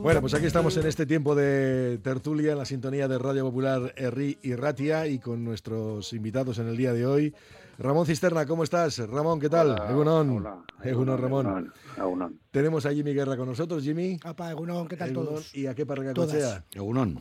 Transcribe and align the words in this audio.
Bueno, 0.00 0.20
pues 0.20 0.34
aquí 0.34 0.46
estamos 0.46 0.76
en 0.76 0.86
este 0.86 1.06
tiempo 1.06 1.34
de 1.34 1.98
tertulia 1.98 2.52
en 2.52 2.58
la 2.58 2.64
sintonía 2.64 3.08
de 3.08 3.18
Radio 3.18 3.44
Popular 3.44 3.92
Erri 3.96 4.38
y 4.42 4.54
Ratia 4.54 5.08
y 5.08 5.18
con 5.18 5.44
nuestros 5.44 6.12
invitados 6.12 6.58
en 6.58 6.68
el 6.68 6.76
día 6.76 6.92
de 6.92 7.04
hoy. 7.04 7.34
Ramón 7.78 8.06
Cisterna, 8.06 8.46
¿cómo 8.46 8.62
estás? 8.62 8.98
Ramón, 8.98 9.40
¿qué 9.40 9.48
tal? 9.48 9.74
Egunon. 9.90 10.64
Egunon, 10.84 11.18
Ramón. 11.18 11.72
Tenemos 12.50 12.86
a 12.86 12.92
Jimmy 12.92 13.14
Guerra 13.14 13.36
con 13.36 13.48
nosotros. 13.48 13.82
Jimmy. 13.82 14.18
Apa, 14.22 14.50
Egunon, 14.50 14.86
¿qué 14.86 14.96
tal 14.96 15.12
todos? 15.12 15.54
¿Y 15.54 15.66
a 15.66 15.74
qué 15.74 15.84
parroquia 15.86 16.14
Cochea? 16.14 16.64
Egunon. 16.74 17.20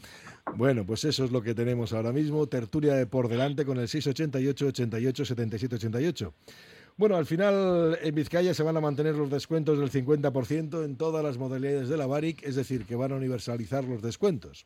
Bueno, 0.56 0.86
pues 0.86 1.04
eso 1.06 1.24
es 1.24 1.32
lo 1.32 1.42
que 1.42 1.56
tenemos 1.56 1.94
ahora 1.94 2.12
mismo. 2.12 2.46
Tertulia 2.48 2.94
de 2.94 3.08
por 3.08 3.28
delante 3.30 3.66
con 3.66 3.78
el 3.80 3.88
688 3.88 4.68
88 4.68 5.26
77 5.26 5.76
88. 5.76 6.34
Bueno, 7.00 7.16
al 7.16 7.26
final 7.26 7.98
en 8.02 8.14
Vizcaya 8.14 8.54
se 8.54 8.62
van 8.62 8.76
a 8.76 8.82
mantener 8.82 9.16
los 9.16 9.30
descuentos 9.30 9.80
del 9.80 9.90
50% 9.90 10.84
en 10.84 10.98
todas 10.98 11.24
las 11.24 11.38
modalidades 11.38 11.88
de 11.88 11.96
la 11.96 12.08
BARIC, 12.08 12.44
es 12.44 12.58
decir, 12.58 12.84
que 12.84 12.98
van 12.98 13.14
a 13.14 13.16
universalizar 13.16 13.86
los 13.86 14.02
descuentos. 14.02 14.66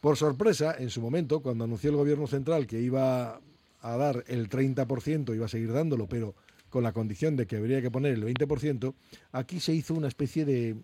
Por 0.00 0.16
sorpresa, 0.16 0.74
en 0.76 0.90
su 0.90 1.00
momento, 1.00 1.38
cuando 1.38 1.62
anunció 1.62 1.90
el 1.90 1.96
Gobierno 1.96 2.26
Central 2.26 2.66
que 2.66 2.80
iba 2.80 3.40
a 3.80 3.96
dar 3.96 4.24
el 4.26 4.50
30%, 4.50 5.36
iba 5.36 5.46
a 5.46 5.48
seguir 5.48 5.72
dándolo, 5.72 6.08
pero 6.08 6.34
con 6.68 6.82
la 6.82 6.90
condición 6.90 7.36
de 7.36 7.46
que 7.46 7.58
habría 7.58 7.80
que 7.80 7.92
poner 7.92 8.14
el 8.14 8.24
20%, 8.24 8.92
aquí 9.30 9.60
se 9.60 9.72
hizo 9.72 9.94
una 9.94 10.08
especie 10.08 10.44
de 10.44 10.74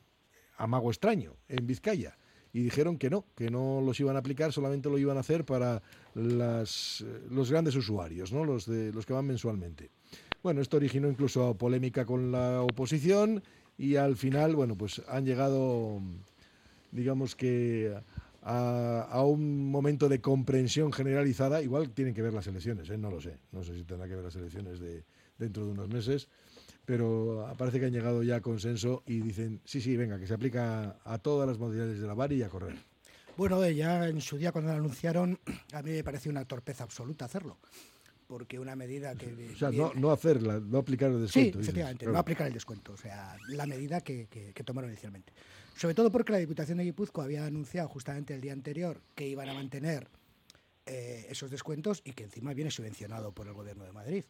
amago 0.59 0.91
extraño 0.91 1.35
en 1.49 1.67
Vizcaya. 1.67 2.17
Y 2.53 2.63
dijeron 2.63 2.99
que 2.99 3.11
no, 3.11 3.25
que 3.35 3.51
no 3.51 3.83
los 3.85 3.99
iban 3.99 4.15
a 4.15 4.21
aplicar, 4.21 4.53
solamente 4.53 4.89
lo 4.89 4.97
iban 4.97 5.17
a 5.17 5.21
hacer 5.21 5.45
para 5.45 5.83
las, 6.15 7.05
los 7.31 7.51
grandes 7.51 7.75
usuarios, 7.75 8.33
¿no? 8.33 8.45
los, 8.45 8.65
de, 8.67 8.93
los 8.93 9.05
que 9.05 9.13
van 9.13 9.27
mensualmente. 9.27 9.91
Bueno, 10.43 10.61
esto 10.61 10.77
originó 10.77 11.09
incluso 11.09 11.55
polémica 11.55 12.05
con 12.05 12.31
la 12.31 12.63
oposición 12.63 13.43
y 13.77 13.97
al 13.97 14.17
final, 14.17 14.55
bueno, 14.55 14.77
pues 14.77 15.03
han 15.09 15.25
llegado, 15.25 16.01
digamos 16.93 17.35
que 17.35 17.93
a, 18.43 19.23
un 19.25 19.71
momento 19.71 20.09
de 20.09 20.21
comprensión 20.21 20.93
generalizada. 20.93 21.61
Igual 21.61 21.91
tienen 21.91 22.15
que 22.15 22.23
ver 22.23 22.33
las 22.33 22.47
elecciones, 22.47 22.89
¿eh? 22.89 22.97
no 22.97 23.11
lo 23.11 23.21
sé. 23.21 23.37
No 23.53 23.65
sé 23.65 23.75
si 23.75 23.85
tendrá 23.85 24.07
que 24.09 24.15
ver 24.15 24.25
las 24.25 24.37
elecciones 24.37 24.79
de 24.81 25.05
dentro 25.39 25.65
de 25.65 25.73
unos 25.73 25.89
meses, 25.89 26.29
pero 26.85 27.53
parece 27.57 27.79
que 27.79 27.87
han 27.87 27.93
llegado 27.93 28.23
ya 28.23 28.37
a 28.37 28.41
consenso 28.41 29.03
y 29.07 29.21
dicen, 29.21 29.61
sí, 29.65 29.81
sí, 29.81 29.97
venga, 29.97 30.19
que 30.19 30.27
se 30.27 30.35
aplica 30.35 30.99
a 31.05 31.19
todas 31.19 31.49
las 31.49 31.59
modalidades 31.59 32.01
de 32.01 32.07
la 32.07 32.15
VAR 32.15 32.33
y 32.33 32.43
a 32.43 32.49
correr. 32.49 32.77
Bueno, 33.37 33.63
eh, 33.63 33.75
ya 33.75 34.09
en 34.09 34.21
su 34.21 34.37
día 34.37 34.51
cuando 34.51 34.73
lo 34.73 34.79
anunciaron, 34.79 35.39
a 35.73 35.83
mí 35.83 35.91
me 35.91 36.03
pareció 36.03 36.31
una 36.31 36.45
torpeza 36.45 36.85
absoluta 36.85 37.25
hacerlo 37.25 37.59
porque 38.29 38.59
una 38.61 38.77
medida 38.77 39.15
que... 39.17 39.51
O 39.53 39.57
sea, 39.57 39.71
no, 39.71 40.11
hacerla, 40.13 40.61
no 40.61 40.79
aplicar 40.79 41.11
el 41.11 41.23
descuento. 41.23 41.59
Sí, 41.59 41.63
efectivamente, 41.63 42.07
no 42.07 42.19
aplicar 42.19 42.47
el 42.47 42.53
descuento, 42.53 42.93
o 42.93 42.97
sea, 42.97 43.37
la 43.49 43.67
medida 43.67 44.03
que, 44.03 44.27
que, 44.29 44.65
tomaron 44.65 44.91
inicialmente. 44.91 45.33
Sobre 45.75 45.95
todo 45.95 46.13
porque 46.13 46.33
la 46.33 46.39
Diputación 46.39 46.79
de 46.79 46.85
Guipúzcoa 46.85 47.25
había 47.25 47.47
anunciado 47.47 47.89
justamente 47.89 48.35
el 48.35 48.43
día 48.43 48.53
anterior 48.53 49.01
que 49.15 49.27
iban 49.27 49.49
a 49.49 49.55
mantener 49.55 50.09
eh, 50.85 51.27
esos 51.31 51.51
descuentos 51.51 52.03
y 52.05 52.13
que 52.13 52.25
encima 52.25 52.53
viene 52.53 52.71
subvencionado 52.71 53.33
por 53.33 53.47
el 53.47 53.55
Gobierno 53.55 53.85
de 53.85 53.93
Madrid. 53.93 54.25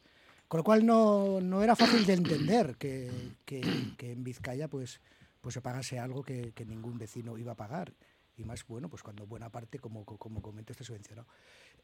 Con 0.46 0.58
lo 0.58 0.64
cual 0.64 0.86
no, 0.86 1.40
no 1.40 1.62
era 1.62 1.74
fácil 1.74 2.06
de 2.06 2.14
entender 2.14 2.77
que, 2.77 3.10
que, 3.44 3.60
en 4.00 4.24
Vizcaya 4.24 4.68
pues, 4.68 5.00
pues 5.40 5.55
se 5.55 5.60
pagase 5.60 5.98
algo 5.98 6.22
que, 6.22 6.52
ningún 6.66 6.98
vecino 6.98 7.36
iba 7.36 7.52
a 7.52 7.56
pagar. 7.56 7.92
Y 8.39 8.44
más, 8.44 8.64
bueno, 8.67 8.89
pues 8.89 9.03
cuando 9.03 9.27
buena 9.27 9.50
parte, 9.50 9.78
como, 9.81 10.05
como 10.05 10.41
comento, 10.41 10.72
está 10.72 10.84
subvencionado. 10.84 11.27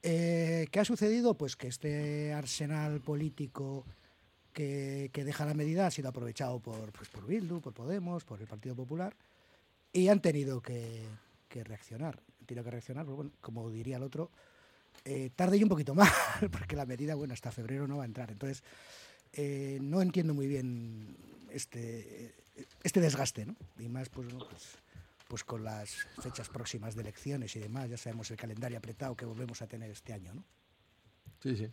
Eh, 0.03 0.69
¿Qué 0.71 0.81
ha 0.81 0.85
sucedido? 0.85 1.37
Pues 1.37 1.57
que 1.57 1.67
este 1.67 2.33
arsenal 2.33 3.01
político 3.01 3.85
que, 4.53 5.11
deja 5.13 5.45
la 5.45 5.55
medida 5.55 5.87
ha 5.87 5.91
sido 5.91 6.09
aprovechado 6.09 6.61
por, 6.61 6.93
pues 6.93 7.09
por 7.09 7.27
Bildu, 7.27 7.61
por 7.61 7.75
Podemos, 7.75 8.25
por 8.25 8.41
el 8.41 8.47
Partido 8.47 8.77
Popular 8.77 9.17
y 9.93 10.09
han 10.09 10.21
tenido 10.21 10.63
que, 10.63 11.03
reaccionar. 11.51 12.21
Han 12.41 12.47
tenido 12.47 12.65
que 12.65 12.71
reaccionar, 12.71 13.05
pues 13.05 13.31
como 13.41 13.71
diría 13.71 13.97
el 13.97 14.03
otro, 14.03 14.31
eh, 15.05 15.31
tarde 15.35 15.57
y 15.57 15.63
un 15.63 15.69
poquito 15.69 15.95
más, 15.95 16.13
porque 16.53 16.77
la 16.77 16.87
medida, 16.87 17.15
bueno, 17.15 17.35
hasta 17.35 17.51
febrero 17.51 17.87
no 17.87 17.99
va 17.99 18.05
a 18.05 18.07
entrar. 18.07 18.31
Entonces, 18.31 18.63
eh, 19.33 19.79
no 19.81 20.03
entiendo 20.03 20.35
muy 20.35 20.47
bien 20.47 21.17
este, 21.51 22.35
este 22.83 23.01
desgaste, 23.01 23.47
¿no? 23.47 23.57
Y 23.79 23.89
más, 23.89 24.09
pues, 24.09 24.29
pues 24.33 24.84
pues 25.35 25.43
con 25.43 25.65
las 25.65 25.91
fechas 26.23 26.49
próximas 26.49 26.95
de 26.95 27.03
elecciones 27.03 27.57
y 27.57 27.59
demás, 27.59 27.91
ya 27.91 27.97
sabemos 27.97 28.31
el 28.31 28.37
calendario 28.37 28.79
apretado 28.79 29.17
que 29.17 29.27
volvemos 29.27 29.61
a 29.63 29.67
tener 29.67 29.91
este 29.91 30.13
año, 30.13 30.33
¿no? 30.33 30.45
Sí, 31.41 31.57
sí. 31.57 31.69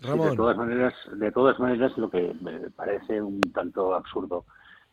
Ramón. 0.00 0.30
de 0.30 0.36
todas 0.36 0.56
maneras, 0.56 0.94
de 1.12 1.32
todas 1.32 1.58
maneras, 1.58 1.98
lo 1.98 2.08
que 2.08 2.32
me 2.40 2.70
parece 2.70 3.20
un 3.20 3.40
tanto 3.52 3.96
absurdo 3.96 4.44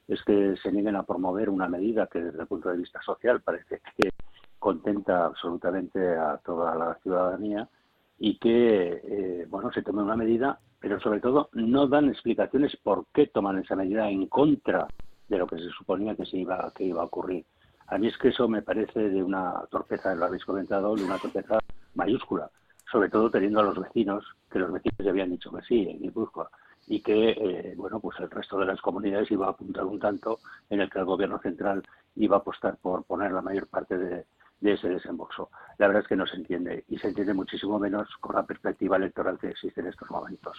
es 0.07 0.23
que 0.23 0.55
se 0.63 0.71
nieguen 0.71 0.95
a 0.95 1.03
promover 1.03 1.47
una 1.47 1.69
medida 1.69 2.07
que 2.07 2.23
desde 2.23 2.41
el 2.41 2.47
punto 2.47 2.69
de 2.69 2.77
vista 2.77 2.99
social 3.03 3.39
parece 3.43 3.81
que 3.97 4.09
contenta 4.57 5.25
absolutamente 5.25 5.99
a 6.15 6.39
toda 6.43 6.73
la 6.73 6.95
ciudadanía 7.03 7.69
y 8.17 8.39
que 8.39 8.99
eh, 9.03 9.45
bueno 9.47 9.71
se 9.71 9.83
tome 9.83 10.01
una 10.01 10.15
medida, 10.15 10.59
pero 10.79 10.99
sobre 10.99 11.19
todo 11.19 11.49
no 11.53 11.85
dan 11.85 12.09
explicaciones 12.09 12.75
por 12.77 13.05
qué 13.13 13.27
toman 13.27 13.59
esa 13.59 13.75
medida 13.75 14.09
en 14.09 14.25
contra 14.25 14.87
de 15.27 15.37
lo 15.37 15.47
que 15.47 15.57
se 15.57 15.69
suponía 15.69 16.15
que 16.15 16.25
se 16.25 16.37
iba 16.37 16.71
que 16.75 16.85
iba 16.85 17.01
a 17.01 17.05
ocurrir. 17.05 17.45
A 17.87 17.97
mí 17.97 18.07
es 18.07 18.17
que 18.17 18.29
eso 18.29 18.47
me 18.47 18.61
parece 18.61 19.09
de 19.09 19.21
una 19.21 19.53
torpeza, 19.69 20.15
lo 20.15 20.25
habéis 20.25 20.45
comentado, 20.45 20.95
de 20.95 21.03
una 21.03 21.17
torpeza 21.17 21.59
mayúscula, 21.95 22.49
sobre 22.91 23.09
todo 23.09 23.29
teniendo 23.29 23.59
a 23.59 23.63
los 23.63 23.79
vecinos, 23.79 24.25
que 24.49 24.59
los 24.59 24.71
vecinos 24.71 24.97
ya 24.99 25.09
habían 25.09 25.31
dicho 25.31 25.51
que 25.51 25.61
sí 25.63 25.87
en 25.89 25.99
Guipúzcoa, 25.99 26.49
y 26.87 27.01
que, 27.01 27.29
eh, 27.31 27.73
bueno, 27.77 27.99
pues 27.99 28.19
el 28.19 28.29
resto 28.29 28.57
de 28.57 28.65
las 28.65 28.81
comunidades 28.81 29.31
iba 29.31 29.47
a 29.47 29.51
apuntar 29.51 29.85
un 29.85 29.99
tanto 29.99 30.39
en 30.69 30.81
el 30.81 30.89
que 30.89 30.99
el 30.99 31.05
gobierno 31.05 31.39
central 31.39 31.83
iba 32.15 32.37
a 32.37 32.39
apostar 32.39 32.77
por 32.77 33.03
poner 33.05 33.31
la 33.31 33.41
mayor 33.41 33.67
parte 33.67 33.97
de, 33.97 34.25
de 34.59 34.73
ese 34.73 34.89
desembolso. 34.89 35.49
La 35.77 35.87
verdad 35.87 36.03
es 36.03 36.07
que 36.07 36.15
no 36.15 36.25
se 36.25 36.37
entiende, 36.37 36.85
y 36.87 36.97
se 36.97 37.07
entiende 37.09 37.33
muchísimo 37.33 37.79
menos 37.79 38.09
con 38.19 38.35
la 38.35 38.45
perspectiva 38.45 38.97
electoral 38.97 39.37
que 39.37 39.49
existe 39.49 39.81
en 39.81 39.87
estos 39.87 40.09
momentos. 40.09 40.57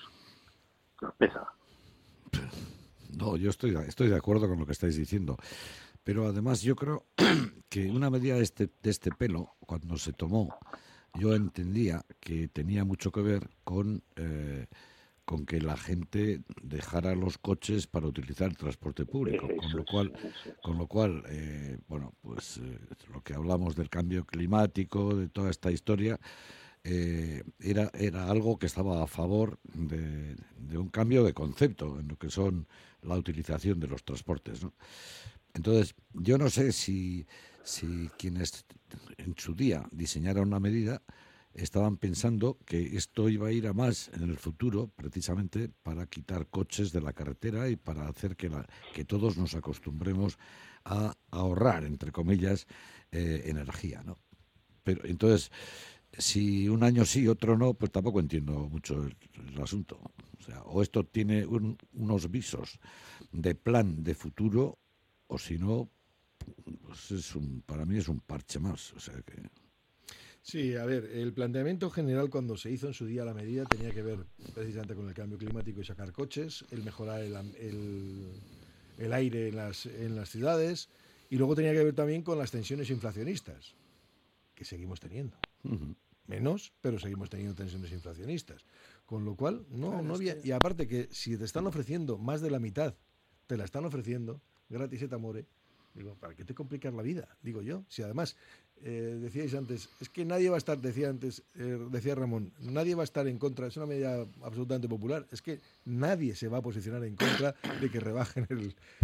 Torpeza. 0.98 1.46
No, 3.16 3.36
yo 3.36 3.50
estoy, 3.50 3.76
estoy 3.86 4.08
de 4.08 4.16
acuerdo 4.16 4.48
con 4.48 4.58
lo 4.58 4.66
que 4.66 4.72
estáis 4.72 4.96
diciendo. 4.96 5.36
Pero 6.04 6.26
además 6.26 6.60
yo 6.60 6.76
creo 6.76 7.06
que 7.70 7.90
una 7.90 8.10
medida 8.10 8.36
de 8.36 8.42
este, 8.42 8.68
de 8.82 8.90
este 8.90 9.10
pelo, 9.10 9.56
cuando 9.60 9.96
se 9.96 10.12
tomó, 10.12 10.54
yo 11.14 11.34
entendía 11.34 12.04
que 12.20 12.48
tenía 12.48 12.84
mucho 12.84 13.10
que 13.10 13.22
ver 13.22 13.48
con, 13.64 14.02
eh, 14.16 14.66
con 15.24 15.46
que 15.46 15.62
la 15.62 15.76
gente 15.78 16.42
dejara 16.62 17.14
los 17.14 17.38
coches 17.38 17.86
para 17.86 18.06
utilizar 18.06 18.50
el 18.50 18.56
transporte 18.58 19.06
público. 19.06 19.48
Con 19.48 19.72
lo 19.72 19.84
cual, 19.86 20.12
con 20.62 20.76
lo 20.76 20.86
cual 20.86 21.22
eh, 21.28 21.78
bueno, 21.88 22.12
pues 22.20 22.58
eh, 22.58 22.78
lo 23.10 23.22
que 23.22 23.32
hablamos 23.32 23.74
del 23.74 23.88
cambio 23.88 24.26
climático, 24.26 25.14
de 25.14 25.28
toda 25.28 25.50
esta 25.50 25.72
historia, 25.72 26.20
era, 26.86 27.90
era 27.94 28.30
algo 28.30 28.58
que 28.58 28.66
estaba 28.66 29.02
a 29.02 29.06
favor 29.06 29.58
de, 29.72 30.36
de, 30.58 30.76
un 30.76 30.90
cambio 30.90 31.24
de 31.24 31.32
concepto 31.32 31.98
en 31.98 32.08
lo 32.08 32.16
que 32.18 32.28
son 32.28 32.68
la 33.04 33.16
utilización 33.16 33.80
de 33.80 33.88
los 33.88 34.04
transportes. 34.04 34.62
¿no? 34.62 34.74
Entonces, 35.54 35.94
yo 36.12 36.38
no 36.38 36.50
sé 36.50 36.72
si, 36.72 37.26
si 37.62 38.10
quienes 38.18 38.64
en 39.18 39.34
su 39.36 39.54
día 39.54 39.86
diseñaron 39.92 40.48
una 40.48 40.60
medida 40.60 41.02
estaban 41.54 41.96
pensando 41.96 42.58
que 42.66 42.96
esto 42.96 43.28
iba 43.28 43.48
a 43.48 43.52
ir 43.52 43.68
a 43.68 43.72
más 43.72 44.10
en 44.14 44.24
el 44.24 44.36
futuro, 44.38 44.90
precisamente 44.96 45.70
para 45.82 46.06
quitar 46.06 46.48
coches 46.48 46.92
de 46.92 47.00
la 47.00 47.12
carretera 47.12 47.68
y 47.68 47.76
para 47.76 48.08
hacer 48.08 48.36
que, 48.36 48.48
la, 48.48 48.66
que 48.92 49.04
todos 49.04 49.36
nos 49.36 49.54
acostumbremos 49.54 50.36
a 50.84 51.16
ahorrar, 51.30 51.84
entre 51.84 52.10
comillas, 52.10 52.66
eh, 53.12 53.44
energía. 53.46 54.02
¿no? 54.02 54.18
Pero 54.82 55.04
entonces, 55.04 55.52
si 56.18 56.68
un 56.68 56.82
año 56.82 57.04
sí, 57.04 57.26
otro 57.28 57.56
no, 57.56 57.74
pues 57.74 57.90
tampoco 57.90 58.20
entiendo 58.20 58.52
mucho 58.68 59.04
el, 59.04 59.62
asunto. 59.62 60.00
O 60.38 60.42
sea, 60.42 60.62
o 60.62 60.82
esto 60.82 61.04
tiene 61.04 61.46
unos 61.46 62.30
visos 62.30 62.78
de 63.32 63.54
plan 63.54 64.02
de 64.02 64.14
futuro, 64.14 64.78
o 65.26 65.38
si 65.38 65.58
no, 65.58 65.90
pues 66.82 67.10
es 67.10 67.34
un, 67.34 67.62
para 67.62 67.84
mí 67.84 67.96
es 67.96 68.08
un 68.08 68.20
parche 68.20 68.58
más. 68.58 68.92
O 68.92 69.00
sea 69.00 69.14
que... 69.22 69.34
Sí, 70.42 70.74
a 70.76 70.84
ver, 70.84 71.06
el 71.06 71.32
planteamiento 71.32 71.88
general 71.88 72.28
cuando 72.28 72.58
se 72.58 72.70
hizo 72.70 72.86
en 72.86 72.92
su 72.92 73.06
día 73.06 73.24
la 73.24 73.32
medida 73.32 73.64
tenía 73.64 73.90
que 73.92 74.02
ver 74.02 74.26
precisamente 74.54 74.94
con 74.94 75.08
el 75.08 75.14
cambio 75.14 75.38
climático 75.38 75.80
y 75.80 75.84
sacar 75.84 76.12
coches, 76.12 76.66
el 76.70 76.84
mejorar 76.84 77.22
el, 77.22 78.30
el, 78.98 79.12
aire 79.14 79.48
en 79.48 79.56
las, 79.56 79.86
en 79.86 80.14
las 80.14 80.28
ciudades 80.28 80.90
y 81.30 81.36
luego 81.36 81.54
tenía 81.54 81.72
que 81.72 81.82
ver 81.82 81.94
también 81.94 82.22
con 82.22 82.36
las 82.36 82.50
tensiones 82.50 82.90
inflacionistas 82.90 83.74
que 84.54 84.66
seguimos 84.66 85.00
teniendo 85.00 85.38
menos, 86.26 86.72
pero 86.80 86.98
seguimos 86.98 87.30
teniendo 87.30 87.54
tensiones 87.54 87.92
inflacionistas. 87.92 88.64
Con 89.06 89.24
lo 89.24 89.36
cual, 89.36 89.66
no, 89.70 90.02
no 90.02 90.14
había. 90.14 90.36
Y 90.42 90.52
aparte 90.52 90.88
que 90.88 91.08
si 91.10 91.36
te 91.36 91.44
están 91.44 91.66
ofreciendo 91.66 92.16
más 92.18 92.40
de 92.40 92.50
la 92.50 92.58
mitad, 92.58 92.94
te 93.46 93.56
la 93.56 93.64
están 93.64 93.84
ofreciendo 93.84 94.40
gratis 94.68 95.02
et 95.02 95.12
amore, 95.12 95.46
digo, 95.94 96.16
¿para 96.16 96.34
qué 96.34 96.44
te 96.44 96.54
complicar 96.54 96.92
la 96.92 97.02
vida? 97.02 97.28
Digo 97.42 97.62
yo. 97.62 97.84
Si 97.88 98.02
además 98.02 98.36
eh, 98.82 99.18
decíais 99.20 99.54
antes, 99.54 99.88
es 100.00 100.08
que 100.08 100.24
nadie 100.24 100.50
va 100.50 100.56
a 100.56 100.58
estar, 100.58 100.78
decía 100.78 101.08
antes, 101.08 101.42
eh, 101.54 101.78
decía 101.90 102.14
Ramón, 102.14 102.52
nadie 102.60 102.94
va 102.94 103.02
a 103.02 103.04
estar 103.04 103.26
en 103.28 103.38
contra, 103.38 103.66
es 103.66 103.76
una 103.76 103.86
medida 103.86 104.26
absolutamente 104.42 104.88
popular, 104.88 105.26
es 105.30 105.42
que 105.42 105.60
nadie 105.84 106.34
se 106.34 106.48
va 106.48 106.58
a 106.58 106.62
posicionar 106.62 107.04
en 107.04 107.16
contra 107.16 107.54
de 107.80 107.90
que 107.90 108.00
rebajen 108.00 108.46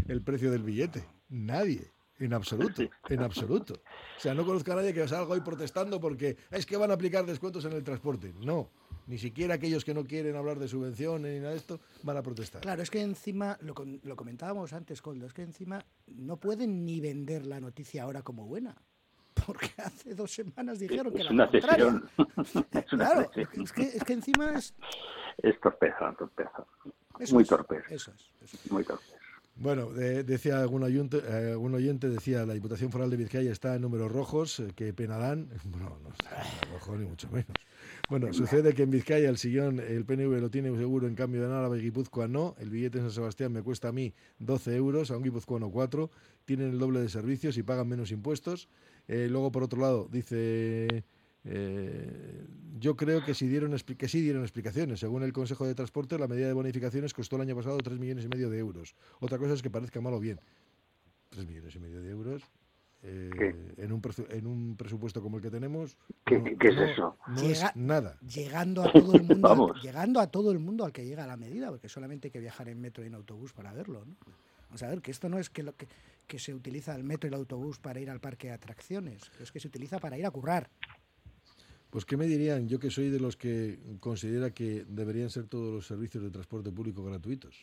el, 0.08 0.23
precio 0.23 0.50
del 0.50 0.62
billete. 0.62 1.05
Nadie. 1.28 1.90
En 2.20 2.32
absoluto, 2.34 2.82
en 3.08 3.22
absoluto. 3.22 3.75
O 3.75 4.20
sea, 4.20 4.34
no 4.34 4.44
conozco 4.44 4.72
a 4.72 4.76
nadie 4.76 4.94
que 4.94 5.08
salga 5.08 5.32
hoy 5.32 5.40
protestando 5.40 6.00
porque 6.00 6.37
es 6.50 6.67
que 6.67 6.76
van 6.76 6.90
a 6.90 6.94
aplicar 6.94 7.26
descuentos 7.26 7.64
en 7.64 7.72
el 7.72 7.82
transporte. 7.82 8.32
No, 8.40 8.70
ni 9.06 9.19
siquiera 9.19 9.55
aquellos 9.55 9.84
que 9.84 9.94
no 9.94 10.05
quieren 10.05 10.37
hablar 10.37 10.58
de 10.58 10.69
subvenciones 10.69 11.32
ni 11.32 11.38
nada 11.40 11.50
de 11.50 11.56
esto 11.56 11.81
van 12.02 12.17
a 12.17 12.22
protestar. 12.22 12.61
Claro, 12.61 12.82
es 12.82 12.90
que 12.90 13.00
encima, 13.00 13.58
lo, 13.62 13.75
lo 14.02 14.17
comentábamos 14.17 14.72
antes, 14.72 15.02
Coldo, 15.02 15.26
es 15.26 15.32
que 15.32 15.43
encima 15.43 15.84
no 16.06 16.37
pueden 16.37 16.84
ni 16.84 17.00
vender 17.00 17.46
la 17.46 17.58
noticia 17.58 18.05
ahora 18.05 18.23
como 18.23 18.46
buena 18.46 18.76
porque 19.46 19.70
hace 19.78 20.14
dos 20.14 20.31
semanas 20.31 20.78
dijeron 20.78 21.12
que 21.12 21.23
era 21.23 21.31
una 21.31 21.50
contraria. 21.50 22.02
claro, 22.88 23.31
Es, 23.52 23.73
que, 23.73 23.82
es 23.82 24.05
que 24.05 24.12
encima 24.12 24.52
es... 24.52 24.75
Es 25.38 25.58
torpeza, 25.61 26.14
torpeza. 26.19 26.66
Muy 27.32 27.44
torpe. 27.44 27.82
Eso 27.88 28.12
es. 28.12 28.70
Muy 28.70 28.84
torpe. 28.84 29.05
Bueno, 29.60 29.90
decía 29.90 30.58
algún 30.58 30.82
oyente, 30.84 31.18
eh, 31.18 31.50
algún 31.50 31.74
oyente, 31.74 32.08
decía, 32.08 32.46
la 32.46 32.54
Diputación 32.54 32.90
Foral 32.90 33.10
de 33.10 33.18
Vizcaya 33.18 33.52
está 33.52 33.74
en 33.74 33.82
números 33.82 34.10
rojos, 34.10 34.58
eh, 34.58 34.68
que 34.74 34.94
pena 34.94 35.18
dan. 35.18 35.50
Bueno, 35.66 35.98
no 36.02 36.08
está 36.08 36.94
en 36.94 37.00
ni 37.02 37.06
mucho 37.06 37.28
menos. 37.30 37.52
Bueno, 38.08 38.32
sucede 38.32 38.72
que 38.72 38.84
en 38.84 38.90
Vizcaya 38.90 39.28
el 39.28 39.36
sillón, 39.36 39.78
el 39.78 40.06
PNV 40.06 40.40
lo 40.40 40.50
tiene 40.50 40.74
seguro, 40.78 41.06
en 41.06 41.14
cambio 41.14 41.42
de 41.42 41.46
Álava 41.46 41.76
y 41.76 41.82
Guipúzcoa 41.82 42.26
no. 42.26 42.54
El 42.58 42.70
billete 42.70 43.00
en 43.00 43.04
San 43.04 43.12
Sebastián 43.12 43.52
me 43.52 43.62
cuesta 43.62 43.88
a 43.88 43.92
mí 43.92 44.14
12 44.38 44.74
euros, 44.76 45.10
a 45.10 45.18
un 45.18 45.24
guipuzcoano 45.24 45.70
4. 45.70 46.10
Tienen 46.46 46.70
el 46.70 46.78
doble 46.78 47.00
de 47.00 47.10
servicios 47.10 47.58
y 47.58 47.62
pagan 47.62 47.86
menos 47.86 48.12
impuestos. 48.12 48.66
Eh, 49.08 49.28
luego, 49.30 49.52
por 49.52 49.62
otro 49.62 49.78
lado, 49.78 50.08
dice... 50.10 51.04
Eh, 51.44 52.46
yo 52.78 52.96
creo 52.96 53.25
que, 53.25 53.34
si 53.34 53.46
dieron, 53.48 53.76
que 53.76 54.08
sí 54.08 54.20
dieron 54.20 54.42
explicaciones. 54.42 55.00
Según 55.00 55.22
el 55.22 55.32
Consejo 55.32 55.66
de 55.66 55.75
Transporte, 55.75 56.19
la 56.19 56.28
medida 56.28 56.46
de 56.46 56.52
bonificaciones 56.52 57.14
costó 57.14 57.37
el 57.37 57.42
año 57.42 57.56
pasado 57.56 57.78
3 57.78 57.98
millones 57.98 58.25
y 58.25 58.28
medio 58.28 58.50
de 58.50 58.58
euros. 58.58 58.94
Otra 59.20 59.38
cosa 59.38 59.54
es 59.54 59.62
que 59.62 59.70
parezca 59.70 60.00
mal 60.00 60.14
o 60.14 60.20
bien. 60.20 60.40
3 61.31 61.46
millones 61.46 61.75
y 61.75 61.78
medio 61.78 62.02
de 62.02 62.10
euros 62.10 62.42
eh, 63.02 63.75
en, 63.78 63.92
un 63.92 64.02
en 64.28 64.46
un 64.46 64.76
presupuesto 64.76 65.22
como 65.22 65.38
el 65.38 65.42
que 65.42 65.50
tenemos. 65.50 65.96
¿Qué, 66.25 66.37
es 66.37 66.76
eso? 66.76 67.16
No 67.28 67.40
es 67.40 67.64
nada. 67.75 68.19
Llegando 68.20 68.82
a 68.88 68.92
todo 68.92 69.14
el 69.14 69.22
mundo, 69.22 69.75
llegando 69.82 70.20
a 70.20 70.26
todo 70.26 70.52
el 70.52 70.58
mundo 70.58 70.84
al 70.84 70.92
que 70.92 71.06
llega 71.06 71.26
la 71.26 71.37
medida, 71.37 71.70
porque 71.70 71.88
solamente 71.88 72.28
hay 72.28 72.32
que 72.32 72.40
viajar 72.40 72.69
en 72.69 72.81
metro 72.81 73.02
y 73.02 73.06
en 73.06 73.14
autobús 73.14 73.52
para 73.52 73.72
verlo. 73.72 74.04
¿no? 74.04 74.16
Vamos 74.69 74.82
a 74.82 74.88
ver 74.88 75.00
que 75.00 75.10
esto 75.10 75.28
no 75.28 75.38
es 75.38 75.48
que, 75.48 75.62
lo 75.62 75.75
que, 75.76 75.88
que 76.26 76.38
se 76.38 76.54
utiliza 76.54 76.94
el 76.94 77.02
metro 77.02 77.28
y 77.28 77.32
el 77.32 77.40
autobús 77.40 77.78
para 77.78 78.00
ir 78.00 78.10
al 78.10 78.20
parque 78.20 78.48
de 78.48 78.54
atracciones, 78.54 79.31
es 79.40 79.50
que 79.50 79.60
se 79.60 79.69
utiliza 79.69 79.98
para 79.98 80.19
ir 80.19 80.26
a 80.26 80.31
currar. 80.31 80.69
Pues 81.90 82.04
¿qué 82.04 82.16
me 82.16 82.26
dirían? 82.26 82.69
Yo 82.69 82.78
que 82.78 82.90
soy 82.90 83.10
de 83.10 83.19
los 83.19 83.37
que 83.37 83.78
considera 83.98 84.52
que 84.52 84.84
deberían 84.88 85.28
ser 85.28 85.46
todos 85.48 85.75
los 85.75 85.87
servicios 85.87 86.22
de 86.22 86.31
transporte 86.31 86.70
público 86.70 87.02
gratuitos. 87.02 87.56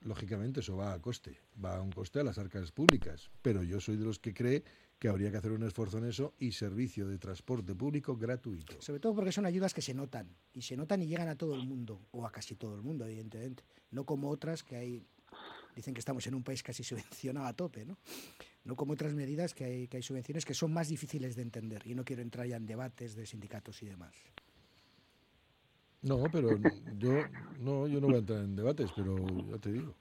Lógicamente 0.00 0.60
eso 0.60 0.76
va 0.76 0.92
a 0.92 1.00
coste, 1.00 1.38
va 1.62 1.76
a 1.76 1.82
un 1.82 1.90
coste 1.90 2.20
a 2.20 2.24
las 2.24 2.38
arcas 2.38 2.72
públicas, 2.72 3.30
pero 3.42 3.62
yo 3.62 3.80
soy 3.80 3.96
de 3.96 4.04
los 4.04 4.18
que 4.18 4.32
cree 4.32 4.62
que 4.98 5.08
habría 5.08 5.30
que 5.30 5.36
hacer 5.36 5.52
un 5.52 5.64
esfuerzo 5.64 5.98
en 5.98 6.06
eso 6.06 6.34
y 6.38 6.52
servicio 6.52 7.06
de 7.08 7.18
transporte 7.18 7.74
público 7.74 8.16
gratuito. 8.16 8.80
Sobre 8.80 9.00
todo 9.00 9.14
porque 9.14 9.32
son 9.32 9.44
ayudas 9.44 9.74
que 9.74 9.82
se 9.82 9.92
notan, 9.92 10.28
y 10.54 10.62
se 10.62 10.76
notan 10.76 11.02
y 11.02 11.06
llegan 11.06 11.28
a 11.28 11.36
todo 11.36 11.54
el 11.54 11.66
mundo, 11.66 12.00
o 12.12 12.24
a 12.24 12.32
casi 12.32 12.54
todo 12.54 12.74
el 12.74 12.82
mundo, 12.82 13.04
evidentemente, 13.04 13.64
no 13.90 14.06
como 14.06 14.30
otras 14.30 14.62
que 14.62 14.76
hay 14.76 15.06
dicen 15.74 15.92
que 15.92 16.00
estamos 16.00 16.26
en 16.26 16.34
un 16.34 16.42
país 16.42 16.62
casi 16.62 16.82
subvencionado 16.84 17.46
a 17.46 17.52
tope, 17.52 17.84
¿no? 17.84 17.98
No 18.66 18.74
como 18.74 18.94
otras 18.94 19.14
medidas 19.14 19.54
que 19.54 19.64
hay, 19.64 19.88
que 19.88 19.98
hay 19.98 20.02
subvenciones 20.02 20.44
que 20.44 20.52
son 20.52 20.72
más 20.72 20.88
difíciles 20.88 21.36
de 21.36 21.42
entender. 21.42 21.86
Y 21.86 21.94
no 21.94 22.04
quiero 22.04 22.20
entrar 22.20 22.46
ya 22.46 22.56
en 22.56 22.66
debates 22.66 23.14
de 23.14 23.24
sindicatos 23.24 23.80
y 23.82 23.86
demás. 23.86 24.12
No, 26.02 26.24
pero 26.30 26.50
yo 26.98 27.12
no, 27.60 27.86
yo 27.86 28.00
no 28.00 28.08
voy 28.08 28.16
a 28.16 28.18
entrar 28.18 28.40
en 28.40 28.56
debates, 28.56 28.90
pero 28.94 29.16
ya 29.50 29.58
te 29.58 29.72
digo. 29.72 29.94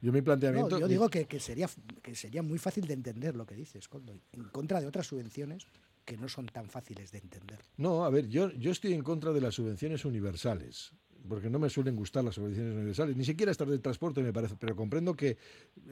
Yo 0.00 0.12
mi 0.12 0.22
planteamiento. 0.22 0.78
yo 0.78 0.88
digo 0.88 1.10
que, 1.10 1.26
que, 1.26 1.40
sería, 1.40 1.68
que 2.00 2.14
sería 2.14 2.42
muy 2.42 2.58
fácil 2.58 2.86
de 2.86 2.94
entender 2.94 3.36
lo 3.36 3.44
que 3.44 3.54
dices, 3.54 3.88
en 4.32 4.44
contra 4.44 4.80
de 4.80 4.86
otras 4.86 5.06
subvenciones 5.06 5.66
que 6.04 6.16
no 6.16 6.28
son 6.28 6.46
tan 6.46 6.70
fáciles 6.70 7.10
de 7.12 7.18
entender. 7.18 7.58
No, 7.76 8.04
a 8.04 8.10
ver, 8.10 8.28
yo, 8.28 8.50
yo 8.52 8.70
estoy 8.70 8.94
en 8.94 9.02
contra 9.02 9.32
de 9.32 9.40
las 9.40 9.54
subvenciones 9.54 10.04
universales 10.04 10.92
porque 11.28 11.50
no 11.50 11.58
me 11.58 11.70
suelen 11.70 11.96
gustar 11.96 12.24
las 12.24 12.34
subvenciones 12.34 12.74
universales, 12.74 13.16
ni 13.16 13.24
siquiera 13.24 13.52
estas 13.52 13.68
del 13.68 13.80
transporte 13.80 14.22
me 14.22 14.32
parece, 14.32 14.56
pero 14.58 14.76
comprendo 14.76 15.14
que 15.14 15.36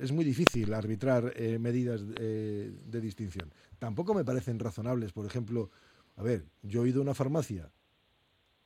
es 0.01 0.13
muy 0.13 0.25
difícil 0.25 0.73
arbitrar 0.73 1.33
eh, 1.37 1.59
medidas 1.59 2.03
eh, 2.19 2.73
de 2.85 3.01
distinción. 3.01 3.53
Tampoco 3.79 4.15
me 4.15 4.25
parecen 4.25 4.59
razonables, 4.59 5.13
por 5.13 5.27
ejemplo, 5.27 5.71
a 6.17 6.23
ver, 6.23 6.47
yo 6.63 6.85
he 6.85 6.89
ido 6.89 7.01
a 7.01 7.03
una 7.03 7.15
farmacia, 7.15 7.71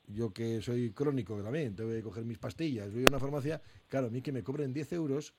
yo 0.06 0.32
que 0.32 0.60
soy 0.62 0.92
crónico 0.92 1.42
también, 1.42 1.74
tengo 1.74 1.90
que 1.90 2.02
coger 2.02 2.24
mis 2.24 2.38
pastillas, 2.38 2.92
voy 2.92 3.04
a 3.04 3.08
una 3.08 3.20
farmacia, 3.20 3.60
claro, 3.88 4.08
a 4.08 4.10
mí 4.10 4.22
que 4.22 4.32
me 4.32 4.42
cobren 4.42 4.72
10 4.72 4.92
euros, 4.92 5.34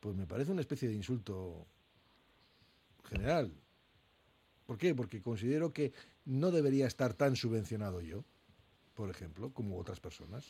pues 0.00 0.16
me 0.16 0.26
parece 0.26 0.52
una 0.52 0.60
especie 0.60 0.88
de 0.88 0.94
insulto 0.94 1.66
general. 3.04 3.52
¿Por 4.66 4.78
qué? 4.78 4.94
Porque 4.94 5.20
considero 5.20 5.72
que 5.72 5.92
no 6.24 6.50
debería 6.50 6.86
estar 6.86 7.14
tan 7.14 7.36
subvencionado 7.36 8.00
yo 8.00 8.24
por 8.94 9.10
ejemplo, 9.10 9.52
como 9.52 9.78
otras 9.78 10.00
personas. 10.00 10.46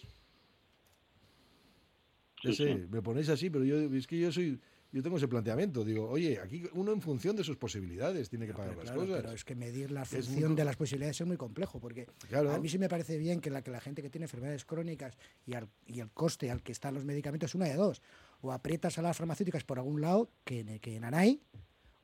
sé, 2.43 2.87
me 2.91 3.03
ponéis 3.03 3.29
así, 3.29 3.51
pero 3.51 3.65
yo 3.65 3.77
es 3.95 4.07
que 4.07 4.19
yo 4.19 4.33
soy 4.33 4.61
yo 4.93 5.03
tengo 5.03 5.19
ese 5.19 5.29
planteamiento. 5.29 5.85
Digo, 5.85 6.09
oye, 6.09 6.41
aquí 6.41 6.65
uno 6.73 6.93
en 6.93 7.01
función 7.01 7.37
de 7.37 7.45
sus 7.45 7.57
posibilidades 7.57 8.29
tiene 8.29 8.47
que 8.47 8.53
pagar 8.53 8.77
las 8.77 8.91
cosas. 8.91 9.21
Pero 9.23 9.33
es 9.33 9.45
que 9.45 9.55
medir 9.55 9.91
la 9.93 10.05
función 10.05 10.57
de 10.57 10.65
las 10.65 10.77
posibilidades 10.77 11.21
es 11.21 11.27
muy 11.27 11.37
complejo, 11.37 11.79
porque 11.79 12.09
a 12.35 12.59
mí 12.59 12.69
sí 12.69 12.79
me 12.79 12.89
parece 12.89 13.17
bien 13.17 13.41
que 13.41 13.51
la, 13.51 13.63
que 13.63 13.71
la 13.71 13.81
gente 13.81 14.03
que 14.03 14.11
tiene 14.11 14.25
enfermedades 14.25 14.65
crónicas 14.65 15.17
y, 15.47 15.53
y 15.87 16.01
el 16.01 16.11
coste 16.11 16.51
al 16.51 16.63
que 16.63 16.73
están 16.73 16.95
los 16.95 17.05
medicamentos 17.05 17.51
es 17.51 17.55
una 17.55 17.67
de 17.67 17.75
dos. 17.75 18.03
O 18.41 18.53
aprietas 18.53 18.99
a 18.99 19.03
las 19.03 19.17
farmacéuticas 19.17 19.65
por 19.65 19.79
algún 19.79 20.01
lado, 20.01 20.31
que, 20.45 20.81
que 20.81 20.97
en 20.97 21.05
ANAI, 21.05 21.41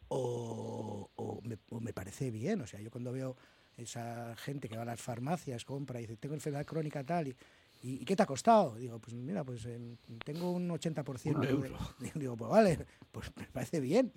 o, 0.09 1.11
o, 1.17 1.41
me, 1.43 1.59
o 1.71 1.81
me 1.81 1.93
parece 1.93 2.31
bien. 2.31 2.61
O 2.61 2.67
sea, 2.67 2.81
yo 2.81 2.91
cuando 2.91 3.11
veo 3.11 3.37
esa 3.77 4.35
gente 4.37 4.69
que 4.69 4.77
va 4.77 4.83
a 4.83 4.87
las 4.87 5.01
farmacias, 5.01 5.65
compra 5.65 6.01
y 6.01 6.03
dice, 6.03 6.17
tengo 6.17 6.35
enfermedad 6.35 6.65
crónica 6.65 7.05
tal, 7.05 7.29
y, 7.29 7.37
¿y, 7.83 8.05
qué 8.05 8.17
te 8.17 8.23
ha 8.23 8.27
costado? 8.27 8.75
Digo, 8.77 8.99
pues 8.99 9.15
mira, 9.15 9.45
pues 9.45 9.67
em, 9.67 9.97
tengo 10.25 10.51
un 10.51 10.69
80%. 10.69 11.39
De, 11.99 12.11
digo, 12.15 12.37
pues 12.37 12.51
vale, 12.51 12.87
pues 13.13 13.31
me 13.37 13.45
parece 13.45 13.81
bien. 13.81 14.13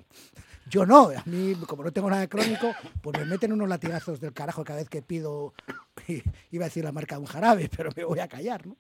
Yo 0.70 0.86
no, 0.86 1.10
a 1.10 1.24
mí, 1.26 1.56
como 1.68 1.84
no 1.84 1.92
tengo 1.92 2.10
nada 2.10 2.28
crónico, 2.28 2.74
pues 3.02 3.20
me 3.20 3.26
meten 3.26 3.52
unos 3.52 3.68
latigazos 3.68 4.20
del 4.20 4.34
carajo 4.34 4.64
cada 4.64 4.80
vez 4.80 4.90
que 4.90 5.02
pido, 5.02 5.54
iba 6.52 6.66
a 6.66 6.70
decir 6.70 6.84
la 6.84 6.92
marca 6.92 7.16
de 7.16 7.22
un 7.22 7.28
jarabe, 7.28 7.70
pero 7.76 7.92
me 7.96 8.06
voy 8.06 8.20
a 8.20 8.28
callar, 8.28 8.66
¿no? 8.66 8.78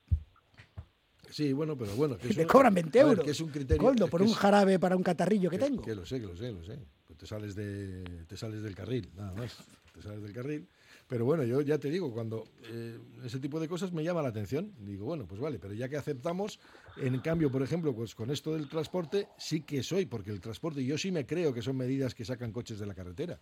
Sí, 1.29 1.53
bueno, 1.53 1.77
pero 1.77 1.93
bueno. 1.95 2.17
Que 2.17 2.33
me 2.36 2.48
cobran 2.48 2.74
20 2.74 3.00
euros. 3.00 3.25
que 3.25 3.31
es 3.31 3.39
un 3.39 3.50
criterio. 3.50 4.07
por 4.07 4.21
un 4.21 4.33
jarabe 4.33 4.79
para 4.79 4.95
un 4.95 5.03
catarrillo 5.03 5.50
que, 5.50 5.59
tengo. 5.59 5.83
Que 5.83 5.93
lo 5.93 6.05
sé, 6.05 6.19
que 6.19 6.25
lo 6.25 6.36
sé, 6.36 6.51
lo 6.51 6.63
sé. 6.63 6.79
Pues 7.05 7.19
te 7.19 7.27
sales, 7.27 7.53
de, 7.55 8.25
te 8.27 8.38
sales 8.38 8.63
del 8.63 8.75
carril, 8.75 9.12
nada 9.15 9.33
más 9.33 9.57
sales 10.03 10.22
del 10.22 10.34
carril. 10.34 10.68
Pero 11.08 11.25
bueno, 11.25 11.44
yo 11.44 11.62
ya 11.62 11.79
te 11.79 11.89
digo, 11.89 12.13
cuando 12.13 12.46
eh, 12.65 13.00
ese 13.24 13.39
tipo 13.39 13.60
de 13.60 13.68
cosas 13.68 13.91
me 13.91 14.03
llama 14.03 14.22
la 14.22 14.29
atención, 14.29 14.74
digo, 14.79 15.06
bueno, 15.06 15.25
pues 15.25 15.41
vale, 15.41 15.58
pero 15.58 15.74
ya 15.74 15.89
que 15.89 15.98
aceptamos, 15.98 16.60
en 16.98 17.20
cambio, 17.20 17.51
por 17.51 17.63
ejemplo, 17.63 17.96
pues 17.96 18.13
con 18.13 18.29
esto 18.29 18.53
del 18.53 18.70
transporte 18.70 19.27
sí 19.38 19.62
que 19.62 19.82
soy, 19.82 20.06
porque 20.06 20.29
el 20.29 20.39
transporte 20.39 20.86
yo 20.86 20.98
sí 20.98 21.12
me 21.12 21.25
creo 21.25 21.53
que 21.53 21.62
son 21.62 21.77
medidas 21.77 22.13
que 22.13 22.25
sacan 22.25 22.51
coches 22.51 22.77
de 22.79 22.86
la 22.86 22.94
carretera. 22.94 23.39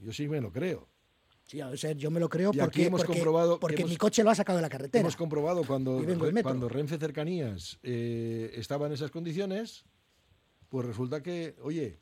Yo 0.00 0.12
sí 0.12 0.28
me 0.28 0.40
lo 0.40 0.52
creo. 0.52 0.88
Sí, 1.44 1.60
a 1.60 1.68
ver, 1.68 1.96
yo 1.96 2.10
me 2.10 2.20
lo 2.20 2.28
creo 2.28 2.52
porque, 2.52 2.86
hemos 2.86 3.04
comprobado 3.04 3.58
porque 3.58 3.84
mi 3.84 3.96
coche 3.96 4.22
lo 4.22 4.30
ha 4.30 4.34
sacado 4.34 4.58
de 4.58 4.62
la 4.62 4.68
carretera. 4.68 5.00
Hemos 5.00 5.16
comprobado 5.16 5.64
cuando, 5.64 6.00
cuando 6.42 6.68
Renfe 6.68 6.96
Cercanías 6.98 7.78
eh, 7.82 8.52
estaba 8.54 8.86
en 8.86 8.92
esas 8.92 9.10
condiciones, 9.10 9.84
pues 10.68 10.86
resulta 10.86 11.22
que, 11.22 11.56
oye, 11.60 11.98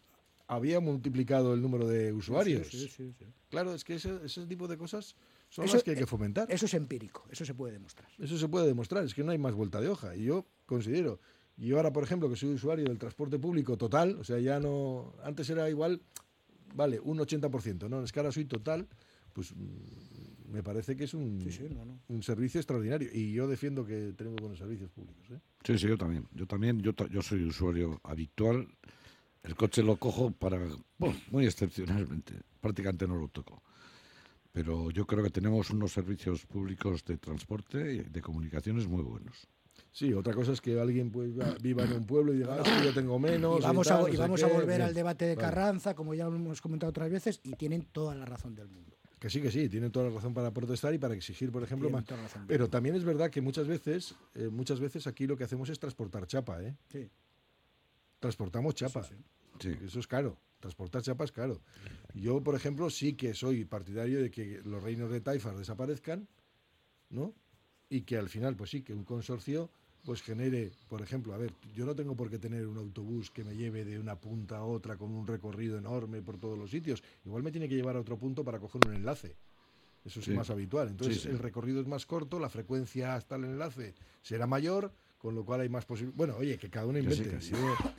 había 0.50 0.80
multiplicado 0.80 1.54
el 1.54 1.62
número 1.62 1.86
de 1.86 2.12
usuarios. 2.12 2.66
Sí, 2.66 2.88
sí, 2.88 3.14
sí, 3.16 3.24
claro, 3.48 3.72
es 3.72 3.84
que 3.84 3.94
ese, 3.94 4.46
tipo 4.48 4.66
de 4.66 4.76
cosas 4.76 5.14
son 5.48 5.66
las 5.66 5.84
que 5.84 5.92
hay 5.92 5.96
que 5.96 6.06
fomentar. 6.06 6.50
Eso 6.50 6.66
es 6.66 6.74
empírico, 6.74 7.24
eso 7.30 7.44
se 7.44 7.54
puede 7.54 7.74
demostrar. 7.74 8.10
Eso 8.18 8.36
se 8.36 8.48
puede 8.48 8.66
demostrar, 8.66 9.04
es 9.04 9.14
que 9.14 9.22
no 9.22 9.30
hay 9.30 9.38
más 9.38 9.54
vuelta 9.54 9.80
de 9.80 9.88
hoja. 9.88 10.16
Y 10.16 10.24
yo 10.24 10.46
considero, 10.66 11.20
y 11.56 11.70
ahora, 11.72 11.92
por 11.92 12.02
ejemplo, 12.02 12.28
que 12.28 12.34
soy 12.34 12.48
usuario 12.48 12.84
del 12.86 12.98
transporte 12.98 13.38
público 13.38 13.76
total, 13.76 14.16
o 14.18 14.24
sea, 14.24 14.40
ya 14.40 14.58
no. 14.58 15.14
Antes 15.22 15.48
era 15.50 15.70
igual, 15.70 16.02
vale, 16.74 16.98
un 16.98 17.18
80%, 17.18 17.88
¿no? 17.88 18.02
Es 18.02 18.10
que 18.10 18.18
ahora 18.18 18.32
soy 18.32 18.46
total, 18.46 18.88
pues 19.32 19.54
mm, 19.54 20.50
me 20.52 20.64
parece 20.64 20.96
que 20.96 21.04
es 21.04 21.14
un, 21.14 21.48
un 22.08 22.22
servicio 22.24 22.58
extraordinario. 22.58 23.08
Y 23.12 23.32
yo 23.32 23.46
defiendo 23.46 23.86
que 23.86 24.14
tenemos 24.16 24.40
buenos 24.40 24.58
servicios 24.58 24.90
públicos. 24.90 25.30
¿eh? 25.30 25.38
Sí, 25.62 25.78
sí, 25.78 25.86
yo 25.86 25.96
también. 25.96 26.26
Yo 26.34 26.46
también, 26.46 26.80
yo, 26.80 26.92
yo 27.08 27.22
soy 27.22 27.44
usuario 27.44 28.00
habitual 28.02 28.66
el 29.42 29.56
coche 29.56 29.82
lo 29.82 29.96
cojo 29.96 30.30
para, 30.30 30.58
bueno, 30.98 31.16
muy 31.30 31.46
excepcionalmente, 31.46 32.34
prácticamente 32.60 33.06
no 33.06 33.16
lo 33.16 33.28
toco. 33.28 33.62
Pero 34.52 34.90
yo 34.90 35.06
creo 35.06 35.22
que 35.22 35.30
tenemos 35.30 35.70
unos 35.70 35.92
servicios 35.92 36.44
públicos 36.44 37.04
de 37.04 37.18
transporte 37.18 37.94
y 37.94 37.98
de 38.00 38.20
comunicaciones 38.20 38.86
muy 38.88 39.02
buenos. 39.02 39.46
Sí, 39.92 40.12
otra 40.12 40.34
cosa 40.34 40.52
es 40.52 40.60
que 40.60 40.78
alguien 40.78 41.10
pues, 41.10 41.32
viva 41.60 41.84
en 41.84 41.92
un 41.92 42.06
pueblo 42.06 42.32
y 42.32 42.38
diga, 42.38 42.62
ah, 42.64 42.84
yo 42.84 42.92
tengo 42.92 43.18
menos. 43.18 43.60
Y 43.60 43.62
vamos, 43.62 43.90
a, 43.90 44.08
y 44.10 44.16
vamos 44.16 44.42
a 44.42 44.46
volver 44.46 44.82
al 44.82 44.94
debate 44.94 45.24
de 45.24 45.36
Carranza, 45.36 45.94
como 45.94 46.14
ya 46.14 46.26
hemos 46.26 46.60
comentado 46.60 46.90
otras 46.90 47.10
veces, 47.10 47.40
y 47.42 47.52
tienen 47.52 47.82
toda 47.92 48.14
la 48.14 48.24
razón 48.24 48.54
del 48.54 48.68
mundo. 48.68 48.96
Que 49.18 49.28
sí, 49.28 49.42
que 49.42 49.50
sí, 49.50 49.68
tienen 49.68 49.90
toda 49.90 50.08
la 50.08 50.14
razón 50.14 50.32
para 50.32 50.50
protestar 50.50 50.94
y 50.94 50.98
para 50.98 51.14
exigir, 51.14 51.50
por 51.52 51.62
ejemplo, 51.62 51.90
más. 51.90 52.04
Pero 52.46 52.70
también 52.70 52.94
es 52.94 53.04
verdad 53.04 53.30
que 53.30 53.40
muchas 53.40 53.66
veces, 53.66 54.14
eh, 54.34 54.48
muchas 54.48 54.80
veces 54.80 55.06
aquí 55.06 55.26
lo 55.26 55.36
que 55.36 55.44
hacemos 55.44 55.68
es 55.68 55.78
transportar 55.78 56.26
chapa, 56.26 56.62
¿eh? 56.62 56.74
Sí. 56.90 57.10
Transportamos 58.20 58.74
chapa. 58.74 59.02
Sí, 59.58 59.76
Eso 59.84 59.98
es 59.98 60.06
caro. 60.06 60.38
Transportar 60.60 61.02
chapa 61.02 61.24
es 61.24 61.32
caro. 61.32 61.60
Yo, 62.14 62.42
por 62.42 62.54
ejemplo, 62.54 62.90
sí 62.90 63.14
que 63.14 63.34
soy 63.34 63.64
partidario 63.64 64.20
de 64.20 64.30
que 64.30 64.60
los 64.64 64.82
reinos 64.82 65.10
de 65.10 65.20
Taifas 65.20 65.56
desaparezcan, 65.56 66.28
¿no? 67.08 67.34
Y 67.88 68.02
que 68.02 68.18
al 68.18 68.28
final, 68.28 68.56
pues 68.56 68.70
sí, 68.70 68.82
que 68.82 68.92
un 68.92 69.04
consorcio 69.04 69.70
pues 70.04 70.22
genere, 70.22 70.72
por 70.88 71.02
ejemplo, 71.02 71.34
a 71.34 71.38
ver, 71.38 71.52
yo 71.74 71.84
no 71.84 71.94
tengo 71.94 72.16
por 72.16 72.30
qué 72.30 72.38
tener 72.38 72.66
un 72.66 72.78
autobús 72.78 73.30
que 73.30 73.44
me 73.44 73.54
lleve 73.54 73.84
de 73.84 73.98
una 73.98 74.16
punta 74.16 74.58
a 74.58 74.64
otra 74.64 74.96
con 74.96 75.10
un 75.12 75.26
recorrido 75.26 75.76
enorme 75.76 76.22
por 76.22 76.38
todos 76.38 76.58
los 76.58 76.70
sitios. 76.70 77.02
Igual 77.24 77.42
me 77.42 77.50
tiene 77.50 77.68
que 77.68 77.74
llevar 77.74 77.96
a 77.96 78.00
otro 78.00 78.18
punto 78.18 78.44
para 78.44 78.58
coger 78.58 78.80
un 78.86 78.94
enlace. 78.94 79.36
Eso 80.04 80.20
es 80.20 80.28
más 80.28 80.48
habitual. 80.48 80.88
Entonces 80.88 81.26
el 81.26 81.38
recorrido 81.38 81.80
es 81.80 81.86
más 81.86 82.06
corto, 82.06 82.38
la 82.38 82.48
frecuencia 82.48 83.14
hasta 83.14 83.36
el 83.36 83.44
enlace 83.44 83.94
será 84.22 84.46
mayor 84.46 84.92
con 85.20 85.34
lo 85.34 85.44
cual 85.44 85.60
hay 85.60 85.68
más 85.68 85.84
posibilidades. 85.84 86.16
Bueno, 86.16 86.36
oye, 86.38 86.56
que 86.56 86.70
cada 86.70 86.86
uno 86.86 86.98
invente. 86.98 87.38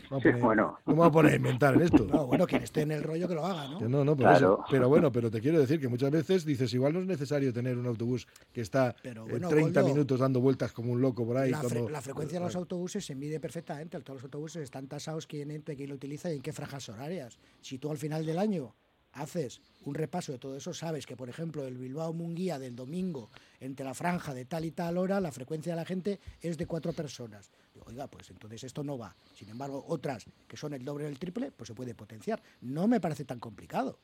No, 0.10 0.20
bueno. 0.40 0.80
me 0.88 0.94
voy 0.96 1.08
a 1.08 1.12
poner 1.12 1.34
a 1.34 1.36
inventar 1.36 1.76
en 1.76 1.84
esto? 1.84 2.04
No, 2.06 2.26
bueno, 2.26 2.48
quien 2.48 2.64
esté 2.64 2.82
en 2.82 2.92
el 2.92 3.04
rollo 3.04 3.28
que 3.28 3.36
lo 3.36 3.46
haga, 3.46 3.68
¿no? 3.68 3.88
no, 3.88 4.04
no, 4.04 4.16
por 4.16 4.32
eso. 4.34 4.64
Pero 4.72 4.90
bueno, 4.90 5.12
pero 5.12 5.30
te 5.30 5.40
quiero 5.40 5.60
decir 5.60 5.80
que 5.80 5.88
muchas 5.88 6.10
veces 6.10 6.44
dices, 6.46 6.74
igual 6.74 6.94
no 6.94 7.00
es 7.00 7.06
necesario 7.06 7.54
tener 7.54 7.78
un 7.78 7.86
autobús 7.86 8.28
que 8.52 8.62
está 8.62 8.96
30 8.96 9.84
minutos 9.84 10.20
dando 10.20 10.42
vueltas 10.42 10.72
como 10.72 10.94
un 10.94 11.02
loco 11.02 11.24
por 11.24 11.38
ahí. 11.38 11.52
La, 11.52 11.62
la 11.62 12.02
frecuencia 12.02 12.40
de 12.40 12.46
los 12.46 12.56
autobuses 12.56 13.06
se 13.06 13.14
mide 13.14 13.40
perfectamente. 13.40 14.00
Todos 14.00 14.18
los 14.18 14.24
autobuses 14.24 14.64
están 14.64 14.88
tasados 14.88 15.28
quién 15.28 15.52
entra, 15.52 15.76
quién 15.76 15.90
lo 15.90 15.96
utiliza 15.96 16.32
y 16.32 16.38
en 16.38 16.42
qué 16.42 16.54
franjas 16.54 16.90
horarias. 16.90 17.38
Si 17.62 17.78
tú 17.78 17.92
al 17.92 17.98
final 17.98 18.26
del 18.26 18.40
año 18.40 18.74
haces 19.14 19.62
un 19.86 19.96
repaso 19.96 20.32
de 20.32 20.38
todo 20.38 20.56
eso, 20.56 20.74
sabes 20.74 21.06
que, 21.06 21.16
por 21.16 21.30
ejemplo, 21.30 21.66
el 21.66 21.78
Bilbao 21.78 22.14
Munguía 22.14 22.60
del 22.60 22.76
domingo, 22.76 23.30
entre 23.60 23.86
la 23.86 23.94
franja 23.94 24.34
de 24.34 24.46
tal 24.46 24.66
y 24.66 24.72
tal 24.72 24.98
hora, 24.98 25.20
la 25.20 25.32
frecuencia 25.32 25.74
de 25.74 25.78
la 25.78 25.86
gente 25.86 26.20
es 26.42 26.58
de 26.58 26.68
cuatro 26.68 26.94
personas. 26.94 27.50
oiga, 27.86 28.08
pues 28.08 28.30
entonces 28.30 28.64
esto 28.64 28.84
no 28.84 28.98
va. 28.98 29.16
Sin 29.36 29.50
embargo, 29.50 29.84
otras 29.88 30.26
que 30.48 30.58
son 30.58 30.74
el 30.74 30.86
doble 30.86 31.06
o 31.06 31.08
el 31.08 31.20
triple, 31.20 31.52
pues 31.52 31.68
se 31.68 31.74
puede 31.74 31.96
potenciar. 31.96 32.42
No 32.62 32.88
me 32.88 33.00
parece 33.00 33.26
tan 33.26 33.40
complicado. 33.40 34.00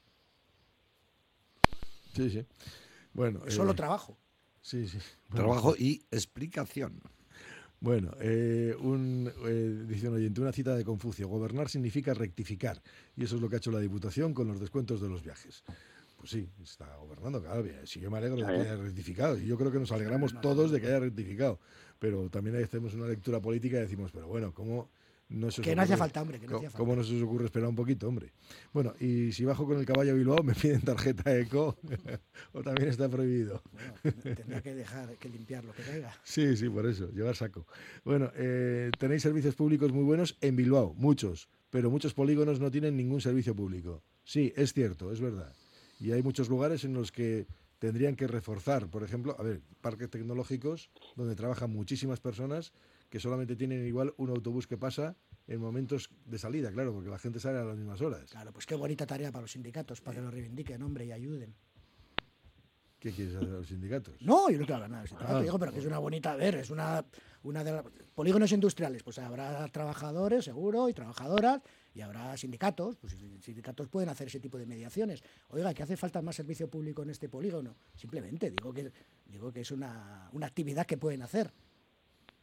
Sí, 2.15 2.29
sí. 2.29 2.45
Bueno, 3.13 3.41
solo 3.49 3.71
eh, 3.71 3.75
trabajo. 3.75 4.17
Sí, 4.61 4.87
sí. 4.87 4.97
Trabajo 5.33 5.75
y 5.77 6.03
explicación. 6.11 7.01
Bueno, 7.79 8.11
eh, 8.19 8.75
un, 8.79 9.31
eh, 9.45 9.85
dice 9.87 10.09
un 10.09 10.15
oyente, 10.15 10.41
una 10.41 10.51
cita 10.51 10.75
de 10.75 10.83
Confucio. 10.83 11.27
Gobernar 11.27 11.69
significa 11.69 12.13
rectificar. 12.13 12.81
Y 13.15 13.23
eso 13.23 13.35
es 13.35 13.41
lo 13.41 13.49
que 13.49 13.55
ha 13.55 13.57
hecho 13.57 13.71
la 13.71 13.79
Diputación 13.79 14.33
con 14.33 14.47
los 14.47 14.59
descuentos 14.59 14.99
de 14.99 15.09
los 15.09 15.23
viajes. 15.23 15.63
Pues 16.17 16.31
sí, 16.31 16.49
está 16.63 16.95
gobernando 16.97 17.39
vez. 17.61 17.87
Si 17.87 17.99
yo 17.99 18.09
me 18.09 18.17
alegro 18.17 18.37
de 18.37 18.45
que 18.45 18.61
haya 18.61 18.75
rectificado. 18.75 19.37
Y 19.37 19.45
yo 19.45 19.57
creo 19.57 19.71
que 19.71 19.79
nos 19.79 19.91
alegramos 19.91 20.39
todos 20.41 20.71
de 20.71 20.81
que 20.81 20.87
haya 20.87 20.99
rectificado. 20.99 21.59
Pero 21.99 22.29
también 22.29 22.55
hacemos 22.63 22.95
una 22.95 23.07
lectura 23.07 23.39
política 23.39 23.77
y 23.77 23.81
decimos, 23.81 24.11
pero 24.11 24.27
bueno, 24.27 24.53
¿cómo 24.53 24.89
que 25.61 25.75
no 25.75 25.81
hacía 25.81 25.97
falta, 25.97 26.21
hombre. 26.21 26.39
Que 26.39 26.47
no 26.47 26.61
¿Cómo 26.73 26.95
no 26.95 27.03
se 27.03 27.15
os 27.15 27.21
ocurre 27.21 27.45
esperar 27.45 27.67
un 27.67 27.75
poquito, 27.75 28.07
hombre? 28.07 28.31
Bueno, 28.71 28.93
y 28.99 29.31
si 29.33 29.43
bajo 29.43 29.65
con 29.65 29.77
el 29.77 29.85
caballo 29.85 30.11
a 30.11 30.15
Bilbao, 30.15 30.41
¿me 30.41 30.55
piden 30.55 30.81
tarjeta 30.81 31.37
ECO 31.37 31.77
o 32.53 32.63
también 32.63 32.89
está 32.89 33.09
prohibido? 33.09 33.61
Bueno, 34.03 34.35
tendrá 34.35 34.61
que 34.61 34.73
dejar 34.73 35.17
que 35.17 35.29
limpiar 35.29 35.65
lo 35.65 35.73
que 35.73 35.83
caiga. 35.83 36.13
Sí, 36.23 36.55
sí, 36.55 36.69
por 36.69 36.85
eso, 36.85 37.09
llevar 37.11 37.35
saco. 37.35 37.65
Bueno, 38.05 38.31
eh, 38.35 38.89
tenéis 38.97 39.21
servicios 39.21 39.55
públicos 39.55 39.91
muy 39.91 40.03
buenos 40.03 40.37
en 40.41 40.55
Bilbao, 40.55 40.93
muchos, 40.95 41.49
pero 41.69 41.89
muchos 41.89 42.13
polígonos 42.13 42.59
no 42.59 42.71
tienen 42.71 42.95
ningún 42.95 43.19
servicio 43.19 43.55
público. 43.55 44.03
Sí, 44.23 44.53
es 44.55 44.73
cierto, 44.73 45.11
es 45.11 45.19
verdad. 45.19 45.53
Y 45.99 46.11
hay 46.11 46.21
muchos 46.21 46.47
lugares 46.47 46.85
en 46.85 46.93
los 46.93 47.11
que 47.11 47.47
tendrían 47.79 48.15
que 48.15 48.27
reforzar, 48.27 48.89
por 48.89 49.03
ejemplo, 49.03 49.35
a 49.37 49.43
ver, 49.43 49.61
parques 49.81 50.09
tecnológicos 50.09 50.89
donde 51.15 51.35
trabajan 51.35 51.71
muchísimas 51.71 52.19
personas 52.19 52.71
que 53.09 53.19
solamente 53.19 53.55
tienen 53.55 53.85
igual 53.85 54.13
un 54.17 54.29
autobús 54.29 54.67
que 54.67 54.77
pasa 54.77 55.15
en 55.47 55.61
momentos 55.61 56.09
de 56.25 56.37
salida, 56.37 56.71
claro, 56.71 56.93
porque 56.93 57.09
la 57.09 57.19
gente 57.19 57.39
sale 57.39 57.59
a 57.59 57.63
las 57.63 57.77
mismas 57.77 58.01
horas. 58.01 58.29
Claro, 58.31 58.51
pues 58.51 58.65
qué 58.65 58.75
bonita 58.75 59.05
tarea 59.05 59.31
para 59.31 59.43
los 59.43 59.51
sindicatos, 59.51 60.01
para 60.01 60.17
que 60.17 60.21
lo 60.21 60.31
reivindiquen, 60.31 60.81
hombre, 60.81 61.05
y 61.05 61.11
ayuden. 61.11 61.55
¿Qué 62.99 63.11
quieres 63.11 63.35
hacer 63.35 63.49
a 63.49 63.53
los 63.53 63.67
sindicatos? 63.67 64.21
No, 64.21 64.49
yo 64.49 64.57
no 64.57 64.65
quiero 64.65 64.75
hablar 64.75 64.89
nada 64.89 65.03
de 65.03 65.07
sindicatos, 65.07 65.39
ah. 65.39 65.43
digo, 65.43 65.59
pero 65.59 65.71
que 65.71 65.79
es 65.79 65.85
una 65.85 65.99
bonita, 65.99 66.31
a 66.33 66.35
ver, 66.35 66.55
es 66.55 66.69
una, 66.69 67.05
una 67.43 67.63
de 67.63 67.71
las... 67.71 67.85
Polígonos 68.15 68.51
industriales, 68.51 69.03
pues 69.03 69.19
habrá 69.19 69.67
trabajadores, 69.67 70.43
seguro, 70.43 70.89
y 70.89 70.93
trabajadoras, 70.93 71.61
y 71.93 72.01
habrá 72.01 72.35
sindicatos, 72.35 72.97
pues 72.97 73.15
sindicatos 73.41 73.87
pueden 73.87 74.09
hacer 74.09 74.27
ese 74.27 74.39
tipo 74.39 74.57
de 74.57 74.65
mediaciones. 74.65 75.23
Oiga, 75.49 75.73
que 75.73 75.83
hace 75.83 75.95
falta 75.95 76.21
más 76.23 76.35
servicio 76.35 76.67
público 76.67 77.03
en 77.03 77.11
este 77.11 77.29
polígono. 77.29 77.77
Simplemente 77.95 78.49
digo 78.49 78.73
que, 78.73 78.91
digo 79.27 79.53
que 79.53 79.61
es 79.61 79.71
una, 79.71 80.29
una 80.33 80.47
actividad 80.47 80.87
que 80.87 80.97
pueden 80.97 81.21
hacer 81.21 81.53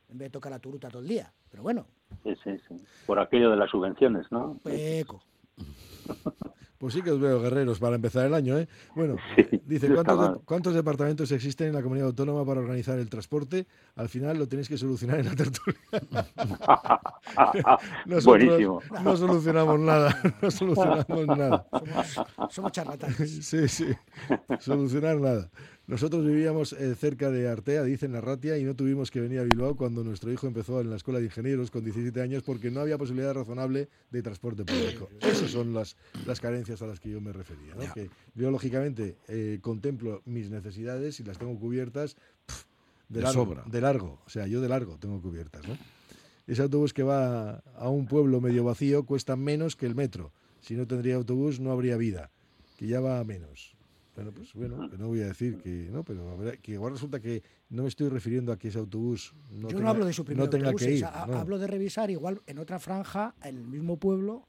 en 0.09 0.19
vez 0.19 0.27
de 0.27 0.31
tocar 0.31 0.53
la 0.53 0.59
turuta 0.59 0.89
todo 0.89 1.03
el 1.03 1.09
día. 1.09 1.33
Pero 1.51 1.63
bueno. 1.63 1.87
Sí, 2.23 2.35
sí, 2.43 2.59
sí. 2.69 2.75
Por 3.07 3.19
aquello 3.19 3.51
de 3.51 3.57
las 3.57 3.71
subvenciones, 3.71 4.31
¿no? 4.31 4.59
Peco. 4.63 5.23
Pues 6.85 6.93
sí 6.93 7.01
que 7.01 7.13
os 7.13 7.19
veo 7.19 7.41
guerreros 7.41 7.79
para 7.79 7.97
empezar 7.97 8.27
el 8.27 8.35
año, 8.35 8.59
¿eh? 8.59 8.69
Bueno, 8.95 9.17
dice, 9.65 9.89
¿cuántos, 9.89 10.41
¿cuántos, 10.45 10.75
departamentos 10.75 11.33
existen 11.33 11.69
en 11.69 11.73
la 11.73 11.83
comunidad 11.83 12.09
autónoma 12.09 12.45
para 12.45 12.61
organizar 12.61 12.99
el 12.99 13.09
transporte? 13.09 13.67
Al 13.97 14.11
final 14.11 14.39
lo 14.39 14.47
tenéis 14.47 14.69
que 14.69 14.77
solucionar 14.77 15.21
en 15.21 15.25
la 15.25 15.35
tertulia. 15.35 15.81
Buenísimo. 18.27 18.83
No 19.03 19.17
solucionamos 19.17 19.81
nada, 19.81 20.15
no 20.43 20.51
solucionamos 20.51 21.27
nada. 21.27 21.67
Somos, 21.73 22.53
somos 22.55 22.73
charlatanes. 22.73 23.47
Sí, 23.47 23.67
sí, 23.67 23.87
solucionar 24.59 25.17
nada. 25.17 25.51
Nosotros 25.87 26.25
vivíamos 26.25 26.73
eh, 26.73 26.95
cerca 26.95 27.31
de 27.31 27.47
Artea, 27.47 27.83
dice 27.83 28.09
Narratia, 28.09 28.57
y 28.57 28.65
no 28.65 28.75
tuvimos 28.75 29.11
que 29.11 29.21
venir 29.21 29.41
a 29.41 29.43
Bilbao 29.43 29.77
cuando 29.77 30.03
nuestro 30.03 30.33
hijo 30.33 30.47
empezó 30.47 30.81
en 30.81 30.89
la 30.89 30.97
escuela 30.97 31.19
de 31.19 31.27
ingenieros 31.27 31.71
con 31.71 31.85
17 31.85 32.23
años 32.23 32.43
porque 32.43 32.71
no 32.71 32.81
había 32.81 32.97
posibilidad 32.97 33.35
razonable 33.35 33.91
de 34.11 34.23
transporte 34.23 34.65
público. 34.65 35.11
Esas 35.21 35.51
son 35.51 35.75
las, 35.75 35.97
las 36.27 36.41
carencias 36.41 36.81
a 36.81 36.87
las 36.87 37.01
que 37.01 37.11
yo 37.11 37.21
me 37.21 37.35
refería. 37.35 37.75
¿no? 37.75 37.93
Que 37.93 38.09
yo, 38.35 38.51
lógicamente, 38.51 39.17
eh, 39.29 39.59
contemplo 39.61 40.23
mis 40.25 40.49
necesidades 40.49 41.21
y 41.21 41.25
las 41.25 41.37
tengo 41.37 41.59
cubiertas 41.59 42.17
de, 43.11 43.21
largo, 43.21 43.63
de 43.67 43.81
largo. 43.83 44.23
O 44.27 44.31
sea, 44.31 44.47
yo 44.47 44.63
de 44.63 44.69
largo 44.71 44.97
tengo 44.99 45.21
cubiertas. 45.21 45.69
¿no? 45.69 45.77
Ese 46.47 46.63
autobús 46.63 46.95
que 46.95 47.03
va 47.03 47.63
a 47.77 47.89
un 47.91 48.07
pueblo 48.07 48.41
medio 48.41 48.65
vacío 48.65 49.05
cuesta 49.05 49.37
menos 49.37 49.77
que 49.77 49.85
el 49.85 49.95
metro. 49.95 50.33
Si 50.63 50.77
no 50.77 50.87
tendría 50.87 51.17
autobús, 51.17 51.61
no 51.61 51.73
habría 51.73 51.99
vida, 51.99 52.31
que 52.79 52.87
ya 52.87 53.01
va 53.01 53.19
a 53.21 53.25
menos. 53.25 53.74
Bueno, 54.15 54.33
pues 54.33 54.55
bueno, 54.55 54.89
que 54.89 54.97
no 54.97 55.09
voy 55.09 55.23
a 55.23 55.27
decir 55.27 55.59
que 55.59 55.89
no, 55.91 56.05
pero 56.05 56.39
que 56.63 56.73
igual 56.73 56.93
resulta 56.93 57.21
que 57.21 57.43
no 57.71 57.83
me 57.83 57.89
estoy 57.89 58.09
refiriendo 58.09 58.53
a 58.53 58.59
que 58.59 58.69
ese 58.69 58.79
autobús 58.79 59.35
no 59.51 59.63
Yo 59.63 59.69
tenga, 59.69 59.83
no 59.83 59.91
hablo 59.91 60.07
de 60.07 60.13
suprimir 60.13 60.45
no 60.45 60.51
tenga 60.51 60.73
que 60.75 60.91
ir. 60.93 61.05
Hablo 61.05 61.59
de 61.59 61.67
revisar 61.67 62.11
igual 62.11 62.41
en 62.47 62.59
otra 62.59 62.79
franja, 62.79 63.35
en 63.43 63.57
el 63.57 63.67
mismo 63.67 63.99
pueblo, 63.99 64.47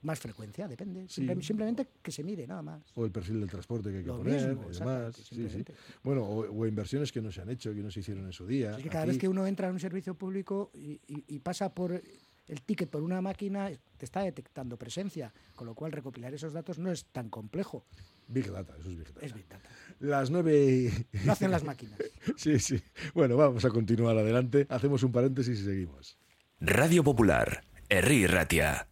más 0.00 0.18
frecuencia, 0.18 0.66
depende. 0.66 1.06
Simplemente 1.08 1.88
que 2.00 2.10
se 2.10 2.22
mire, 2.22 2.46
nada 2.46 2.62
más. 2.62 2.82
O 2.94 3.04
el 3.04 3.10
perfil 3.10 3.40
del 3.40 3.50
transporte 3.50 3.90
que 3.90 3.98
hay 3.98 4.04
que 4.04 4.10
poner 4.10 4.56
y 4.72 4.78
demás. 4.78 5.16
Sí, 5.16 5.48
sí. 5.48 5.64
Bueno, 6.02 6.24
o, 6.24 6.66
inversiones 6.66 7.12
que 7.12 7.20
no 7.20 7.30
se 7.30 7.42
han 7.42 7.50
hecho, 7.50 7.74
que 7.74 7.82
no 7.82 7.90
se 7.90 8.00
hicieron 8.00 8.24
en 8.24 8.32
su 8.32 8.46
día. 8.46 8.76
Es 8.76 8.82
que 8.82 8.88
cada 8.88 9.04
vez 9.04 9.18
que 9.18 9.28
uno 9.28 9.46
entra 9.46 9.68
en 9.68 9.74
un 9.74 9.80
servicio 9.80 10.14
público 10.14 10.70
y 10.74 11.38
pasa 11.40 11.74
por 11.74 12.00
el 12.46 12.62
ticket 12.62 12.90
por 12.90 13.02
una 13.02 13.20
máquina, 13.20 13.70
te 13.96 14.04
está 14.04 14.20
detectando 14.20 14.76
presencia, 14.76 15.32
con 15.54 15.66
lo 15.66 15.74
cual 15.74 15.92
recopilar 15.92 16.34
esos 16.34 16.52
datos 16.52 16.78
no 16.78 16.90
es 16.90 17.06
tan 17.06 17.28
complejo. 17.28 17.84
Big 18.28 18.50
Data, 18.50 18.74
eso 18.78 18.90
es 18.90 18.96
Big 18.96 19.06
Data. 19.06 19.26
Es 19.26 19.34
Big 19.34 19.48
Data. 19.48 19.68
Las 20.00 20.30
nueve... 20.30 21.06
Lo 21.24 21.32
hacen 21.32 21.50
las 21.50 21.64
máquinas. 21.64 21.98
sí, 22.36 22.58
sí. 22.58 22.82
Bueno, 23.14 23.36
vamos 23.36 23.64
a 23.64 23.70
continuar 23.70 24.16
adelante. 24.16 24.66
Hacemos 24.68 25.02
un 25.02 25.12
paréntesis 25.12 25.60
y 25.60 25.64
seguimos. 25.64 26.18
Radio 26.60 27.04
Popular, 27.04 27.64
Erri 27.88 28.26
Ratia. 28.26 28.88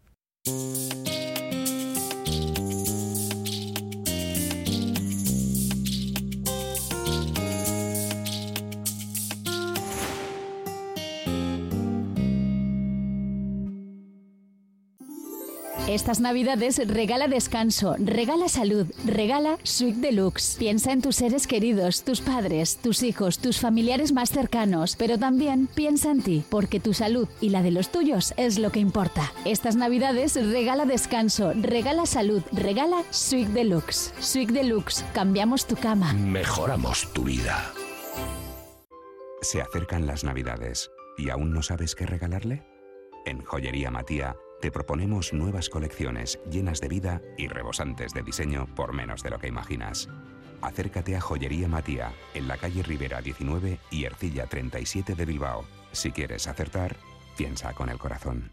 Estas 15.95 16.19
navidades 16.19 16.81
regala 16.89 17.29
descanso, 17.29 17.95
regala 18.01 18.49
salud, 18.49 18.89
regala 19.07 19.59
Suite 19.63 20.01
Deluxe. 20.01 20.57
Piensa 20.59 20.91
en 20.91 21.01
tus 21.01 21.15
seres 21.15 21.47
queridos, 21.47 22.03
tus 22.03 22.21
padres, 22.21 22.79
tus 22.79 23.05
hijos, 23.05 23.39
tus 23.39 23.61
familiares 23.61 24.13
más 24.13 24.31
cercanos, 24.31 24.97
pero 24.97 25.21
también 25.21 25.69
piensa 25.69 26.11
en 26.11 26.21
ti, 26.21 26.45
porque 26.51 26.81
tu 26.81 26.95
salud 26.95 27.29
y 27.41 27.51
la 27.51 27.63
de 27.63 27.71
los 27.71 27.93
tuyos 27.93 28.35
es 28.37 28.59
lo 28.59 28.73
que 28.73 28.81
importa. 28.81 29.33
Estas 29.45 29.77
navidades 29.77 30.35
regala 30.35 30.85
descanso, 30.85 31.53
regala 31.55 32.07
salud, 32.07 32.43
regala 32.51 33.05
Suite 33.11 33.53
Deluxe. 33.53 34.13
Suite 34.19 34.53
Deluxe, 34.53 35.05
cambiamos 35.15 35.65
tu 35.65 35.77
cama. 35.77 36.13
Mejoramos 36.15 37.13
tu 37.13 37.23
vida. 37.23 37.73
Se 39.43 39.61
acercan 39.61 40.09
las 40.09 40.25
navidades 40.25 40.91
¿Y 41.17 41.31
aún 41.31 41.53
no 41.53 41.63
sabes 41.63 41.95
qué 41.95 42.07
regalarle? 42.07 42.65
En 43.25 43.45
Joyería 43.45 43.91
Matía 43.91 44.37
te 44.65 44.71
proponemos 44.71 45.35
nuevas 45.35 45.69
colecciones 45.69 46.41
llenas 46.51 46.81
de 46.81 46.89
vida 46.89 47.21
y 47.37 47.49
rebosantes 47.49 48.15
de 48.15 48.23
diseño 48.23 48.67
por 48.75 48.95
menos 48.95 49.23
de 49.23 49.29
lo 49.29 49.39
que 49.39 49.47
imaginas. 49.47 50.09
Acércate 50.63 51.17
a 51.17 51.21
Joyería 51.21 51.69
Matía, 51.69 52.15
en 52.33 52.49
la 52.49 52.57
calle 52.57 52.83
Rivera 52.83 53.21
19 53.21 53.79
y 53.91 54.05
Ercilla 54.05 54.47
37 54.47 55.17
de 55.17 55.27
Bilbao. 55.27 55.67
Si 55.93 56.13
quieres 56.13 56.49
acertar, 56.49 56.97
piensa 57.37 57.75
con 57.75 57.91
el 57.91 57.99
corazón. 57.99 58.53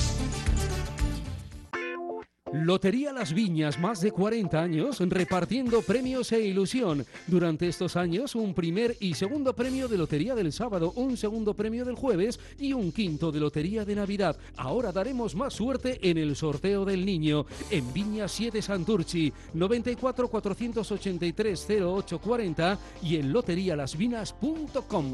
Lotería 2.53 3.13
Las 3.13 3.33
Viñas, 3.33 3.79
más 3.79 4.01
de 4.01 4.11
40 4.11 4.61
años 4.61 4.99
repartiendo 4.99 5.81
premios 5.81 6.31
e 6.33 6.41
ilusión. 6.41 7.05
Durante 7.27 7.67
estos 7.67 7.95
años, 7.95 8.35
un 8.35 8.53
primer 8.53 8.97
y 8.99 9.13
segundo 9.13 9.55
premio 9.55 9.87
de 9.87 9.97
Lotería 9.97 10.35
del 10.35 10.51
sábado, 10.51 10.91
un 10.95 11.15
segundo 11.15 11.53
premio 11.53 11.85
del 11.85 11.95
jueves 11.95 12.39
y 12.59 12.73
un 12.73 12.91
quinto 12.91 13.31
de 13.31 13.39
Lotería 13.39 13.85
de 13.85 13.95
Navidad. 13.95 14.35
Ahora 14.57 14.91
daremos 14.91 15.33
más 15.33 15.53
suerte 15.53 15.99
en 16.09 16.17
el 16.17 16.35
sorteo 16.35 16.83
del 16.83 17.05
niño. 17.05 17.45
En 17.69 17.93
Viña 17.93 18.27
7 18.27 18.61
Santurchi, 18.61 19.31
94 19.53 20.27
483 20.27 21.67
0840 21.69 22.79
y 23.03 23.15
en 23.15 23.31
loterialasvinas.com. 23.31 25.05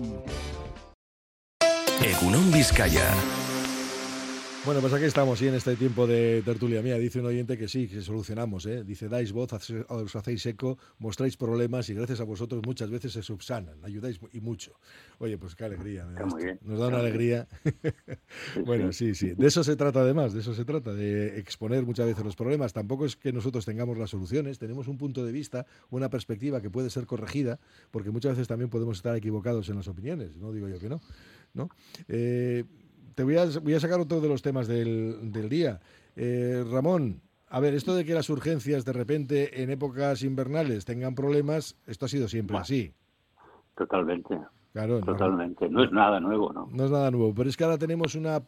Egunon 2.04 2.52
Vizcaya. 2.52 3.14
Bueno, 4.68 4.82
pues 4.82 4.92
aquí 4.92 5.06
estamos, 5.06 5.42
y 5.42 5.48
en 5.48 5.54
este 5.54 5.78
tiempo 5.78 6.06
de 6.06 6.42
tertulia 6.44 6.82
mía, 6.82 6.98
dice 6.98 7.22
un 7.22 7.26
oyente 7.28 7.58
que 7.58 7.70
sí, 7.70 7.88
que 7.88 8.02
solucionamos, 8.02 8.66
¿eh? 8.66 8.84
Dice, 8.84 9.08
dais 9.08 9.32
voz, 9.32 9.54
os 9.54 10.16
hacéis 10.18 10.46
eco, 10.46 10.78
mostráis 11.00 11.38
problemas 11.38 11.88
y 11.88 11.94
gracias 11.94 12.20
a 12.20 12.26
vosotros 12.26 12.62
muchas 12.66 12.90
veces 12.90 13.14
se 13.14 13.24
subsanan, 13.24 13.78
ayudáis 13.86 14.20
y 14.34 14.42
mucho. 14.42 14.74
Oye, 15.20 15.38
pues 15.38 15.56
qué 15.56 15.64
alegría. 15.64 16.06
Nos 16.64 16.80
da 16.80 16.88
una 16.90 17.00
alegría. 17.00 17.48
bueno, 18.66 18.92
sí, 18.92 19.16
sí. 19.16 19.30
De 19.36 19.48
eso 19.48 19.64
se 19.64 19.78
trata 19.78 20.02
además, 20.02 20.34
de 20.34 20.42
eso 20.42 20.54
se 20.54 20.66
trata, 20.66 20.94
de 20.94 21.40
exponer 21.40 21.86
muchas 21.86 22.06
veces 22.06 22.26
los 22.26 22.36
problemas. 22.36 22.74
Tampoco 22.74 23.06
es 23.06 23.16
que 23.16 23.32
nosotros 23.32 23.64
tengamos 23.64 23.98
las 23.98 24.10
soluciones, 24.10 24.60
tenemos 24.60 24.90
un 24.90 24.98
punto 24.98 25.24
de 25.24 25.32
vista, 25.32 25.66
una 25.92 26.10
perspectiva 26.10 26.60
que 26.62 26.70
puede 26.70 26.90
ser 26.90 27.06
corregida, 27.06 27.58
porque 27.90 28.12
muchas 28.12 28.34
veces 28.34 28.50
también 28.50 28.70
podemos 28.70 28.98
estar 28.98 29.16
equivocados 29.16 29.70
en 29.70 29.78
las 29.78 29.88
opiniones, 29.88 30.36
no 30.36 30.52
digo 30.52 30.68
yo 30.68 30.78
que 30.78 30.90
no. 30.90 31.00
¿no? 31.54 31.70
Eh, 32.10 32.66
te 33.18 33.24
voy 33.24 33.36
a, 33.36 33.46
voy 33.64 33.74
a 33.74 33.80
sacar 33.80 34.00
otro 34.00 34.22
de 34.22 34.30
los 34.30 34.44
temas 34.44 34.68
del, 34.68 35.32
del 35.32 35.50
día. 35.50 35.80
Eh, 36.16 36.64
Ramón, 36.72 37.20
a 37.50 37.60
ver, 37.60 37.74
esto 37.74 37.96
de 37.96 38.06
que 38.06 38.14
las 38.14 38.30
urgencias 38.30 38.86
de 38.86 38.94
repente 38.94 39.64
en 39.64 39.72
épocas 39.72 40.22
invernales 40.22 40.86
tengan 40.86 41.16
problemas, 41.16 41.76
esto 41.88 42.06
ha 42.06 42.10
sido 42.10 42.28
siempre 42.28 42.58
así. 42.58 42.94
Totalmente. 43.76 44.40
Claro, 44.72 45.02
Totalmente. 45.02 45.68
No, 45.68 45.84
es 45.84 45.92
nada 45.92 46.20
nuevo, 46.20 46.54
¿no? 46.54 46.70
No 46.72 46.86
es 46.86 46.92
nada 46.92 47.10
nuevo, 47.10 47.34
pero 47.34 47.50
es 47.50 47.58
que 47.58 47.64
ahora 47.64 47.80
tenemos 47.80 48.14
una 48.14 48.44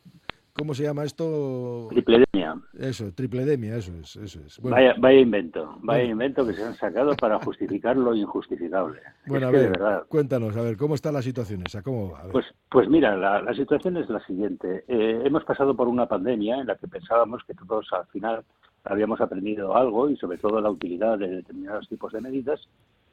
¿Cómo 0.54 0.74
se 0.74 0.84
llama 0.84 1.04
esto? 1.04 1.88
Tripledemia. 1.90 2.56
Eso, 2.78 3.14
tripledemia, 3.14 3.76
eso 3.78 3.94
es. 3.96 4.16
Eso 4.16 4.40
es. 4.46 4.60
vaya, 4.62 4.96
vaya 4.98 5.20
invento, 5.20 5.78
vaya 5.82 6.04
invento 6.04 6.46
que 6.46 6.54
se 6.54 6.64
han 6.64 6.76
sacado 6.76 7.16
para 7.16 7.40
justificar 7.40 7.96
lo 7.96 8.16
injustificable. 8.16 9.02
Bueno, 9.28 9.48
a 9.48 9.52
ver, 9.52 9.80
cuéntanos, 10.08 10.56
a 10.58 10.62
ver, 10.62 10.78
¿cómo 10.78 10.96
está 10.96 11.12
la 11.12 11.22
situación 11.22 11.64
esa? 11.66 11.82
¿Cómo 11.82 12.14
Pues, 12.32 12.46
pues 12.70 12.90
mira, 12.90 13.16
la, 13.16 13.54
situación 13.54 13.98
es 13.98 14.10
la 14.10 14.20
siguiente. 14.26 14.84
Eh, 14.88 15.22
hemos 15.24 15.44
pasado 15.44 15.76
por 15.76 15.88
una 15.88 16.08
pandemia 16.08 16.60
en 16.60 16.68
la 16.68 16.76
que 16.76 16.88
pensábamos 16.88 17.44
que 17.46 17.54
todos 17.54 17.88
al 17.94 18.08
final 18.08 18.44
habíamos 18.84 19.22
aprendido 19.22 19.76
algo 19.76 20.10
y 20.10 20.18
sobre 20.18 20.38
todo 20.38 20.62
la 20.62 20.70
utilidad 20.70 21.18
de 21.18 21.28
determinados 21.28 21.88
tipos 21.88 22.14
de 22.14 22.22
medidas 22.22 22.60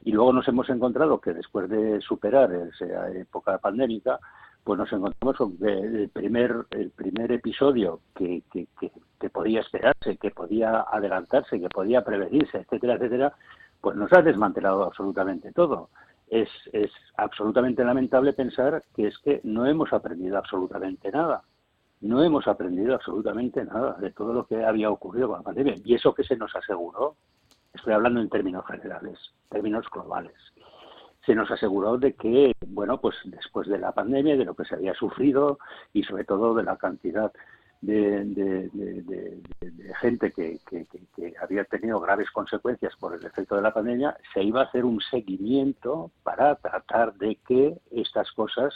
y 0.03 0.11
luego 0.11 0.31
nos 0.31 0.47
hemos 0.47 0.69
encontrado 0.69 1.19
que 1.19 1.33
después 1.33 1.69
de 1.69 1.99
superar 2.01 2.49
esa 2.53 3.11
época 3.11 3.57
pandémica 3.57 4.19
pues 4.63 4.77
nos 4.77 4.91
encontramos 4.91 5.37
con 5.37 5.57
que 5.57 5.71
el 5.71 6.09
primer, 6.09 6.65
el 6.71 6.91
primer 6.91 7.31
episodio 7.31 8.01
que, 8.15 8.43
que, 8.51 8.67
que, 9.19 9.29
podía 9.29 9.61
esperarse, 9.61 10.17
que 10.17 10.31
podía 10.31 10.81
adelantarse, 10.91 11.59
que 11.59 11.69
podía 11.69 12.03
prevenirse, 12.03 12.59
etcétera, 12.59 12.95
etcétera, 12.95 13.33
pues 13.79 13.95
nos 13.95 14.11
ha 14.13 14.21
desmantelado 14.21 14.83
absolutamente 14.83 15.51
todo. 15.53 15.89
Es, 16.29 16.49
es 16.73 16.91
absolutamente 17.15 17.83
lamentable 17.83 18.33
pensar 18.33 18.83
que 18.93 19.07
es 19.07 19.17
que 19.19 19.39
no 19.43 19.65
hemos 19.65 19.93
aprendido 19.93 20.37
absolutamente 20.37 21.11
nada. 21.11 21.43
No 22.01 22.21
hemos 22.21 22.47
aprendido 22.47 22.95
absolutamente 22.95 23.63
nada 23.63 23.93
de 23.93 24.11
todo 24.11 24.33
lo 24.33 24.45
que 24.45 24.63
había 24.63 24.91
ocurrido 24.91 25.29
con 25.29 25.37
la 25.37 25.43
pandemia. 25.43 25.75
Y 25.83 25.95
eso 25.95 26.13
que 26.13 26.23
se 26.23 26.35
nos 26.35 26.53
aseguró, 26.55 27.15
estoy 27.73 27.93
hablando 27.93 28.19
en 28.19 28.29
términos 28.29 28.65
generales, 28.67 29.17
términos 29.49 29.85
globales 29.89 30.35
se 31.27 31.35
nos 31.35 31.51
aseguró 31.51 31.97
de 31.97 32.13
que, 32.13 32.53
bueno, 32.67 33.01
pues 33.01 33.17
después 33.25 33.67
de 33.67 33.77
la 33.77 33.91
pandemia, 33.91 34.37
de 34.37 34.45
lo 34.45 34.55
que 34.55 34.63
se 34.63 34.75
había 34.75 34.93
sufrido 34.93 35.59
y 35.91 36.03
sobre 36.03 36.23
todo 36.23 36.55
de 36.55 36.63
la 36.63 36.77
cantidad 36.77 37.33
de, 37.81 39.41
gente 39.99 40.31
que, 40.31 40.59
había 41.41 41.65
tenido 41.65 41.99
graves 41.99 42.31
consecuencias 42.31 42.95
por 42.95 43.13
el 43.13 43.25
efecto 43.25 43.57
de 43.57 43.61
la 43.61 43.73
pandemia, 43.73 44.15
se 44.33 44.41
iba 44.41 44.61
a 44.61 44.63
hacer 44.63 44.85
un 44.85 45.01
seguimiento 45.01 46.11
para 46.23 46.55
tratar 46.55 47.13
de 47.15 47.35
que 47.45 47.77
estas 47.91 48.31
cosas, 48.31 48.73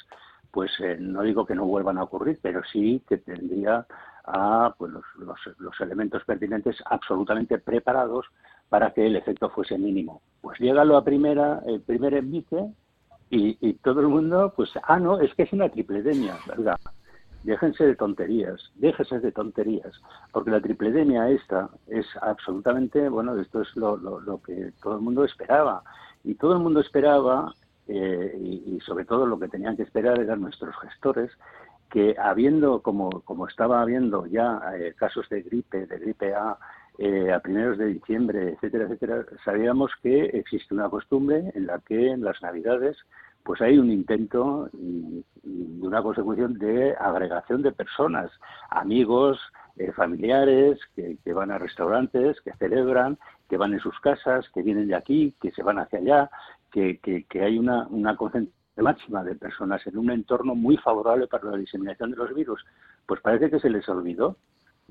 pues 0.52 0.72
eh, 0.82 0.98
no 1.00 1.22
digo 1.22 1.46
que 1.46 1.56
no 1.56 1.66
vuelvan 1.66 2.00
a 2.00 2.04
ocurrir, 2.04 2.38
pero 2.42 2.62
sí 2.66 3.02
que 3.08 3.18
tendría 3.18 3.88
a 4.26 4.76
pues, 4.78 4.92
los, 4.92 5.06
los 5.58 5.80
elementos 5.80 6.26
pertinentes 6.26 6.76
absolutamente 6.86 7.60
preparados 7.60 8.28
para 8.72 8.92
que 8.92 9.06
el 9.06 9.18
efecto 9.18 9.50
fuese 9.50 9.78
mínimo. 9.78 10.22
Pues 10.40 10.58
llega 10.58 10.84
a 10.84 11.04
primera, 11.04 11.62
el 11.68 11.82
primer 11.82 12.14
envite 12.14 12.72
y, 13.30 13.58
y, 13.60 13.74
todo 13.74 14.00
el 14.00 14.08
mundo, 14.08 14.54
pues, 14.56 14.70
ah, 14.84 14.98
no, 14.98 15.20
es 15.20 15.34
que 15.36 15.44
es 15.44 15.52
una 15.52 15.68
tripledemia, 15.68 16.38
¿verdad? 16.48 16.80
Déjense 17.44 17.86
de 17.86 17.98
tonterías, 17.98 18.72
déjense 18.76 19.20
de 19.20 19.34
tonterías, 19.34 19.92
porque 20.32 20.52
la 20.52 20.62
tripledemia 20.62 21.30
esta 21.30 21.70
es 21.88 22.06
absolutamente, 22.22 23.10
bueno, 23.10 23.38
esto 23.38 23.62
es 23.62 23.76
lo, 23.76 23.98
lo, 23.98 24.42
que 24.42 24.72
todo 24.82 24.96
el 24.96 25.02
mundo 25.02 25.26
esperaba. 25.26 25.84
Y 26.24 26.36
todo 26.36 26.54
el 26.54 26.60
mundo 26.60 26.80
esperaba, 26.80 27.54
eh, 27.90 28.40
y, 28.42 28.80
sobre 28.86 29.04
todo 29.04 29.26
lo 29.26 29.38
que 29.38 29.50
tenían 29.50 29.76
que 29.76 29.84
esperar 29.84 30.18
eran 30.18 30.40
nuestros 30.40 30.74
gestores, 30.78 31.30
que 31.90 32.16
habiendo, 32.18 32.82
como, 32.82 33.10
como 33.26 33.50
estaba 33.50 33.82
habiendo 33.82 34.28
ya 34.28 34.62
eh, 34.78 34.94
casos 34.96 35.28
de 35.28 35.42
gripe, 35.42 35.88
de 35.88 36.00
gripe 36.00 36.34
A, 36.34 36.58
eh, 36.98 37.32
a 37.32 37.40
primeros 37.40 37.78
de 37.78 37.88
diciembre, 37.88 38.54
etcétera, 38.54 38.86
etcétera, 38.86 39.26
sabíamos 39.44 39.92
que 40.02 40.26
existe 40.26 40.74
una 40.74 40.90
costumbre 40.90 41.52
en 41.56 41.68
la 41.68 41.80
que 41.80 42.12
en 42.12 42.24
las 42.24 42.42
Navidades 42.42 42.98
pues 43.44 43.60
hay 43.62 43.78
un 43.78 43.92
intento 43.92 44.70
y, 44.74 45.26
una 45.82 46.04
consecución 46.04 46.60
de 46.60 46.96
agregación 46.96 47.64
de 47.64 47.72
personas, 47.72 48.32
amigos, 48.70 49.40
eh, 49.78 49.92
familiares, 49.92 50.80
que, 50.96 51.34
van 51.34 51.50
a 51.50 51.58
restaurantes, 51.58 52.40
que 52.42 52.54
celebran, 52.54 53.18
que 53.50 53.58
van 53.58 53.74
en 53.74 53.80
sus 53.80 54.00
casas, 54.00 54.48
que 54.54 54.62
vienen 54.62 54.88
de 54.88 54.96
aquí, 54.96 55.34
que 55.42 55.52
se 55.52 55.64
van 55.64 55.80
hacia 55.80 56.00
allá, 56.00 56.30
que, 56.72 57.00
que, 57.00 57.42
hay 57.42 57.58
una, 57.58 57.88
una 57.88 58.16
concentración 58.16 58.62
máxima 58.78 59.24
de 59.24 59.36
personas 59.36 59.86
en 59.88 59.98
un 59.98 60.12
entorno 60.12 60.56
muy 60.56 60.78
favorable 60.78 61.28
para 61.28 61.52
la 61.52 61.58
diseminación 61.58 62.12
de 62.12 62.18
los 62.18 62.34
virus. 62.34 62.64
Pues 63.06 63.22
parece 63.22 63.50
que 63.50 63.60
se 63.60 63.70
les 63.70 63.88
olvidó 63.90 64.38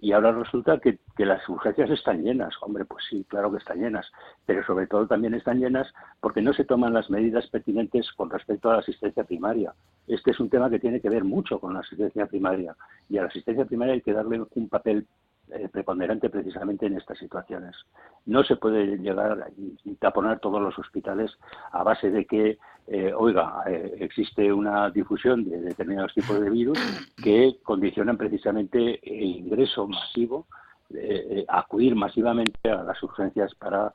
y 0.01 0.13
ahora 0.13 0.33
resulta 0.33 0.79
que, 0.79 0.99
las 1.19 1.47
urgencias 1.51 1.91
están 1.91 2.23
llenas. 2.23 2.55
Hombre, 2.63 2.87
pues 2.87 3.05
sí, 3.11 3.25
claro 3.29 3.53
que 3.53 3.59
están 3.59 3.79
llenas, 3.79 4.11
pero 4.47 4.65
sobre 4.65 4.87
todo 4.87 5.07
también 5.07 5.35
están 5.35 5.61
llenas 5.61 5.87
porque 6.21 6.41
no 6.41 6.55
se 6.55 6.65
toman 6.65 6.95
las 6.95 7.11
medidas 7.11 7.47
pertinentes 7.49 8.11
con 8.13 8.31
respecto 8.31 8.71
a 8.71 8.75
la 8.75 8.79
asistencia 8.79 9.25
primaria. 9.25 9.75
Este 10.09 10.31
es 10.31 10.41
un 10.41 10.49
tema 10.49 10.71
que 10.71 10.79
tiene 10.79 11.01
que 11.01 11.11
ver 11.11 11.25
mucho 11.25 11.61
con 11.61 11.75
la 11.75 11.81
asistencia 11.81 12.25
primaria 12.25 12.75
y 13.11 13.19
a 13.19 13.23
la 13.23 13.29
asistencia 13.29 13.67
primaria 13.67 13.95
hay 13.95 14.01
que 14.01 14.15
darle 14.15 14.43
un 14.55 14.69
papel 14.71 15.07
eh, 15.53 15.69
preponderante 15.69 16.31
precisamente 16.31 16.87
en 16.87 16.97
estas 16.97 17.19
situaciones. 17.19 17.77
No 18.25 18.43
se 18.45 18.57
puede 18.57 18.97
llegar 18.97 19.53
y 19.57 19.95
taponar 19.97 20.41
todos 20.41 20.63
los 20.63 20.79
hospitales 20.79 21.37
a 21.73 21.83
base 21.83 22.11
de 22.11 22.25
que 22.25 22.59
eh, 22.93 23.13
oiga, 23.15 23.63
eh, 23.69 23.99
existe 24.01 24.53
una 24.53 24.91
difusión 24.91 25.49
de 25.49 25.61
determinados 25.61 26.13
tipos 26.13 26.41
de 26.41 26.51
virus 26.51 26.77
que 27.23 27.59
condicionan 27.63 28.17
precisamente 28.17 28.99
el 29.05 29.47
ingreso 29.47 29.87
masivo, 29.87 30.49
eh, 30.93 31.45
acudir 31.47 31.95
masivamente 31.95 32.69
a 32.69 32.83
las 32.83 33.01
urgencias 33.01 33.55
para 33.55 33.93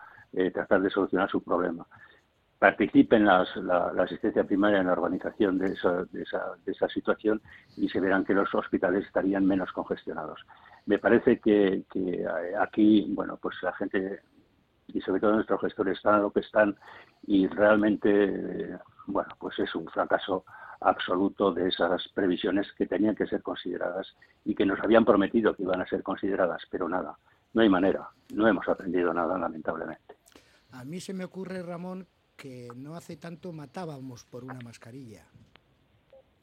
tratar 0.53 0.81
de 0.81 0.89
solucionar 0.89 1.29
su 1.29 1.41
problema. 1.43 1.85
Participen 2.59 3.25
las, 3.25 3.53
la, 3.57 3.87
asistencia 3.97 4.43
primaria 4.45 4.79
en 4.79 4.87
la 4.87 4.93
organización 4.93 5.57
de 5.57 5.73
esa, 5.73 6.05
de, 6.11 6.23
esa, 6.65 6.89
situación 6.89 7.41
y 7.77 7.87
se 7.87 8.01
verán 8.01 8.25
que 8.25 8.33
los 8.33 8.53
hospitales 8.53 9.05
estarían 9.05 9.45
menos 9.45 9.71
congestionados. 9.71 10.45
Me 10.85 10.99
parece 10.99 11.39
que, 11.39 11.83
que 11.91 12.25
aquí, 12.59 13.05
bueno, 13.09 13.37
pues 13.41 13.55
la 13.61 13.71
gente 13.73 14.21
y 14.87 15.01
sobre 15.01 15.19
todo 15.19 15.33
nuestros 15.33 15.61
gestores 15.61 15.97
están 15.97 16.21
lo 16.21 16.31
que 16.31 16.41
están 16.41 16.75
y 17.27 17.47
realmente, 17.47 18.77
bueno, 19.07 19.35
pues 19.39 19.57
es 19.59 19.73
un 19.75 19.87
fracaso 19.87 20.45
absoluto 20.81 21.51
de 21.51 21.69
esas 21.69 22.07
previsiones 22.09 22.71
que 22.77 22.85
tenían 22.85 23.15
que 23.15 23.25
ser 23.25 23.41
consideradas 23.41 24.15
y 24.43 24.53
que 24.53 24.65
nos 24.65 24.79
habían 24.79 25.05
prometido 25.05 25.55
que 25.55 25.63
iban 25.63 25.81
a 25.81 25.87
ser 25.87 26.03
consideradas, 26.03 26.61
pero 26.69 26.87
nada, 26.87 27.17
no 27.53 27.61
hay 27.61 27.69
manera, 27.69 28.09
no 28.33 28.47
hemos 28.47 28.67
aprendido 28.67 29.13
nada 29.13 29.37
lamentablemente. 29.37 30.15
A 30.71 30.83
mí 30.83 30.99
se 30.99 31.13
me 31.13 31.23
ocurre, 31.23 31.63
Ramón, 31.63 32.07
que 32.35 32.69
no 32.75 32.95
hace 32.95 33.17
tanto 33.17 33.53
matábamos 33.53 34.25
por 34.25 34.43
una 34.43 34.59
mascarilla. 34.59 35.25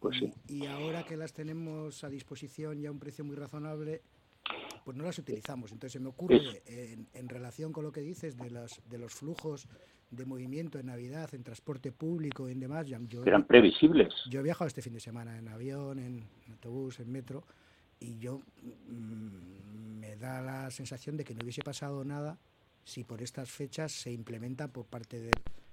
Pues 0.00 0.18
sí. 0.18 0.33
Y 0.48 0.66
ahora 0.66 1.05
que 1.05 1.16
las 1.16 1.33
tenemos 1.33 2.02
a 2.02 2.09
disposición 2.09 2.81
y 2.81 2.87
a 2.87 2.90
un 2.90 2.98
precio 2.98 3.24
muy 3.24 3.37
razonable, 3.37 4.02
pues 4.85 4.96
no 4.96 5.05
las 5.05 5.18
utilizamos. 5.18 5.72
Entonces 5.72 5.92
se 5.92 6.00
me 6.00 6.09
ocurre, 6.09 6.62
en, 6.66 7.28
relación 7.28 7.72
con 7.72 7.85
lo 7.85 7.92
que 7.92 8.00
dices 8.00 8.37
de, 8.37 8.50
las, 8.50 8.81
de 8.88 8.98
los 8.98 9.12
flujos 9.12 9.68
de 10.11 10.26
movimiento 10.26 10.78
en 10.78 10.87
Navidad, 10.87 11.35
en 11.35 11.42
transporte 11.42 11.90
público 11.90 12.48
y 12.48 12.52
en 12.52 12.61
demás. 12.61 12.87
Yo, 12.87 13.24
Eran 13.24 13.46
previsibles. 13.46 14.12
Yo 14.28 14.40
he 14.40 14.42
viajado 14.42 14.68
este 14.68 14.83
fin 14.83 14.92
de 14.92 15.00
semana 15.00 15.38
en 15.38 15.48
avión, 15.48 15.98
en, 15.98 16.24
autobús, 16.50 17.00
en 17.00 17.11
metro, 17.11 17.44
y 17.98 18.18
yo 18.18 18.40
mm, 18.88 19.98
me 20.00 20.16
da 20.16 20.42
la 20.42 20.70
sensación 20.70 21.16
de 21.16 21.24
que 21.24 21.35
no 21.35 21.40
hubiese 21.42 21.62
pasado 21.62 22.05
nada 22.05 22.38
si 22.85 23.05
por 23.05 23.22
estas 23.22 23.50
fechas 23.50 23.92
se 23.92 24.12
implementa 24.12 24.68
por 24.68 24.85
parte 24.85 25.31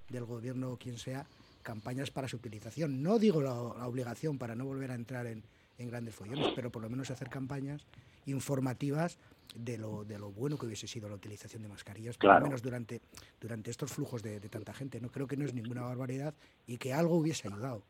del 0.09 0.25
gobierno 0.25 0.71
o 0.71 0.77
quien 0.77 0.97
sea 0.97 1.25
campañas 1.61 2.11
para 2.11 2.27
su 2.27 2.37
utilización. 2.37 3.03
No 3.03 3.19
digo 3.19 3.41
la, 3.41 3.53
obligación 3.53 4.37
para 4.37 4.55
no 4.55 4.65
volver 4.65 4.91
a 4.91 4.95
entrar 4.95 5.27
en, 5.27 5.43
en 5.77 5.89
grandes 5.89 6.15
follones, 6.15 6.53
pero 6.55 6.71
por 6.71 6.81
lo 6.81 6.89
menos 6.89 7.11
hacer 7.11 7.29
campañas 7.29 7.85
informativas 8.29 9.17
de 9.55 9.77
lo, 9.77 10.03
de 10.03 10.19
lo 10.19 10.31
bueno 10.31 10.57
que 10.57 10.65
hubiese 10.65 10.87
sido 10.87 11.09
la 11.09 11.15
utilización 11.15 11.63
de 11.63 11.69
mascarillas, 11.69 12.17
por 12.17 12.33
lo 12.33 12.41
menos 12.41 12.61
durante, 12.61 13.01
durante 13.39 13.71
estos 13.71 13.91
flujos 13.91 14.21
de, 14.21 14.39
tanta 14.41 14.73
gente. 14.73 15.01
No 15.01 15.09
creo 15.09 15.27
que 15.27 15.37
no 15.37 15.45
es 15.45 15.53
ninguna 15.53 15.81
barbaridad 15.81 16.33
y 16.67 16.77
que 16.77 16.93
algo 16.93 17.15
hubiese 17.15 17.47
ayudado. 17.47 17.81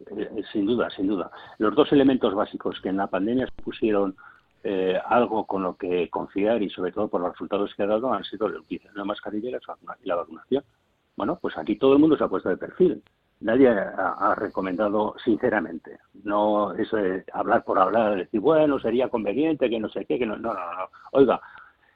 Eh, 0.00 0.28
eh, 0.36 0.42
sin 0.52 0.66
duda, 0.66 0.90
sin 0.90 1.06
duda. 1.06 1.30
Los 1.58 1.74
dos 1.74 1.92
elementos 1.92 2.34
básicos 2.34 2.80
que 2.80 2.88
en 2.88 2.96
la 2.96 3.06
pandemia 3.06 3.46
pusieron 3.62 4.16
eh, 4.62 4.98
algo 5.06 5.46
con 5.46 5.62
lo 5.62 5.76
que 5.76 6.08
confiar 6.10 6.62
y 6.62 6.70
sobre 6.70 6.92
todo 6.92 7.08
por 7.08 7.20
los 7.20 7.32
resultados 7.32 7.74
que 7.74 7.82
ha 7.82 7.86
dado 7.86 8.12
han 8.12 8.24
sido 8.24 8.48
la 8.48 8.58
utilización 8.58 8.94
de 8.94 8.98
la 8.98 9.04
mascarilla 9.04 9.48
y 10.02 10.08
la 10.08 10.16
vacunación. 10.16 10.64
Bueno, 11.16 11.38
pues 11.40 11.56
aquí 11.56 11.76
todo 11.76 11.92
el 11.92 11.98
mundo 11.98 12.16
se 12.16 12.24
ha 12.24 12.28
puesto 12.28 12.48
de 12.48 12.56
perfil 12.56 13.02
nadie 13.44 13.68
ha, 13.68 14.34
recomendado 14.36 15.14
sinceramente. 15.22 15.98
No 16.24 16.72
eso 16.74 16.96
de 16.96 17.24
hablar 17.32 17.62
por 17.62 17.78
hablar, 17.78 18.16
decir, 18.16 18.40
bueno, 18.40 18.80
sería 18.80 19.08
conveniente, 19.08 19.68
que 19.68 19.78
no 19.78 19.88
sé 19.90 20.06
qué, 20.06 20.18
que 20.18 20.26
no, 20.26 20.36
no, 20.36 20.54
no, 20.54 20.60
no. 20.60 20.88
Oiga, 21.12 21.40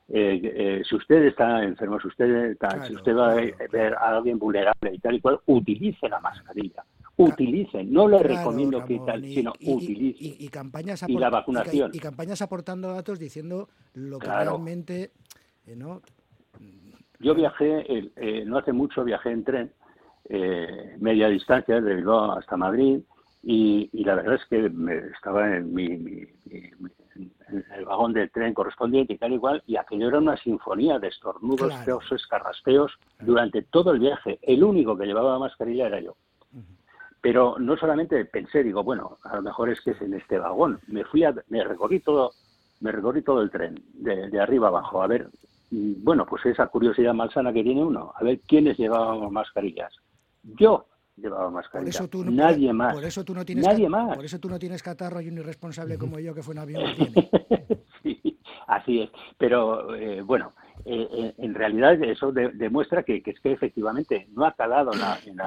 eh, 0.09 0.41
eh, 0.43 0.83
si 0.89 0.95
usted 0.95 1.25
está 1.25 1.65
enfermo, 1.65 1.99
si 2.01 2.09
usted, 2.09 2.57
si 2.87 2.95
usted 2.95 3.17
va 3.17 3.33
a 3.33 3.35
ver 3.73 3.95
a 3.95 4.17
alguien 4.17 4.39
vulnerable 4.39 4.95
y 4.95 4.99
tal 4.99 5.17
y 5.17 5.21
cual, 5.21 5.41
utilice 5.47 6.09
la 6.09 6.21
mascarilla. 6.21 6.85
Utilice, 7.17 7.83
no 7.83 8.07
le 8.07 8.23
recomiendo 8.23 8.85
que 8.85 9.01
tal, 9.01 9.25
sino 9.25 9.53
utilice. 9.63 10.37
Y, 10.39 10.49
campañas 10.51 11.03
y 11.09 11.19
la 11.19 11.31
vacunación. 11.31 11.91
Y, 11.93 11.99
campañas 11.99 12.43
aportando 12.43 12.93
datos 12.93 13.19
diciendo 13.19 13.69
lo 13.95 14.19
que 14.21 14.29
realmente. 14.29 15.11
Eh, 15.67 15.75
¿no? 15.75 16.03
Yo 17.19 17.35
viajé, 17.35 18.13
no 18.47 18.59
hace 18.59 18.73
mucho 18.73 19.03
viajé 19.03 19.31
en 19.33 19.43
tren 19.43 19.73
eh, 20.29 20.97
media 21.01 21.29
distancia 21.29 21.81
de 21.81 21.95
Bilbao 21.95 22.33
hasta 22.33 22.57
Madrid 22.57 23.01
y, 23.43 23.89
la 24.05 24.17
verdad 24.17 24.35
es 24.35 24.45
que 24.47 24.69
me, 24.69 24.97
estaba 24.97 25.57
en, 25.57 25.73
mi, 25.73 25.87
el 27.75 27.85
vagón 27.87 28.13
del 28.13 28.31
tren 28.31 28.53
correspondiente 28.53 29.15
y 29.15 29.19
tal 29.19 29.33
igual 29.33 29.63
y 29.67 29.77
aquello 29.77 30.09
era 30.09 30.19
una 30.19 30.37
sinfonía 30.37 30.99
de 30.99 31.09
estornudos, 31.09 31.75
feos, 31.85 32.05
escarraspeos 32.13 32.99
durante 33.21 33.63
todo 33.63 33.93
el 33.93 34.01
viaje. 34.01 34.39
El 34.43 34.65
único 34.65 34.97
que 34.99 35.07
llevaba 35.07 35.39
mascarilla 35.39 35.87
era 35.87 36.01
yo. 36.01 36.17
Pero 37.21 37.57
no 37.59 37.77
solamente 37.77 38.25
pensé, 38.27 38.63
digo, 38.63 38.85
bueno, 38.85 39.19
a 39.25 39.37
lo 39.37 39.43
mejor 39.43 39.71
es 39.71 39.81
que 39.81 39.91
es 39.91 40.01
en 40.03 40.15
este 40.15 40.39
vagón. 40.39 40.79
Me 40.87 41.05
fui 41.05 41.25
a, 41.25 41.35
me 41.49 41.65
recorrí 41.65 42.01
todo, 42.01 42.33
me 42.81 42.93
recorrí 42.93 43.23
todo 43.23 43.43
el 43.43 43.51
tren, 43.51 43.83
de, 43.95 44.29
de 44.29 44.41
arriba 44.41 44.69
abajo, 44.69 45.03
a 45.03 45.09
ver, 45.09 45.29
bueno, 45.71 46.25
pues 46.27 46.47
esa 46.47 46.69
curiosidad 46.69 47.15
malsana 47.15 47.53
que 47.53 47.63
tiene 47.63 47.85
uno, 47.85 48.13
a 48.15 48.25
ver 48.25 48.41
quiénes 48.41 48.79
llevaban 48.79 49.33
mascarillas. 49.33 49.93
Yo 50.43 50.87
llevaba 51.17 51.51
mascarilla. 51.51 52.09
Nadie 52.31 52.73
más. 52.73 52.95
Por 52.95 53.05
eso 53.05 53.25
tú 53.25 53.35
no 53.35 53.45
tienes 53.45 53.67
Nadie 53.67 53.89
más. 53.89 54.17
Por 54.17 54.25
eso 54.25 54.39
tú 54.39 54.49
no 54.49 54.59
tienes 54.59 54.83
catarro 54.83 55.21
y 55.21 55.29
un 55.29 55.39
irresponsable 55.39 55.99
como 55.99 56.19
yo 56.19 56.35
que 56.35 56.43
fue 56.43 56.55
en 56.55 56.59
avión 56.61 56.83
sí, 58.03 58.39
así 58.67 59.03
es. 59.03 59.11
Pero 59.37 59.95
eh, 59.95 60.23
bueno, 60.23 60.53
eh, 60.85 61.09
eh, 61.11 61.35
en 61.39 61.55
realidad 61.55 62.03
eso 62.03 62.33
demuestra 62.33 63.03
que, 63.03 63.23
es 63.25 63.41
que 63.41 63.53
efectivamente 63.53 64.29
no 64.33 64.45
ha 64.45 64.53
calado 64.53 64.93
en 64.93 65.39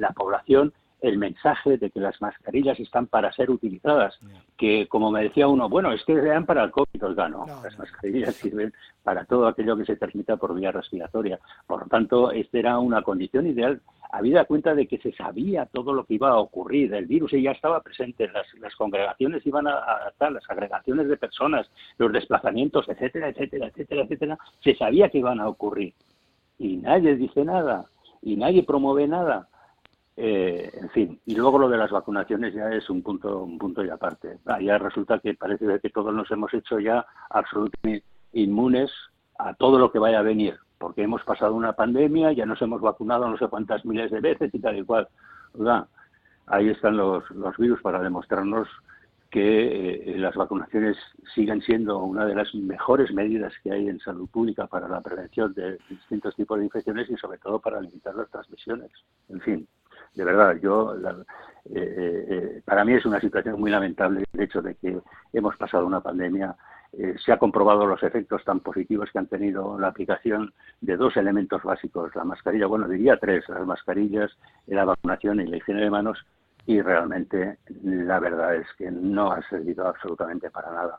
la 0.00 0.10
población 0.14 0.72
el 1.00 1.18
mensaje 1.18 1.78
de 1.78 1.90
que 1.90 2.00
las 2.00 2.20
mascarillas 2.20 2.78
están 2.78 3.06
para 3.06 3.32
ser 3.32 3.50
utilizadas, 3.50 4.18
que 4.56 4.86
como 4.88 5.10
me 5.10 5.22
decía 5.22 5.48
uno, 5.48 5.68
bueno, 5.68 5.92
es 5.92 6.04
que 6.04 6.20
sean 6.20 6.46
para 6.46 6.64
el 6.64 6.70
COVID, 6.70 7.04
oiga, 7.04 7.28
no, 7.28 7.46
las 7.46 7.78
mascarillas 7.78 8.34
sirven 8.34 8.72
para 9.02 9.24
todo 9.24 9.46
aquello 9.46 9.76
que 9.76 9.84
se 9.84 9.96
transmita 9.96 10.36
por 10.36 10.54
vía 10.54 10.72
respiratoria. 10.72 11.38
Por 11.66 11.82
lo 11.82 11.86
tanto, 11.86 12.30
esta 12.30 12.58
era 12.58 12.78
una 12.78 13.02
condición 13.02 13.46
ideal, 13.46 13.80
habida 14.12 14.44
cuenta 14.44 14.74
de 14.74 14.86
que 14.86 14.98
se 14.98 15.12
sabía 15.12 15.66
todo 15.66 15.92
lo 15.92 16.04
que 16.04 16.14
iba 16.14 16.30
a 16.30 16.38
ocurrir, 16.38 16.92
el 16.94 17.06
virus 17.06 17.32
ya 17.32 17.52
estaba 17.52 17.80
presente, 17.80 18.28
las, 18.28 18.46
las 18.58 18.74
congregaciones 18.76 19.46
iban 19.46 19.66
a 19.66 19.78
adaptar, 19.78 20.32
las 20.32 20.48
agregaciones 20.50 21.08
de 21.08 21.16
personas, 21.16 21.70
los 21.98 22.12
desplazamientos, 22.12 22.88
etcétera, 22.88 23.28
etcétera, 23.28 23.68
etcétera, 23.68 24.02
etcétera, 24.02 24.38
se 24.62 24.74
sabía 24.74 25.08
que 25.08 25.18
iban 25.18 25.40
a 25.40 25.48
ocurrir. 25.48 25.94
Y 26.58 26.76
nadie 26.76 27.16
dice 27.16 27.44
nada, 27.44 27.86
y 28.20 28.36
nadie 28.36 28.62
promueve 28.62 29.08
nada 29.08 29.48
eh, 30.22 30.70
en 30.74 30.90
fin, 30.90 31.20
y 31.24 31.34
luego 31.34 31.58
lo 31.58 31.68
de 31.70 31.78
las 31.78 31.90
vacunaciones 31.90 32.52
ya 32.52 32.68
es 32.68 32.90
un 32.90 33.02
punto, 33.02 33.42
un 33.42 33.56
punto 33.56 33.82
y 33.82 33.88
aparte. 33.88 34.38
Ah, 34.44 34.60
ya 34.60 34.76
resulta 34.76 35.18
que 35.18 35.32
parece 35.32 35.80
que 35.80 35.88
todos 35.88 36.14
nos 36.14 36.30
hemos 36.30 36.52
hecho 36.52 36.78
ya 36.78 37.06
absolutamente 37.30 38.04
inmunes 38.34 38.90
a 39.38 39.54
todo 39.54 39.78
lo 39.78 39.90
que 39.90 39.98
vaya 39.98 40.18
a 40.18 40.22
venir, 40.22 40.58
porque 40.76 41.04
hemos 41.04 41.24
pasado 41.24 41.54
una 41.54 41.72
pandemia, 41.72 42.32
ya 42.32 42.44
nos 42.44 42.60
hemos 42.60 42.82
vacunado 42.82 43.30
no 43.30 43.38
sé 43.38 43.48
cuántas 43.48 43.86
miles 43.86 44.10
de 44.10 44.20
veces 44.20 44.54
y 44.54 44.58
tal 44.58 44.78
y 44.78 44.84
cual. 44.84 45.08
Ahí 46.48 46.68
están 46.68 46.98
los, 46.98 47.24
virus 47.56 47.80
para 47.80 48.02
demostrarnos 48.02 48.68
que 49.30 50.12
eh, 50.12 50.18
las 50.18 50.34
vacunaciones 50.34 50.98
siguen 51.34 51.62
siendo 51.62 51.98
una 52.00 52.26
de 52.26 52.34
las 52.34 52.54
mejores 52.54 53.10
medidas 53.14 53.54
que 53.62 53.72
hay 53.72 53.88
en 53.88 54.00
salud 54.00 54.28
pública 54.28 54.66
para 54.66 54.86
la 54.86 55.00
prevención 55.00 55.54
de 55.54 55.78
distintos 55.88 56.36
tipos 56.36 56.58
de 56.58 56.66
infecciones 56.66 57.08
y 57.08 57.16
sobre 57.16 57.38
todo 57.38 57.58
para 57.58 57.80
limitar 57.80 58.14
las 58.14 58.28
transmisiones. 58.28 58.90
En 59.30 59.40
fin, 59.40 59.68
de 60.14 60.24
verdad, 60.24 60.56
yo 60.60 60.94
eh, 60.96 61.24
eh, 61.74 62.26
eh, 62.28 62.62
para 62.64 62.84
mí 62.84 62.94
es 62.94 63.04
una 63.06 63.20
situación 63.20 63.60
muy 63.60 63.70
lamentable 63.70 64.24
el 64.32 64.40
hecho 64.40 64.62
de 64.62 64.74
que 64.74 64.98
hemos 65.32 65.56
pasado 65.56 65.86
una 65.86 66.00
pandemia. 66.00 66.56
se 67.24 67.32
ha 67.32 67.38
comprobado 67.38 67.86
los 67.86 68.02
efectos 68.02 68.42
tan 68.44 68.60
positivos 68.60 69.10
que 69.12 69.18
han 69.20 69.28
tenido 69.28 69.78
la 69.78 69.88
aplicación 69.88 70.52
de 70.80 70.96
dos 70.96 71.16
elementos 71.16 71.62
básicos, 71.62 72.14
la 72.16 72.24
mascarilla, 72.24 72.66
bueno, 72.66 72.88
diría 72.88 73.16
tres, 73.16 73.48
las 73.48 73.64
mascarillas, 73.64 74.36
la 74.66 74.84
vacunación 74.84 75.40
y 75.40 75.46
la 75.46 75.58
higiene 75.58 75.82
de 75.82 75.90
manos, 75.90 76.26
y 76.66 76.82
realmente 76.82 77.58
la 77.84 78.18
verdad 78.18 78.56
es 78.56 78.66
que 78.76 78.90
no 78.90 79.30
ha 79.30 79.40
servido 79.48 79.86
absolutamente 79.86 80.50
para 80.50 80.72
nada. 80.72 80.98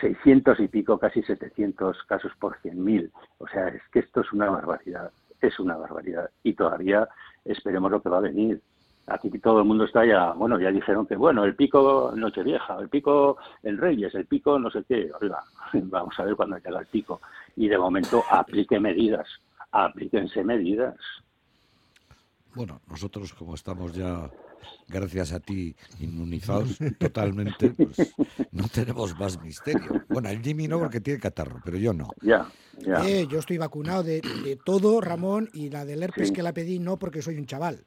600 0.00 0.60
y 0.60 0.68
pico, 0.68 0.98
casi 0.98 1.22
700 1.22 2.04
casos 2.04 2.32
por 2.38 2.56
100.000. 2.62 3.10
O 3.38 3.48
sea, 3.48 3.68
es 3.68 3.82
que 3.92 4.00
esto 4.00 4.20
es 4.20 4.32
una 4.32 4.48
barbaridad, 4.48 5.10
es 5.40 5.58
una 5.60 5.76
barbaridad. 5.76 6.30
Y 6.42 6.54
todavía 6.54 7.08
esperemos 7.44 7.90
lo 7.90 8.02
que 8.02 8.08
va 8.08 8.18
a 8.18 8.22
venir. 8.22 8.60
Aquí 9.06 9.30
todo 9.38 9.60
el 9.60 9.64
mundo 9.64 9.84
está 9.84 10.04
ya, 10.04 10.32
bueno, 10.32 10.60
ya 10.60 10.70
dijeron 10.70 11.06
que, 11.06 11.16
bueno, 11.16 11.44
el 11.44 11.56
pico 11.56 12.12
Nochevieja, 12.14 12.78
el 12.78 12.90
pico 12.90 13.38
en 13.62 13.78
Reyes, 13.78 14.14
el 14.14 14.26
pico 14.26 14.58
no 14.58 14.70
sé 14.70 14.84
qué. 14.86 15.10
Oiga, 15.20 15.42
vamos 15.72 16.18
a 16.18 16.24
ver 16.24 16.36
cuándo 16.36 16.58
llega 16.58 16.80
el 16.80 16.86
pico. 16.86 17.20
Y 17.56 17.68
de 17.68 17.78
momento 17.78 18.22
aplique 18.30 18.78
medidas, 18.78 19.26
aplíquense 19.72 20.44
medidas. 20.44 20.96
Bueno, 22.54 22.80
nosotros 22.86 23.32
como 23.32 23.54
estamos 23.54 23.92
ya, 23.92 24.30
gracias 24.88 25.32
a 25.32 25.40
ti, 25.40 25.76
inmunizados 26.00 26.78
totalmente, 26.98 27.70
pues 27.70 28.14
no 28.52 28.68
tenemos 28.68 29.16
más 29.16 29.40
misterio. 29.40 30.04
Bueno, 30.08 30.28
el 30.28 30.42
Jimmy 30.42 30.68
no 30.68 30.78
porque 30.78 31.00
tiene 31.00 31.20
catarro, 31.20 31.60
pero 31.64 31.78
yo 31.78 31.92
no. 31.92 32.08
Ya. 32.22 32.52
Eh, 33.04 33.26
yo 33.26 33.38
estoy 33.38 33.58
vacunado 33.58 34.02
de, 34.02 34.58
todo, 34.64 35.00
Ramón, 35.00 35.48
y 35.52 35.70
la 35.70 35.84
del 35.84 36.02
herpes 36.02 36.32
que 36.32 36.42
la 36.42 36.52
pedí 36.52 36.78
no 36.78 36.98
porque 36.98 37.22
soy 37.22 37.36
un 37.36 37.46
chaval. 37.46 37.84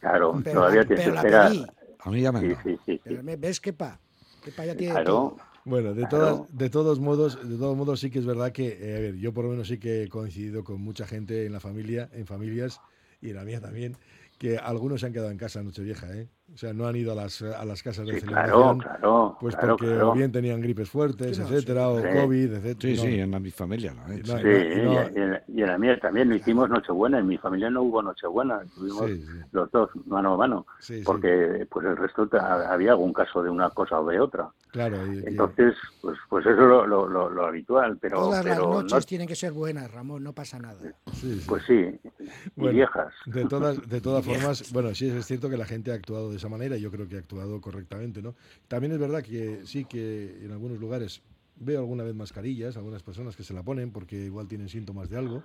Claro, 0.00 0.40
todavía 0.44 0.84
tienes 0.84 1.04
que 1.04 1.10
esperar. 1.10 1.52
A 2.00 2.10
mí 2.10 2.20
ya 2.20 2.30
me 2.30 2.40
sí, 2.62 2.76
sí, 2.86 3.00
sí, 3.04 3.14
¿Ves 3.38 3.60
qué 3.60 3.72
pa? 3.72 4.00
¿Qué 4.40 4.52
pa 4.52 4.64
ya 4.64 4.76
tiene 4.76 4.92
Claro. 4.94 5.04
todo? 5.04 5.36
Bueno, 5.64 5.92
de, 5.92 6.06
todas, 6.06 6.56
de 6.56 6.70
todos 6.70 7.00
modos, 7.00 7.36
de 7.46 7.58
todos 7.58 7.76
modos 7.76 8.00
sí 8.00 8.10
que 8.10 8.20
es 8.20 8.24
verdad 8.24 8.52
que, 8.52 8.78
eh, 8.80 8.96
a 8.96 9.00
ver, 9.00 9.16
yo 9.16 9.34
por 9.34 9.44
lo 9.44 9.50
menos 9.50 9.68
sí 9.68 9.78
que 9.78 10.04
he 10.04 10.08
coincidido 10.08 10.64
con 10.64 10.80
mucha 10.80 11.06
gente 11.06 11.44
en 11.44 11.52
la 11.52 11.60
familia, 11.60 12.08
en 12.12 12.26
familias 12.26 12.80
y 13.20 13.32
la 13.32 13.44
mía 13.44 13.60
también, 13.60 13.96
que 14.38 14.58
algunos 14.58 15.00
se 15.00 15.06
han 15.06 15.12
quedado 15.12 15.30
en 15.30 15.38
casa 15.38 15.60
en 15.60 15.66
Nochevieja, 15.66 16.14
¿eh? 16.16 16.28
O 16.52 16.56
sea, 16.56 16.72
no 16.72 16.86
han 16.88 16.96
ido 16.96 17.12
a 17.12 17.14
las, 17.14 17.42
a 17.42 17.64
las 17.64 17.82
casas 17.82 18.06
de 18.06 18.14
Sí, 18.14 18.20
celebración, 18.20 18.78
claro, 18.78 18.98
claro, 18.98 19.36
pues 19.38 19.54
claro, 19.54 19.76
porque 19.76 19.92
claro. 19.92 20.10
o 20.10 20.14
bien 20.14 20.32
tenían 20.32 20.60
gripes 20.62 20.88
fuertes, 20.88 21.36
Sí, 21.36 21.42
etcétera, 21.42 21.88
o. 21.90 21.96
COVID, 22.02 22.54
etcétera. 22.54 22.94
Sí, 22.94 22.96
No, 22.96 23.02
sí, 23.02 23.20
en 23.20 23.30
la, 23.30 23.38
mi 23.38 23.50
familia. 23.50 23.92
Sí, 24.08 24.22
no, 24.26 24.34
no. 24.34 24.40
y, 24.40 25.20
en, 25.22 25.40
y 25.46 25.60
en 25.62 25.66
la 25.68 25.78
mía 25.78 26.00
también 26.00 26.30
no 26.30 26.34
hicimos 26.34 26.70
Nochebuena, 26.70 27.18
en 27.18 27.26
mi 27.28 27.36
familia 27.38 27.68
no 27.70 27.82
hubo 27.82 28.02
Nochebuena, 28.02 28.62
tuvimos 28.74 29.06
Sí, 29.06 29.16
sí. 29.24 29.32
los 29.52 29.70
dos 29.70 29.90
mano 30.06 30.34
a 30.34 30.36
mano, 30.38 30.66
Sí, 30.80 30.98
sí. 30.98 31.02
porque 31.04 31.66
pues 31.70 31.86
el 31.86 31.96
resto 31.96 32.28
había 32.40 32.92
algún 32.92 33.12
caso 33.12 33.42
de 33.42 33.50
una 33.50 33.68
cosa 33.70 34.00
o 34.00 34.06
de 34.08 34.18
otra. 34.18 34.48
Claro, 34.72 35.06
y- 35.12 35.18
y- 35.20 35.22
Entonces, 35.26 35.74
pues 36.00 36.18
pues 36.28 36.44
eso 36.46 36.52
es 36.54 36.58
lo, 36.68 36.86
lo, 36.86 37.06
lo- 37.08 37.30
lo 37.30 37.46
habitual, 37.46 37.96
pero, 38.00 38.18
Todas 38.18 38.44
las 38.44 38.56
pero 38.58 38.70
noches 38.72 38.92
no- 38.92 39.00
tienen 39.02 39.28
que 39.28 39.34
ser 39.36 39.52
buenas, 39.52 39.90
Ramón, 39.90 40.22
no 40.24 40.32
pasa 40.34 40.58
nada. 40.58 40.78
sí, 41.12 41.38
sí. 41.40 41.44
pues 41.46 41.62
sí, 41.66 41.74
y 41.74 42.30
Bueno, 42.56 42.74
viejas. 42.74 43.12
De 43.26 43.44
todas, 43.46 43.88
de 43.88 44.00
todas 44.00 44.24
formas, 44.26 44.72
bueno, 44.72 44.94
sí 44.94 45.08
es 45.08 45.24
cierto 45.26 45.48
que 45.48 45.56
la 45.56 45.64
gente 45.66 45.90
ha 45.90 45.94
actuado 45.94 46.30
de 46.30 46.37
esa 46.38 46.48
manera 46.48 46.76
y 46.76 46.80
yo 46.80 46.90
creo 46.90 47.08
que 47.08 47.16
ha 47.16 47.18
actuado 47.18 47.60
correctamente, 47.60 48.22
¿no? 48.22 48.34
También 48.66 48.92
es 48.92 48.98
verdad 48.98 49.22
que 49.22 49.66
sí 49.66 49.84
que 49.84 50.44
en 50.44 50.50
algunos 50.52 50.78
lugares 50.78 51.22
veo 51.56 51.80
alguna 51.80 52.04
vez 52.04 52.14
mascarillas, 52.14 52.76
algunas 52.76 53.02
personas 53.02 53.36
que 53.36 53.44
se 53.44 53.52
la 53.52 53.62
ponen 53.62 53.90
porque 53.90 54.16
igual 54.16 54.48
tienen 54.48 54.68
síntomas 54.68 55.08
de 55.08 55.16
algo, 55.16 55.42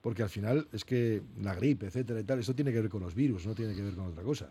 porque 0.00 0.22
al 0.22 0.30
final 0.30 0.68
es 0.72 0.84
que 0.84 1.22
la 1.40 1.54
gripe, 1.54 1.86
etcétera 1.86 2.20
y 2.20 2.24
tal, 2.24 2.40
eso 2.40 2.54
tiene 2.54 2.72
que 2.72 2.80
ver 2.80 2.90
con 2.90 3.02
los 3.02 3.14
virus, 3.14 3.46
no 3.46 3.54
tiene 3.54 3.74
que 3.74 3.82
ver 3.82 3.94
con 3.94 4.06
otra 4.06 4.22
cosa, 4.22 4.50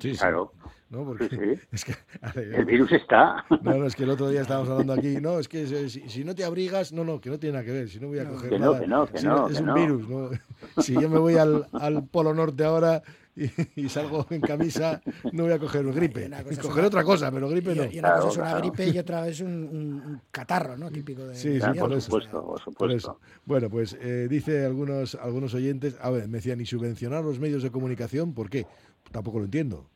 Sí, 0.00 0.12
sí. 0.12 0.18
Claro, 0.18 0.52
¿no? 0.90 1.04
Porque 1.04 1.28
Sí, 1.28 1.36
sí. 1.36 1.60
es 1.72 1.84
que 1.84 1.94
a 2.22 2.32
ver, 2.32 2.54
el 2.54 2.64
virus 2.64 2.92
está. 2.92 3.44
no, 3.62 3.74
no, 3.78 3.86
es 3.86 3.94
que 3.94 4.04
el 4.04 4.10
otro 4.10 4.28
día 4.28 4.42
estábamos 4.42 4.70
hablando 4.70 4.92
aquí, 4.94 5.16
no, 5.20 5.38
es 5.38 5.48
que 5.48 5.66
si, 5.88 6.24
no 6.24 6.34
te 6.34 6.44
abrigas, 6.44 6.92
no, 6.92 7.04
no, 7.04 7.20
que 7.20 7.30
no 7.30 7.38
tiene 7.38 7.54
nada 7.54 7.64
que 7.64 7.72
ver, 7.72 7.88
si 7.88 7.98
no 8.00 8.08
voy 8.08 8.18
a 8.20 8.24
No. 8.24 8.30
coger 8.30 8.50
Que 8.50 8.58
no, 8.58 8.64
nada, 8.72 8.80
que 8.80 8.86
no, 8.86 9.06
que 9.06 9.18
si 9.18 9.26
no, 9.26 9.46
es 9.48 9.54
que 9.56 9.60
un 9.60 9.66
no. 9.66 9.74
virus, 9.74 10.08
¿no? 10.08 10.30
Si 10.82 10.94
yo 10.94 11.08
me 11.08 11.18
voy 11.18 11.36
al, 11.36 11.66
al 11.72 12.04
Polo 12.06 12.32
Norte 12.34 12.64
ahora 12.64 13.02
y, 13.36 13.48
y 13.80 13.88
salgo 13.88 14.26
en 14.30 14.40
camisa, 14.40 15.00
no 15.32 15.44
voy 15.44 15.52
a 15.52 15.60
coger 15.60 15.84
gripe, 15.92 16.22
Y 16.22 16.26
una 16.26 16.38
cosa 16.42 16.52
es 16.54 16.58
coger 16.58 16.78
una- 16.80 16.88
otra 16.88 17.04
cosa, 17.04 17.30
pero 17.30 17.48
gripe 17.48 17.72
no. 17.74 17.84
Y, 17.84 17.94
y 17.94 17.98
una 18.00 18.14
cosa 18.16 18.28
es 18.30 18.36
una 18.36 18.44
claro. 18.46 18.58
gripe 18.58 18.88
y 18.88 18.98
otra 18.98 19.28
es 19.28 19.40
un, 19.40 19.48
un- 19.52 20.02
un 20.04 20.20
catarro, 20.32 20.76
¿no? 20.76 20.90
Típico 20.90 21.24
de. 21.24 21.36
Sí, 21.36 21.50
de 21.50 21.60
sí, 21.60 21.66
por 21.78 22.00
supuesto, 22.00 22.32
por 22.42 22.46
Por 22.48 22.60
supuesto. 22.60 22.96
eso. 22.96 23.20
Bueno, 23.44 23.70
pues 23.70 23.96
eh, 24.00 24.26
dice 24.28 24.64
algunos, 24.64 25.14
algunos 25.14 25.54
oyentes, 25.54 25.96
a 26.00 26.10
ver, 26.10 26.26
me 26.26 26.38
decían, 26.38 26.60
¿y 26.60 26.66
subvencionar 26.66 27.22
los 27.22 27.38
medios 27.38 27.62
de 27.62 27.70
comunicación? 27.70 28.34
¿Por 28.34 28.50
qué? 28.50 28.66
Tampoco 29.12 29.38
lo 29.38 29.44
entiendo. 29.44 29.88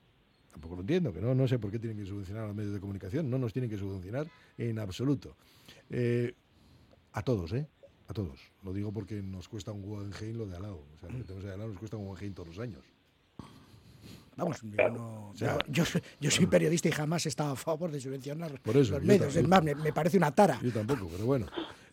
Tampoco 0.51 0.75
lo 0.75 0.81
entiendo, 0.83 1.13
que 1.15 1.21
no, 1.21 1.35
no 1.35 1.49
sé 1.49 1.59
por 1.59 1.71
qué 1.71 1.79
tienen 1.79 1.97
que 1.99 2.05
subvencionar 2.05 2.45
a 2.45 2.47
los 2.49 2.57
medios 2.57 2.75
de 2.75 2.81
comunicación. 2.81 3.31
No 3.31 3.39
nos 3.39 3.53
tienen 3.55 3.71
que 3.71 3.79
subvencionar 3.79 4.27
en 4.59 4.79
absoluto. 4.79 5.35
Eh, 5.89 6.35
a 7.13 7.23
todos, 7.23 7.53
¿eh? 7.53 7.67
A 8.09 8.13
todos. 8.13 8.39
Lo 8.63 8.73
digo 8.75 8.93
porque 8.93 9.23
nos 9.23 9.49
cuesta 9.49 9.73
un 9.73 9.81
Guggenheim 9.83 10.37
lo 10.37 10.47
de 10.47 10.57
al 10.57 10.63
lado. 10.63 10.85
O 10.95 10.99
sea, 11.01 11.09
lo 11.09 11.19
que 11.19 11.25
tenemos 11.25 11.45
ahí 11.47 11.53
al 11.53 11.59
lado 11.59 11.71
nos 11.71 11.79
cuesta 11.79 11.97
un 11.97 12.05
Guggenheim 12.07 12.35
todos 12.35 12.49
los 12.51 12.59
años. 12.59 12.85
Vamos, 14.37 14.61
yo, 14.63 14.89
no- 14.91 15.33
sea, 15.35 15.59
yo- 15.67 15.73
yo 15.73 15.85
soy, 15.85 16.03
yo 16.21 16.31
soy 16.31 16.47
periodista 16.47 16.89
y 16.89 16.93
jamás 16.93 17.27
he 17.27 17.29
estado 17.29 17.53
a 17.53 17.57
favor 17.57 17.91
de 17.91 18.01
subvencionar 18.01 18.61
Por 18.63 18.77
eso, 18.77 18.93
los 18.95 19.05
medios. 19.05 19.35
Es 19.37 19.47
más, 19.47 19.63
me, 19.63 19.75
me 19.75 19.93
parece 19.93 20.17
una 20.17 20.31
tara. 20.35 20.59
Yo 20.63 20.73
tampoco, 20.73 21.07
pero 21.11 21.27
bueno. 21.27 21.47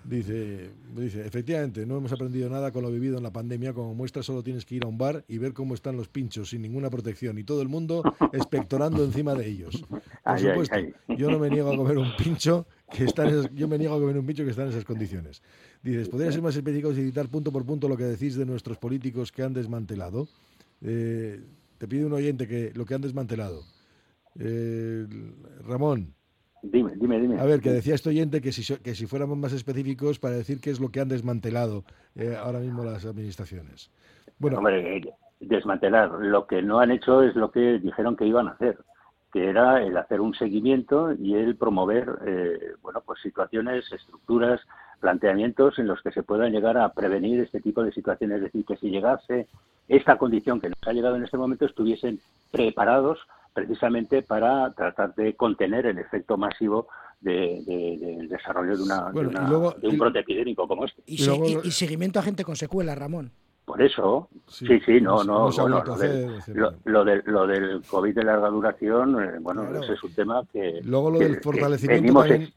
Dice, 0.04 0.72
dice, 0.96 1.26
efectivamente, 1.26 1.86
no 1.86 1.98
hemos 1.98 2.12
aprendido 2.12 2.50
nada 2.50 2.72
con 2.72 2.84
lo 2.84 2.92
vivido 2.92 3.18
en 3.18 3.24
la 3.24 3.32
pandemia. 3.32 3.74
Como 3.74 3.94
muestra, 3.94 4.24
solo 4.24 4.42
tienes 4.44 4.66
que 4.66 4.76
ir 4.76 4.84
a 4.84 4.88
un 4.88 4.98
bar 4.98 5.24
y 5.28 5.38
ver 5.38 5.54
cómo 5.54 5.74
están 5.74 5.98
los 5.98 6.08
pinchos 6.08 6.50
sin 6.50 6.62
ninguna 6.62 6.90
protección 6.90 7.38
y 7.38 7.44
todo 7.44 7.62
el 7.62 7.68
mundo 7.68 8.02
expectorando 8.32 9.04
encima 9.04 9.36
de 9.36 9.48
ellos. 9.48 9.86
Por 9.90 10.02
Ay, 10.24 10.44
supuesto, 10.44 10.76
ay. 10.76 10.94
yo 11.18 11.30
no 11.30 11.38
me 11.38 11.50
niego 11.50 11.72
a 11.72 11.76
comer 11.76 11.98
un 11.98 12.16
pincho 12.18 12.66
que 12.92 13.04
está 13.04 13.24
en 13.28 13.40
esas, 13.40 13.54
yo 13.54 13.68
me 13.68 13.78
niego 13.78 13.96
a 13.96 14.00
comer 14.00 14.18
un 14.18 14.26
pincho 14.26 14.44
que 14.44 14.52
está 14.52 14.64
en 14.64 14.70
esas 14.70 14.86
condiciones. 14.86 15.44
Dices, 15.84 16.10
¿podría 16.10 16.32
ser 16.32 16.42
más 16.42 16.56
específicos 16.56 16.98
y 16.98 17.06
citar 17.06 17.28
punto 17.28 17.52
por 17.52 17.66
punto 17.66 17.88
lo 17.88 17.98
que 17.98 18.06
decís 18.06 18.36
de 18.36 18.46
nuestros 18.46 18.78
políticos 18.78 19.32
que 19.32 19.44
han 19.44 19.54
desmantelado? 19.54 20.28
Eh, 20.82 21.42
te 21.78 21.88
pide 21.88 22.06
un 22.06 22.14
oyente 22.14 22.48
que 22.48 22.72
lo 22.74 22.86
que 22.86 22.96
han 22.96 23.02
desmantelado. 23.02 23.64
Eh, 24.40 25.06
Ramón, 25.66 26.14
Dime, 26.62 26.94
dime, 26.96 27.20
dime. 27.20 27.40
a 27.40 27.46
ver, 27.46 27.62
que 27.62 27.72
decía 27.72 27.96
este 27.96 28.10
oyente 28.10 28.42
que 28.42 28.52
si, 28.52 28.78
que 28.78 28.94
si 28.94 29.06
fuéramos 29.06 29.38
más 29.38 29.54
específicos 29.54 30.20
para 30.20 30.36
decir 30.36 30.60
qué 30.60 30.70
es 30.70 30.80
lo 30.80 30.90
que 30.90 31.00
han 31.00 31.08
desmantelado 31.08 31.86
eh, 32.16 32.36
ahora 32.38 32.60
mismo 32.60 32.84
las 32.84 33.06
administraciones. 33.06 33.92
Bueno, 34.40 34.58
Hombre, 34.58 34.98
eh, 34.98 35.14
desmantelar. 35.40 36.12
Lo 36.20 36.48
que 36.48 36.62
no 36.62 36.80
han 36.80 36.92
hecho 36.92 37.24
es 37.24 37.36
lo 37.36 37.52
que 37.52 37.80
dijeron 37.80 38.16
que 38.16 38.26
iban 38.26 38.48
a 38.48 38.52
hacer, 38.52 38.78
que 39.32 39.50
era 39.50 39.82
el 39.84 39.96
hacer 39.98 40.22
un 40.22 40.34
seguimiento 40.34 41.14
y 41.14 41.36
el 41.36 41.56
promover, 41.56 42.20
eh, 42.26 42.74
bueno, 42.82 43.02
pues 43.06 43.22
situaciones, 43.22 43.92
estructuras, 43.92 44.62
planteamientos 45.00 45.80
en 45.80 45.88
los 45.88 46.02
que 46.02 46.12
se 46.12 46.24
puedan 46.24 46.52
llegar 46.52 46.78
a 46.78 46.94
prevenir 46.94 47.40
este 47.40 47.62
tipo 47.62 47.84
de 47.84 47.94
situaciones. 47.94 48.38
Es 48.38 48.44
decir, 48.44 48.66
que 48.66 48.78
si 48.78 48.90
llegase 48.90 49.48
esta 49.88 50.18
condición 50.18 50.60
que 50.60 50.70
nos 50.70 50.80
ha 50.86 50.94
llegado 50.94 51.16
en 51.16 51.24
este 51.24 51.38
momento, 51.38 51.66
estuviesen 51.66 52.20
preparados 52.52 53.20
precisamente 53.54 54.22
para 54.22 54.72
tratar 54.74 55.14
de 55.16 55.36
contener 55.36 55.86
el 55.86 55.98
efecto 56.00 56.38
masivo 56.38 56.88
de- 57.20 57.62
de- 57.66 57.98
del 58.16 58.30
desarrollo 58.30 58.78
de, 58.78 58.84
una, 58.84 59.06
de 59.08 59.12
Bueno, 59.12 59.32
y 59.32 59.36
una- 59.36 59.50
luego- 59.50 59.72
de 59.82 59.88
un 59.88 59.98
brote 59.98 60.20
epidémico 60.20 60.68
como 60.68 60.86
este. 60.86 61.02
Y, 61.06 61.16
Y 61.16 61.18
se- 61.18 61.26
luego- 61.28 61.46
y- 61.64 61.68
y 61.68 61.72
seguimiento 61.72 62.20
a 62.20 62.24
gente 62.24 62.44
con 62.46 62.56
secuelas, 62.56 62.98
Ramón. 62.98 63.32
Por 63.66 63.82
eso, 63.84 64.30
Sí, 64.48 64.66
sí, 64.66 64.80
sí, 64.84 65.02
no 65.02 65.24
no, 65.24 65.52
bueno, 65.52 65.84
lo, 65.86 65.96
del- 65.96 66.40
lo, 66.56 66.74
lo 66.86 67.06
del, 67.06 67.22
lo 67.26 67.46
del 67.46 67.82
COVID 67.84 68.16
de 68.16 68.24
larga 68.24 68.50
duración, 68.50 69.22
eh, 69.24 69.38
bueno, 69.42 69.62
Claro. 69.68 69.84
ese 69.84 69.94
es 69.94 70.04
un 70.04 70.14
tema 70.16 70.44
que, 70.52 70.82
luego 70.84 71.12
lo 71.12 71.20
que- 71.20 71.26
del 71.26 71.36
que 71.36 71.42
fortalecimiento 71.42 72.02
venimos 72.02 72.28
también. 72.28 72.42
es- 72.44 72.56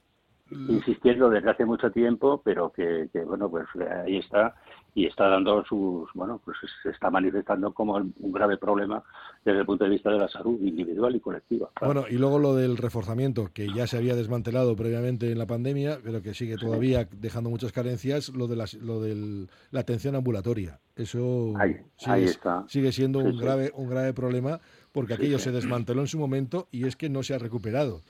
insistiendo 0.71 1.29
desde 1.29 1.51
hace 1.51 1.65
mucho 1.67 1.91
tiempo, 1.91 2.41
pero 2.45 2.71
que, 2.71 3.09
que, 3.13 3.25
bueno, 3.25 3.51
pues 3.51 3.67
ahí 4.05 4.19
está 4.19 4.55
y 4.95 5.07
está 5.07 5.27
dando 5.29 5.65
sus, 5.65 6.11
bueno, 6.15 6.41
pues 6.45 6.59
se 6.83 6.91
está 6.91 7.11
manifestando 7.11 7.73
como 7.73 7.95
un 7.97 8.33
grave 8.33 8.59
problema 8.59 9.03
desde 9.45 9.61
el 9.61 9.67
punto 9.67 9.85
de 9.85 9.91
vista 9.91 10.11
de 10.11 10.19
la 10.19 10.29
salud 10.29 10.61
individual 10.63 11.17
y 11.17 11.21
colectiva. 11.21 11.71
claro. 11.75 11.95
Bueno, 11.95 12.09
y 12.15 12.19
luego 12.19 12.39
lo 12.39 12.55
del 12.55 12.77
reforzamiento, 12.77 13.49
que 13.55 13.69
ya 13.73 13.87
se 13.87 13.97
había 13.97 14.15
desmantelado 14.15 14.77
previamente 14.77 15.33
en 15.33 15.39
la 15.39 15.47
pandemia, 15.47 15.99
pero 16.05 16.21
que 16.23 16.35
sigue 16.35 16.57
todavía 16.59 17.09
dejando 17.11 17.49
muchas 17.49 17.73
carencias, 17.73 18.29
lo 18.31 18.47
de 18.49 18.57
las- 18.57 18.75
lo 18.75 19.01
del- 19.01 19.49
la 19.71 19.81
atención 19.81 20.15
ambulatoria. 20.15 20.79
Eso 20.95 21.55
Ahí- 21.59 21.79
sigue, 21.97 22.13
ahí 22.13 22.25
está. 22.25 22.65
sigue 22.69 22.93
siendo 22.93 23.21
Sí, 23.21 23.27
un 23.29 23.33
sí. 23.33 23.39
grave, 23.41 23.71
un 23.75 23.89
grave 23.89 24.13
problema, 24.13 24.61
porque 24.93 25.15
aquello 25.15 25.39
se 25.39 25.53
desmanteló 25.53 26.03
en 26.03 26.07
su 26.09 26.19
momento 26.19 26.69
y 26.71 26.87
es 26.87 26.97
que 26.97 27.09
no 27.09 27.23
se 27.23 27.35
ha 27.35 27.39
recuperado. 27.39 28.03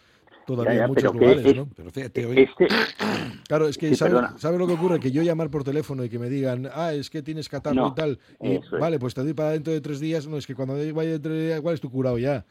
Todavía 0.45 0.73
Ya, 0.73 0.79
ya, 0.79 0.85
en 0.85 0.89
muchos 0.91 1.15
lugares, 1.15 1.47
es- 1.47 1.57
¿no? 1.57 1.69
Pero 1.77 1.91
fíjate, 1.91 2.27
hoy, 2.27 2.39
Este, 2.41 2.67
Claro, 3.49 3.69
es 3.69 3.79
que 3.79 3.89
Sí, 3.89 3.97
¿sabe, 3.97 4.59
lo 4.59 4.67
que 4.67 4.73
ocurre? 4.73 4.99
Que 4.99 5.11
yo 5.11 5.23
llamar 5.23 5.51
por 5.51 5.63
teléfono 5.65 6.05
y 6.05 6.09
que 6.09 6.19
me 6.19 6.29
digan, 6.29 6.69
ah, 6.75 6.93
es 6.93 7.11
que 7.11 7.23
tienes 7.23 7.49
catarro 7.49 7.77
No, 7.77 7.89
y 7.89 7.95
tal, 7.95 8.19
y 8.41 8.55
es. 8.57 8.71
vale, 8.71 8.99
pues 8.99 9.15
te 9.15 9.23
doy 9.23 9.35
para 9.35 9.51
dentro 9.51 9.73
de 9.73 9.81
tres 9.81 10.01
días, 10.01 10.27
no, 10.27 10.37
es 10.37 10.47
que 10.47 10.55
cuando 10.55 10.75
vaya 10.75 11.13
dentro 11.13 11.31
de 11.33 11.37
tres 11.39 11.47
días, 11.49 11.59
igual 11.59 11.75
es 11.75 11.81
tu 11.81 11.91
curado 11.91 12.19
ya. 12.19 12.45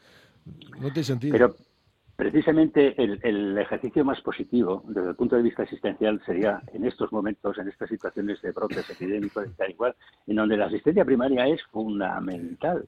No 0.80 0.88
tiene 0.88 1.04
sentido. 1.04 1.32
Pero 1.32 1.56
precisamente 2.16 2.94
el, 3.02 3.18
el 3.22 3.58
ejercicio 3.58 4.04
más 4.04 4.20
positivo 4.20 4.84
desde 4.88 5.10
el 5.10 5.16
punto 5.16 5.36
de 5.36 5.42
vista 5.42 5.64
asistencial 5.64 6.20
sería 6.24 6.62
en 6.72 6.84
estos 6.84 7.10
momentos, 7.12 7.58
en 7.58 7.68
estas 7.68 7.88
situaciones 7.88 8.40
de 8.42 8.52
brotes 8.52 8.88
epidémicos 8.88 9.46
y 9.48 9.54
tal 9.54 9.70
igual, 9.70 9.94
en 10.26 10.36
donde 10.36 10.56
la 10.56 10.66
asistencia 10.66 11.04
primaria 11.04 11.46
es 11.48 11.60
fundamental, 11.70 12.86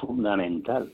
fundamental. 0.00 0.92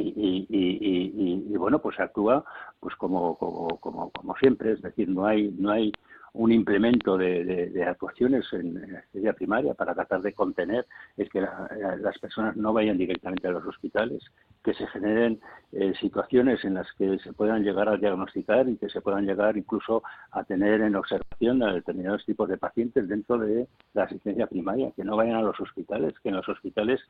Y, 0.00 0.46
y- 0.48 1.56
bueno, 1.56 1.80
pues 1.80 1.98
actúa 1.98 2.44
pues 2.80 2.94
como, 2.96 3.36
como, 3.36 3.68
como, 3.80 4.10
como 4.10 4.36
siempre, 4.36 4.72
es 4.72 4.80
decir, 4.82 5.08
no 5.08 5.26
hay, 5.26 5.50
no 5.58 5.70
hay 5.70 5.92
un 6.34 6.52
implemento 6.52 7.16
de, 7.16 7.44
de- 7.44 7.84
actuaciones 7.84 8.44
en, 8.52 8.92
la 8.92 8.98
asistencia 9.00 9.32
primaria 9.32 9.74
para 9.74 9.94
tratar 9.94 10.20
de 10.20 10.34
contener 10.34 10.86
es 11.16 11.28
que 11.30 11.40
la- 11.40 11.68
la- 11.80 11.96
las 11.96 12.18
personas 12.18 12.56
no 12.56 12.72
vayan 12.72 12.96
directamente 12.98 13.48
a 13.48 13.50
los 13.50 13.64
hospitales, 13.66 14.22
que 14.62 14.74
se 14.74 14.86
generen 14.88 15.40
eh, 15.72 15.94
situaciones 16.00 16.64
en 16.64 16.74
las 16.74 16.86
que 16.92 17.18
se 17.18 17.32
puedan 17.32 17.64
llegar 17.64 17.88
a 17.88 17.96
diagnosticar 17.96 18.68
y 18.68 18.76
que 18.76 18.88
se 18.88 19.00
puedan 19.00 19.26
llegar 19.26 19.56
incluso 19.56 20.02
a 20.30 20.44
tener 20.44 20.80
en 20.82 20.94
observación 20.96 21.62
a 21.62 21.72
determinados 21.72 22.24
tipos 22.24 22.48
de 22.48 22.58
pacientes 22.58 23.08
dentro 23.08 23.38
de 23.38 23.66
la 23.94 24.04
asistencia 24.04 24.46
primaria, 24.46 24.92
que 24.94 25.04
no 25.04 25.16
vayan 25.16 25.36
a 25.36 25.42
los 25.42 25.58
hospitales, 25.60 26.14
que 26.20 26.28
en 26.28 26.36
los 26.36 26.48
hospitales 26.48 27.00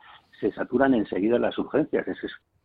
se 0.41 0.53
saturan 0.53 0.95
enseguida 0.95 1.39
las 1.39 1.59
urgencias, 1.59 2.07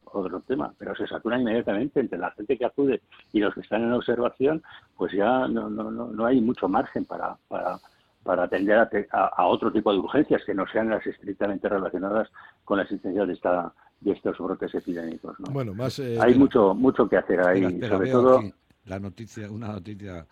otro 0.06 0.42
tema, 0.42 0.74
pero 0.78 0.96
se 0.96 1.08
saturan 1.08 1.42
inmediatamente 1.42 2.00
entre 2.00 2.18
la 2.20 2.32
gente 2.32 2.58
que 2.58 2.66
acude 2.66 3.02
y 3.32 3.40
los 3.40 3.54
que 3.54 3.62
están 3.62 3.84
en 3.84 3.94
observación, 3.94 4.62
pues 4.98 5.12
ya 5.14 5.48
no, 5.48 5.70
no, 5.70 5.90
no, 5.92 6.08
no 6.08 6.26
hay 6.26 6.42
mucho 6.42 6.68
margen 6.68 7.06
para, 7.06 7.38
para, 7.48 7.80
para 8.24 8.44
atender 8.44 8.78
a, 8.78 8.90
te- 8.90 9.08
a- 9.12 9.28
a 9.36 9.48
otro 9.48 9.72
tipo 9.72 9.92
de 9.92 10.00
urgencias 10.00 10.44
que 10.46 10.54
no 10.54 10.66
sean 10.68 10.90
las 10.90 11.06
estrictamente 11.06 11.68
relacionadas 11.70 12.30
con 12.64 12.78
la 12.78 12.84
existencia 12.84 13.26
de 13.26 13.34
esta 13.34 13.74
de 14.02 14.12
estos 14.12 14.38
brotes 14.38 14.76
epidémicos. 14.76 15.40
¿no? 15.40 15.50
Bueno, 15.52 15.74
más... 15.74 15.98
eh, 16.00 16.18
hay 16.20 16.32
espera. 16.32 16.38
mucho 16.40 16.74
mucho 16.76 17.08
que 17.08 17.16
hacer 17.18 17.40
ahí, 17.40 17.64
espera, 17.64 17.74
espera, 17.74 17.98
sobre 17.98 18.12
todo 18.12 18.38
aquí 18.40 18.54
la 18.86 19.00
noticia, 19.00 19.50
una 19.50 19.68
noticia 19.70 20.28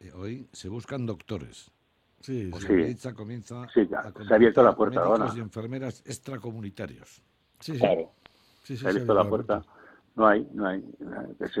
eh, 0.00 0.10
hoy, 0.14 0.48
se 0.52 0.70
buscan 0.70 1.04
doctores. 1.04 1.70
Sí, 2.20 2.50
sí. 2.52 2.94
Sí. 2.94 3.12
Comienza 3.14 3.66
Sí, 3.74 3.86
ya, 3.90 4.00
a 4.00 4.12
se 4.12 4.32
ha 4.32 4.36
abierto 4.36 4.62
la 4.62 4.74
puerta 4.74 5.00
ahora. 5.02 5.26
y 5.34 5.40
enfermeras 5.40 6.02
extracomunitarios. 6.06 7.22
Sí, 7.60 7.78
claro. 7.78 8.10
Sí, 8.70 8.76
sí, 8.76 8.84
se 8.84 8.88
ha 8.88 8.92
visto 8.92 9.12
la 9.12 9.28
puerta. 9.28 9.62
No 10.14 10.28
hay, 10.28 10.46
no 10.52 10.68
hay. 10.68 10.80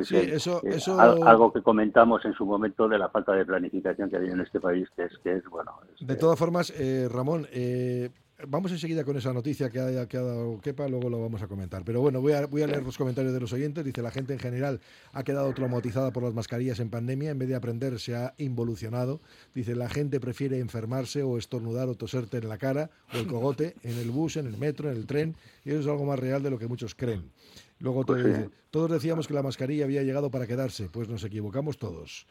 sí, 0.04 0.16
eso, 0.16 0.62
eso... 0.62 1.00
Algo 1.00 1.52
que 1.52 1.60
comentamos 1.60 2.24
en 2.24 2.34
su 2.34 2.46
momento 2.46 2.86
de 2.86 2.98
la 2.98 3.08
falta 3.08 3.32
de 3.32 3.44
planificación 3.44 4.08
que 4.08 4.16
hay 4.16 4.28
en 4.28 4.40
este 4.40 4.60
país, 4.60 4.88
que 4.94 5.06
es, 5.06 5.18
que 5.24 5.36
es 5.36 5.44
bueno. 5.48 5.72
de 5.98 6.14
todas 6.14 6.38
formas, 6.38 6.72
eh, 6.76 7.08
Ramón, 7.10 7.48
eh, 7.50 8.10
vamos 8.48 8.72
enseguida 8.72 9.04
con 9.04 9.16
esa 9.16 9.32
noticia 9.32 9.70
que 9.70 9.80
ha, 9.80 10.06
que 10.06 10.16
ha, 10.16 10.22
dado 10.22 10.60
Kepa, 10.60 10.88
luego 10.88 11.10
lo 11.10 11.20
vamos 11.20 11.42
a 11.42 11.48
comentar. 11.48 11.82
Pero 11.84 12.00
bueno, 12.00 12.20
voy 12.20 12.32
a, 12.32 12.46
voy 12.46 12.62
a 12.62 12.66
leer 12.66 12.82
los 12.82 12.96
comentarios 12.96 13.32
de 13.32 13.40
los 13.40 13.52
oyentes. 13.52 13.84
Dice, 13.84 14.02
la 14.02 14.10
gente 14.10 14.32
en 14.32 14.38
general 14.38 14.80
ha 15.12 15.22
quedado 15.22 15.52
traumatizada 15.52 16.12
por 16.12 16.22
las 16.22 16.34
mascarillas 16.34 16.80
en 16.80 16.90
pandemia, 16.90 17.30
en 17.30 17.38
vez 17.38 17.48
de 17.48 17.54
aprender 17.54 17.98
se 17.98 18.16
ha 18.16 18.34
involucionado. 18.38 19.20
Dice, 19.54 19.74
la 19.74 19.88
gente 19.88 20.20
prefiere 20.20 20.58
enfermarse 20.58 21.22
o 21.22 21.38
estornudar 21.38 21.88
o 21.88 21.94
toserte 21.94 22.38
en 22.38 22.48
la 22.48 22.58
cara 22.58 22.90
o 23.12 23.18
el 23.18 23.26
cogote 23.26 23.74
en 23.82 23.98
el 23.98 24.10
bus, 24.10 24.36
en 24.36 24.46
el 24.46 24.56
metro, 24.56 24.90
en 24.90 24.96
el 24.96 25.06
tren, 25.06 25.36
y 25.64 25.70
eso 25.70 25.80
es 25.80 25.86
algo 25.86 26.04
más 26.04 26.18
real 26.18 26.42
de 26.42 26.50
lo 26.50 26.58
que 26.58 26.66
muchos 26.66 26.94
creen. 26.94 27.30
Luego 27.78 28.04
pues 28.04 28.24
dice, 28.24 28.50
todos 28.70 28.90
decíamos 28.90 29.26
que 29.26 29.34
la 29.34 29.42
mascarilla 29.42 29.84
había 29.84 30.02
llegado 30.02 30.30
para 30.30 30.46
quedarse, 30.46 30.90
pues 30.90 31.08
nos 31.08 31.24
equivocamos 31.24 31.78
todos. 31.78 32.26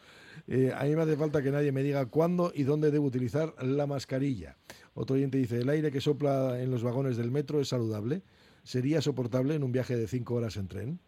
Eh, 0.48 0.72
a 0.76 0.84
mí 0.84 0.96
me 0.96 1.02
hace 1.02 1.18
falta 1.18 1.42
que 1.42 1.52
nadie 1.52 1.72
me 1.72 1.82
diga 1.82 2.06
cuándo 2.06 2.52
y 2.54 2.64
dónde 2.64 2.92
debo 2.92 3.06
utilizar 3.06 3.56
la 3.64 3.88
mascarilla. 3.88 4.58
Otro 4.94 5.16
oyente 5.16 5.38
dice, 5.38 5.58
el 5.62 5.70
aire 5.70 5.92
que 5.92 6.02
sopla 6.02 6.62
en 6.62 6.70
los 6.70 6.84
vagones 6.84 7.18
del 7.18 7.32
metro 7.32 7.60
es 7.60 7.70
saludable. 7.70 8.22
¿Sería 8.64 9.02
soportable 9.02 9.56
en 9.56 9.64
un 9.64 9.72
viaje 9.72 9.96
de 9.96 10.08
cinco 10.08 10.36
horas 10.36 10.56
en 10.58 10.68
tren? 10.68 11.00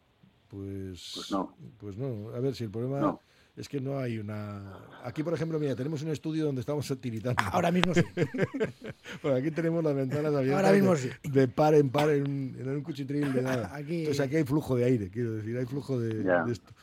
Pues, 0.48 1.12
pues 1.16 1.32
no. 1.32 1.56
Pues 1.78 1.98
no. 1.98 2.30
A 2.34 2.40
ver, 2.40 2.56
si 2.56 2.64
el 2.64 2.72
problema 2.72 3.20
es 3.62 3.70
que 3.70 3.80
no 3.80 4.00
hay 4.00 4.18
una... 4.18 4.76
Aquí, 5.04 5.22
por 5.22 5.36
ejemplo, 5.36 5.60
mira, 5.60 5.76
tenemos 5.76 6.02
un 6.02 6.10
estudio 6.10 6.46
donde 6.46 6.62
estamos 6.62 6.92
tiritando. 7.00 7.44
Ahora 7.52 7.70
mismo 7.70 7.94
sí. 7.94 8.02
bueno, 9.22 9.38
aquí 9.38 9.52
tenemos 9.52 9.84
las 9.84 9.94
ventanas 9.94 10.34
abiertas. 10.34 10.66
Ahora 10.66 10.74
mismo 10.74 10.96
de, 10.96 10.98
sí. 10.98 11.10
De 11.30 11.48
par 11.48 11.76
en 11.76 11.92
par 11.92 12.10
en 12.10 12.28
un, 12.28 12.58
en 12.60 12.70
un 12.70 12.82
cuchitril 12.82 13.32
de 13.32 13.44
nada. 13.44 13.70
Aquí... 13.76 14.00
Entonces 14.00 14.20
aquí 14.20 14.38
hay 14.38 14.46
flujo 14.46 14.76
de 14.76 14.86
aire, 14.86 15.10
quiero 15.12 15.34
decir, 15.34 15.56
hay 15.56 15.66
flujo 15.68 16.00
de, 16.00 16.52
esto. 16.52 16.74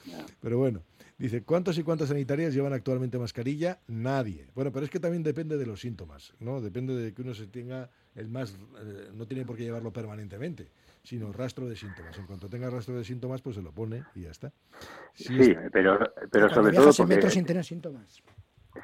Pero 0.40 0.58
bueno. 0.58 0.82
Dice, 1.18 1.42
¿cuántos 1.42 1.76
y 1.78 1.82
cuántas 1.82 2.10
sanitarias 2.10 2.54
llevan 2.54 2.72
actualmente 2.72 3.18
mascarilla? 3.18 3.80
Nadie. 3.88 4.46
Bueno, 4.54 4.70
pero 4.70 4.84
es 4.84 4.90
que 4.90 5.00
también 5.00 5.24
depende 5.24 5.58
de 5.58 5.66
los 5.66 5.80
síntomas, 5.80 6.32
¿no? 6.38 6.60
Depende 6.60 6.94
de 6.94 7.12
que 7.12 7.22
uno 7.22 7.34
se 7.34 7.48
tenga 7.48 7.90
el 8.14 8.28
más... 8.28 8.52
Eh, 8.52 9.10
no 9.16 9.26
tiene 9.26 9.44
por 9.44 9.56
qué 9.56 9.64
llevarlo 9.64 9.92
permanentemente, 9.92 10.70
sino 11.02 11.32
rastro 11.32 11.66
de 11.68 11.76
síntomas. 11.76 12.18
En 12.18 12.26
cuanto 12.26 12.48
tenga 12.48 12.70
rastro 12.70 12.96
de 12.96 13.04
síntomas, 13.04 13.42
pues 13.42 13.56
se 13.56 13.62
lo 13.62 13.72
pone 13.72 14.04
y 14.14 14.22
ya 14.22 14.30
está. 14.30 14.52
sí, 15.14 15.54
pero, 15.72 15.98
pero 16.30 16.48
sobre 16.50 16.74
todo... 16.74 16.90
Porque... 16.96 17.30
sin 17.30 17.44
tener 17.44 17.64
síntomas. 17.64 18.22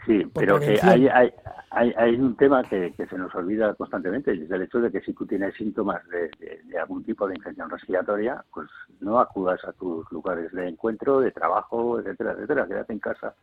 Sí, 0.07 0.24
pero 0.35 0.59
que 0.59 0.79
hay, 0.83 1.09
hay, 1.09 1.33
hay, 1.70 2.14
un 2.16 2.37
tema 2.37 2.62
que, 2.62 2.92
se 2.96 3.18
nos 3.18 3.35
olvida 3.35 3.74
constantemente, 3.74 4.35
y 4.35 4.42
es 4.42 4.50
el 4.50 4.62
hecho 4.62 4.81
de 4.81 4.90
que 4.90 5.00
si 5.00 5.12
tú 5.12 5.27
tienes 5.27 5.55
síntomas 5.55 6.03
de, 6.09 6.31
algún 6.79 7.05
tipo 7.05 7.27
de 7.27 7.37
infección 7.37 7.70
respiratoria, 7.70 8.44
pues 8.53 8.68
no 9.00 9.20
acudas 9.20 9.64
a 9.64 9.72
tus 9.72 10.11
lugares 10.11 10.53
de 10.53 10.68
encuentro, 10.68 11.20
de 11.20 11.31
trabajo, 11.31 12.00
etcétera, 12.00 12.33
etcétera, 12.33 12.66
quédate 12.66 12.92
en 12.92 12.98
casa. 12.98 13.35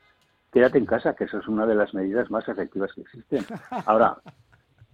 Quédate 0.52 0.78
en 0.78 0.86
casa, 0.86 1.16
que 1.16 1.24
eso 1.24 1.40
es 1.40 1.48
una 1.48 1.66
de 1.66 1.76
las 1.76 1.94
medidas 1.94 2.30
más 2.30 2.48
efectivas 2.48 2.92
que 2.94 3.02
existen. 3.02 3.46
Ahora, 3.86 4.18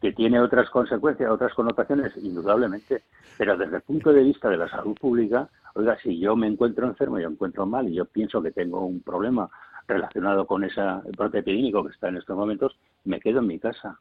que 0.01 0.11
tiene 0.13 0.39
otras 0.39 0.69
consecuencias, 0.69 1.29
otras 1.29 1.53
connotaciones, 1.53 2.15
indudablemente, 2.17 3.03
pero 3.37 3.57
desde 3.57 3.77
el 3.77 3.81
punto 3.81 4.13
de 4.13 4.23
vista 4.23 4.49
de 4.49 4.57
la 4.57 4.69
salud 4.69 4.95
pública, 4.99 5.49
oiga, 5.73 5.97
si 6.01 6.19
yo 6.19 6.35
me 6.35 6.47
encuentro 6.47 6.87
enfermo, 6.87 7.19
yo 7.19 7.29
encuentro 7.29 7.65
mal 7.65 7.87
y 7.87 7.95
yo 7.95 8.05
pienso 8.05 8.41
que 8.41 8.51
tengo 8.51 8.85
un 8.85 9.01
problema 9.01 9.49
relacionado 9.87 10.45
con 10.45 10.63
ese 10.63 10.81
brote 11.17 11.39
epidémico 11.39 11.83
que 11.83 11.93
está 11.93 12.09
en 12.09 12.17
estos 12.17 12.35
momentos, 12.35 12.77
me 13.05 13.19
quedo 13.19 13.39
en 13.39 13.47
mi 13.47 13.59
casa. 13.59 13.99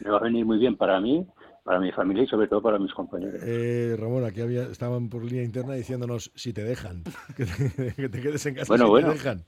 Me 0.00 0.10
va 0.10 0.18
a 0.18 0.22
venir 0.22 0.44
muy 0.44 0.58
bien 0.58 0.76
para 0.76 1.00
mí, 1.00 1.24
para 1.62 1.78
mi 1.78 1.92
familia 1.92 2.24
y 2.24 2.26
sobre 2.26 2.48
todo 2.48 2.62
para 2.62 2.78
mis 2.78 2.92
compañeros. 2.92 3.40
Eh, 3.44 3.94
Ramón, 3.98 4.24
aquí 4.24 4.40
había, 4.40 4.62
estaban 4.64 5.08
por 5.08 5.22
línea 5.22 5.44
interna 5.44 5.74
diciéndonos 5.74 6.32
si 6.34 6.52
te 6.52 6.64
dejan, 6.64 7.04
que 7.36 8.08
te, 8.08 8.20
quedes 8.20 8.44
en 8.46 8.54
casa 8.54 8.68
bueno, 8.68 8.86
si 8.86 8.90
bueno. 8.90 9.08
te 9.08 9.14
dejan. 9.14 9.44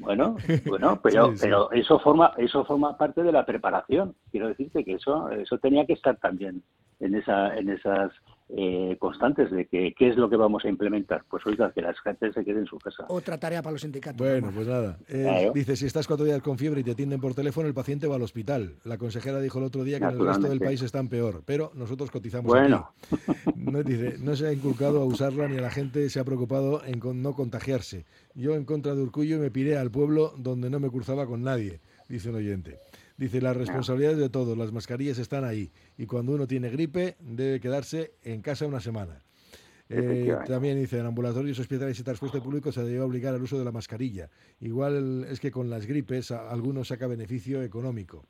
Bueno, 0.00 0.36
bueno, 0.66 1.00
pero, 1.02 1.32
pero 1.40 1.70
eso 1.72 1.98
forma 1.98 2.32
eso 2.38 2.64
forma 2.64 2.96
parte 2.96 3.22
de 3.22 3.32
la 3.32 3.44
preparación. 3.44 4.14
Quiero 4.30 4.48
decirte 4.48 4.84
que 4.84 4.94
eso 4.94 5.30
eso 5.30 5.58
tenía 5.58 5.86
que 5.86 5.94
estar 5.94 6.16
también 6.16 6.62
en 7.00 7.14
esa 7.14 7.56
en 7.56 7.70
esas 7.70 8.12
eh, 8.50 8.96
constantes 8.98 9.50
de 9.50 9.66
que 9.66 9.94
qué 9.96 10.08
es 10.08 10.16
lo 10.16 10.28
que 10.28 10.36
vamos 10.36 10.64
a 10.64 10.68
implementar. 10.68 11.24
Pues 11.28 11.44
oiga, 11.46 11.72
que 11.72 11.80
la 11.80 11.94
gente 11.94 12.32
se 12.32 12.44
quede 12.44 12.60
en 12.60 12.66
su 12.66 12.78
casa. 12.78 13.06
Otra 13.08 13.38
tarea 13.38 13.62
para 13.62 13.72
los 13.72 13.80
sindicatos. 13.80 14.18
Bueno, 14.18 14.50
pues 14.54 14.66
nada. 14.66 14.98
Eh, 15.08 15.50
dice, 15.54 15.76
si 15.76 15.86
estás 15.86 16.06
cuatro 16.06 16.26
días 16.26 16.42
con 16.42 16.58
fiebre 16.58 16.80
y 16.80 16.84
te 16.84 16.92
atienden 16.92 17.20
por 17.20 17.34
teléfono, 17.34 17.66
el 17.66 17.74
paciente 17.74 18.06
va 18.06 18.16
al 18.16 18.22
hospital. 18.22 18.76
La 18.84 18.98
consejera 18.98 19.40
dijo 19.40 19.58
el 19.58 19.64
otro 19.64 19.82
día 19.82 19.98
que 19.98 20.04
en 20.04 20.10
el 20.12 20.26
resto 20.26 20.48
del 20.48 20.60
país 20.60 20.82
están 20.82 21.08
peor, 21.08 21.42
pero 21.46 21.72
nosotros 21.74 22.10
cotizamos 22.10 22.46
bueno. 22.46 22.90
No, 23.56 23.82
dice, 23.82 24.16
no 24.20 24.36
se 24.36 24.46
ha 24.46 24.52
inculcado 24.52 25.00
a 25.00 25.04
usarla 25.04 25.48
ni 25.48 25.56
a 25.56 25.62
la 25.62 25.70
gente 25.70 26.08
se 26.10 26.20
ha 26.20 26.24
preocupado 26.24 26.82
en 26.84 27.00
no 27.22 27.32
contagiarse. 27.32 28.04
Yo 28.34 28.54
en 28.54 28.64
contra 28.64 28.94
de 28.94 29.02
Urcullo 29.02 29.38
me 29.38 29.50
piré 29.50 29.78
al 29.78 29.90
pueblo 29.90 30.34
donde 30.36 30.68
no 30.68 30.80
me 30.80 30.90
cruzaba 30.90 31.26
con 31.26 31.42
nadie, 31.42 31.80
dice 32.08 32.28
un 32.28 32.36
oyente. 32.36 32.78
Dice, 33.16 33.40
las 33.40 33.56
responsabilidades 33.56 34.18
de 34.18 34.28
todos, 34.28 34.58
las 34.58 34.72
mascarillas 34.72 35.18
están 35.18 35.44
ahí 35.44 35.70
y 35.96 36.06
cuando 36.06 36.32
uno 36.32 36.46
tiene 36.46 36.68
gripe 36.70 37.16
debe 37.20 37.60
quedarse 37.60 38.14
en 38.22 38.42
casa 38.42 38.66
una 38.66 38.80
semana. 38.80 39.22
Eh, 39.88 40.34
también 40.46 40.80
dice, 40.80 40.98
en 40.98 41.06
ambulatorios, 41.06 41.58
hospitales 41.58 41.98
y 42.00 42.02
transporte 42.02 42.40
público 42.40 42.72
se 42.72 42.82
debe 42.82 43.00
obligar 43.00 43.34
al 43.34 43.42
uso 43.42 43.58
de 43.58 43.64
la 43.64 43.70
mascarilla. 43.70 44.30
Igual 44.60 45.26
es 45.30 45.38
que 45.38 45.50
con 45.50 45.70
las 45.70 45.86
gripes 45.86 46.30
algunos 46.30 46.88
saca 46.88 47.06
beneficio 47.06 47.62
económico. 47.62 48.24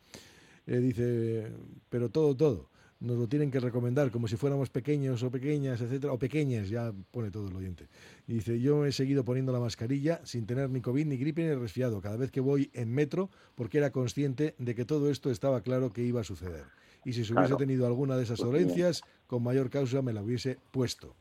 Eh, 0.66 0.78
dice, 0.78 1.52
pero 1.88 2.10
todo, 2.10 2.36
todo 2.36 2.73
nos 3.04 3.18
lo 3.18 3.28
tienen 3.28 3.50
que 3.50 3.60
recomendar 3.60 4.10
como 4.10 4.26
si 4.26 4.36
fuéramos 4.36 4.70
pequeños 4.70 5.22
o 5.22 5.30
pequeñas, 5.30 5.80
etcétera, 5.80 6.12
o 6.12 6.18
pequeñas, 6.18 6.68
ya 6.68 6.92
pone 7.10 7.30
todo 7.30 7.48
el 7.48 7.56
oyente. 7.56 7.88
Y 8.26 8.34
dice, 8.34 8.58
yo 8.60 8.86
he 8.86 8.92
seguido 8.92 9.24
poniendo 9.24 9.52
la 9.52 9.60
mascarilla 9.60 10.20
sin 10.24 10.46
tener 10.46 10.70
ni 10.70 10.80
COVID, 10.80 11.06
ni 11.06 11.16
gripe, 11.16 11.42
ni 11.42 11.54
resfriado, 11.54 12.00
cada 12.00 12.16
vez 12.16 12.30
que 12.30 12.40
voy 12.40 12.70
en 12.72 12.92
metro, 12.92 13.30
porque 13.54 13.78
era 13.78 13.90
consciente 13.90 14.54
de 14.58 14.74
que 14.74 14.84
todo 14.84 15.10
esto 15.10 15.30
estaba 15.30 15.60
claro 15.60 15.92
que 15.92 16.02
iba 16.02 16.22
a 16.22 16.24
suceder. 16.24 16.64
Y 17.04 17.12
si 17.12 17.24
se 17.24 17.34
hubiese 17.34 17.56
tenido 17.56 17.86
alguna 17.86 18.16
de 18.16 18.22
esas 18.22 18.40
pues 18.40 18.50
dolencias, 18.50 19.02
con 19.26 19.42
mayor 19.42 19.68
causa 19.68 20.00
me 20.00 20.14
la 20.14 20.22
hubiese 20.22 20.58
puesto. 20.70 21.14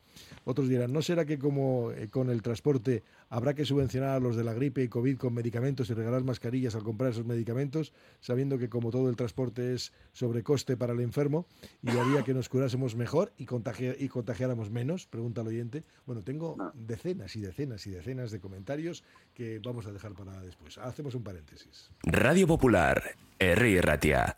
Otros 0.46 0.68
dirán, 0.68 0.92
¿no 0.94 1.02
será 1.02 1.26
que 1.26 1.40
como 1.40 1.92
eh, 1.92 2.10
con 2.10 2.30
el 2.30 2.42
transporte 2.42 3.04
habrá 3.30 3.54
que 3.54 3.66
subvencionar 3.66 4.10
a 4.10 4.20
los 4.20 4.36
de 4.36 4.44
la 4.44 4.54
gripe 4.54 4.84
y 4.84 4.88
COVID 4.88 5.18
con 5.18 5.34
medicamentos 5.34 5.90
y 5.90 5.94
regalar 5.94 6.24
mascarillas 6.24 6.76
al 6.76 6.84
comprar 6.84 7.12
esos 7.12 7.26
medicamentos, 7.26 7.94
sabiendo 8.20 8.58
que 8.58 8.70
como 8.70 8.92
todo 8.92 9.10
el 9.10 9.16
transporte 9.16 9.74
es 9.74 9.94
sobrecoste 10.12 10.78
para 10.78 10.94
el 10.94 11.00
enfermo 11.00 11.46
y 11.82 11.90
haría 11.90 12.24
que 12.24 12.34
nos 12.34 12.50
curásemos 12.50 12.96
mejor 12.96 13.34
y, 13.38 13.44
y 13.44 14.08
contagiáramos 14.10 14.70
menos? 14.70 15.08
Pregunta 15.08 15.42
el 15.42 15.48
oyente. 15.48 15.84
Bueno, 16.06 16.22
tengo 16.22 16.58
decenas 16.74 17.36
y 17.36 17.42
decenas 17.42 17.88
y 17.88 17.92
decenas 17.92 18.32
de 18.32 18.40
comentarios 18.40 19.04
que 19.34 19.60
vamos 19.60 19.86
a 19.88 19.92
dejar 19.92 20.14
para 20.14 20.42
después. 20.42 20.78
Hacemos 20.78 21.16
un 21.16 21.24
paréntesis. 21.24 21.90
Radio 22.04 22.48
Popular, 22.48 23.16
R. 23.40 23.82
Ratia. 23.82 24.38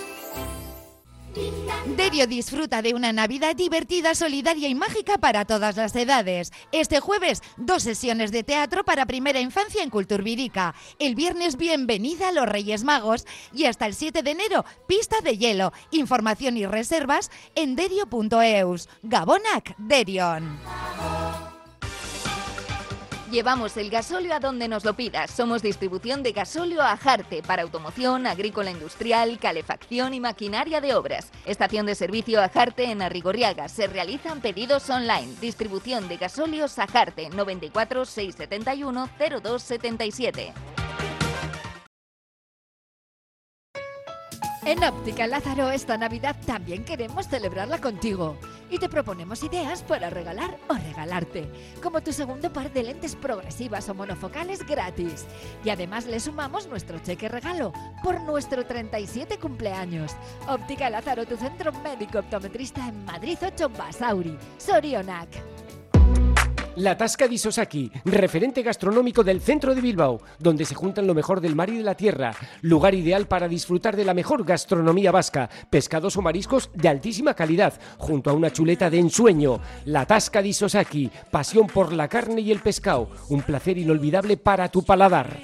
Derio 1.85 2.27
disfruta 2.27 2.81
de 2.81 2.93
una 2.93 3.13
Navidad 3.13 3.55
divertida, 3.55 4.15
solidaria 4.15 4.67
y 4.67 4.75
mágica 4.75 5.17
para 5.17 5.45
todas 5.45 5.75
las 5.77 5.95
edades. 5.95 6.51
Este 6.71 6.99
jueves, 6.99 7.41
dos 7.57 7.83
sesiones 7.83 8.31
de 8.31 8.43
teatro 8.43 8.83
para 8.83 9.05
primera 9.05 9.39
infancia 9.39 9.83
en 9.83 9.89
Culturbirica. 9.89 10.75
El 10.99 11.15
viernes, 11.15 11.57
bienvenida 11.57 12.29
a 12.29 12.31
los 12.31 12.47
Reyes 12.47 12.83
Magos. 12.83 13.25
Y 13.53 13.65
hasta 13.65 13.85
el 13.85 13.93
7 13.93 14.23
de 14.23 14.31
enero, 14.31 14.65
pista 14.87 15.21
de 15.21 15.37
hielo. 15.37 15.73
Información 15.91 16.57
y 16.57 16.65
reservas 16.65 17.31
en 17.55 17.75
derio.eus. 17.75 18.89
Gabonac, 19.03 19.75
Derion. 19.77 20.59
Llevamos 23.31 23.77
el 23.77 23.89
gasóleo 23.89 24.33
a 24.33 24.41
donde 24.41 24.67
nos 24.67 24.83
lo 24.83 24.93
pidas. 24.93 25.31
Somos 25.31 25.61
distribución 25.61 26.21
de 26.21 26.33
gasóleo 26.33 26.81
a 26.81 26.97
Jarte 26.97 27.41
para 27.41 27.61
automoción, 27.61 28.27
agrícola 28.27 28.71
industrial, 28.71 29.39
calefacción 29.39 30.13
y 30.13 30.19
maquinaria 30.19 30.81
de 30.81 30.93
obras. 30.95 31.31
Estación 31.45 31.85
de 31.85 31.95
servicio 31.95 32.41
a 32.41 32.49
Jarte 32.49 32.91
en 32.91 33.01
Arrigorriaga. 33.01 33.69
Se 33.69 33.87
realizan 33.87 34.41
pedidos 34.41 34.89
online. 34.89 35.33
Distribución 35.39 36.09
de 36.09 36.17
gasóleo 36.17 36.65
a 36.75 36.87
Jarte 36.87 37.29
94 37.29 38.03
671 38.03 39.09
0277. 39.17 40.53
En 44.63 44.83
Óptica 44.83 45.25
Lázaro 45.25 45.71
esta 45.71 45.97
Navidad 45.97 46.35
también 46.45 46.85
queremos 46.85 47.27
celebrarla 47.27 47.81
contigo. 47.81 48.37
y 48.69 48.79
te 48.79 48.87
proponemos 48.87 49.43
ideas 49.43 49.83
para 49.83 50.09
regalar 50.09 50.57
o 50.69 50.73
regalarte, 50.73 51.45
como 51.83 52.01
tu 52.01 52.13
segundo 52.13 52.53
par 52.53 52.71
de 52.71 52.83
lentes 52.83 53.15
progresivas 53.17 53.89
o 53.89 53.93
monofocales 53.93 54.65
gratis. 54.65 55.25
Y 55.65 55.69
además 55.71 56.05
le 56.05 56.21
sumamos 56.21 56.67
nuestro 56.67 56.99
cheque 56.99 57.27
regalo 57.27 57.73
por 58.01 58.21
nuestro 58.21 58.65
37 58.65 59.39
cumpleaños. 59.39 60.15
Óptica 60.47 60.89
Lázaro, 60.89 61.25
tu 61.25 61.35
centro 61.35 61.73
médico 61.73 62.19
optometrista 62.19 62.87
en 62.87 63.03
Madrid 63.03 63.37
8 63.45 63.69
Basauri, 63.69 64.37
Sorionac. 64.57 65.27
La 66.77 66.95
Tasca 66.95 67.27
di 67.27 67.37
Sosaki, 67.37 67.91
referente 68.05 68.61
gastronómico 68.61 69.23
del 69.23 69.41
centro 69.41 69.75
de 69.75 69.81
Bilbao, 69.81 70.21
donde 70.39 70.63
se 70.63 70.73
juntan 70.73 71.05
lo 71.05 71.13
mejor 71.13 71.41
del 71.41 71.55
mar 71.55 71.69
y 71.69 71.77
de 71.77 71.83
la 71.83 71.95
tierra. 71.95 72.33
Lugar 72.61 72.95
ideal 72.95 73.27
para 73.27 73.49
disfrutar 73.49 73.97
de 73.97 74.05
la 74.05 74.13
mejor 74.13 74.45
gastronomía 74.45 75.11
vasca, 75.11 75.49
pescados 75.69 76.15
o 76.15 76.21
mariscos 76.21 76.69
de 76.73 76.87
altísima 76.87 77.33
calidad, 77.33 77.73
junto 77.97 78.29
a 78.29 78.33
una 78.33 78.51
chuleta 78.51 78.89
de 78.89 78.99
ensueño. 78.99 79.59
La 79.83 80.05
Tasca 80.05 80.41
di 80.41 80.53
Sosaki, 80.53 81.11
pasión 81.29 81.67
por 81.67 81.91
la 81.91 82.07
carne 82.07 82.39
y 82.39 82.51
el 82.51 82.61
pescado, 82.61 83.09
un 83.27 83.41
placer 83.41 83.77
inolvidable 83.77 84.37
para 84.37 84.69
tu 84.69 84.83
paladar. 84.83 85.41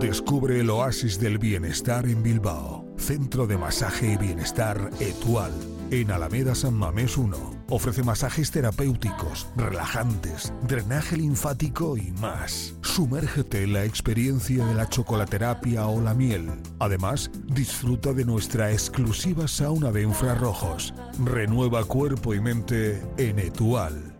Descubre 0.00 0.60
el 0.60 0.68
oasis 0.68 1.18
del 1.18 1.38
bienestar 1.38 2.06
en 2.06 2.22
Bilbao. 2.22 2.84
Centro 2.98 3.46
de 3.46 3.56
masaje 3.56 4.12
y 4.12 4.16
bienestar 4.18 4.90
Etual 5.00 5.52
en 5.90 6.10
Alameda 6.10 6.54
San 6.54 6.74
Mamés 6.74 7.16
1. 7.16 7.53
Ofrece 7.70 8.02
masajes 8.02 8.50
terapéuticos, 8.50 9.46
relajantes, 9.56 10.52
drenaje 10.68 11.16
linfático 11.16 11.96
y 11.96 12.12
más. 12.12 12.74
Sumérgete 12.82 13.62
en 13.62 13.72
la 13.72 13.84
experiencia 13.84 14.64
de 14.64 14.74
la 14.74 14.88
chocolaterapia 14.88 15.86
o 15.86 16.00
la 16.00 16.14
miel. 16.14 16.50
Además, 16.78 17.30
disfruta 17.46 18.12
de 18.12 18.24
nuestra 18.24 18.70
exclusiva 18.70 19.48
sauna 19.48 19.90
de 19.92 20.02
infrarrojos. 20.02 20.94
Renueva 21.24 21.84
cuerpo 21.84 22.34
y 22.34 22.40
mente 22.40 23.02
en 23.16 23.38
Etual. 23.38 24.14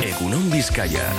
Egunon 0.00 0.50
Vizcaya. 0.50 1.12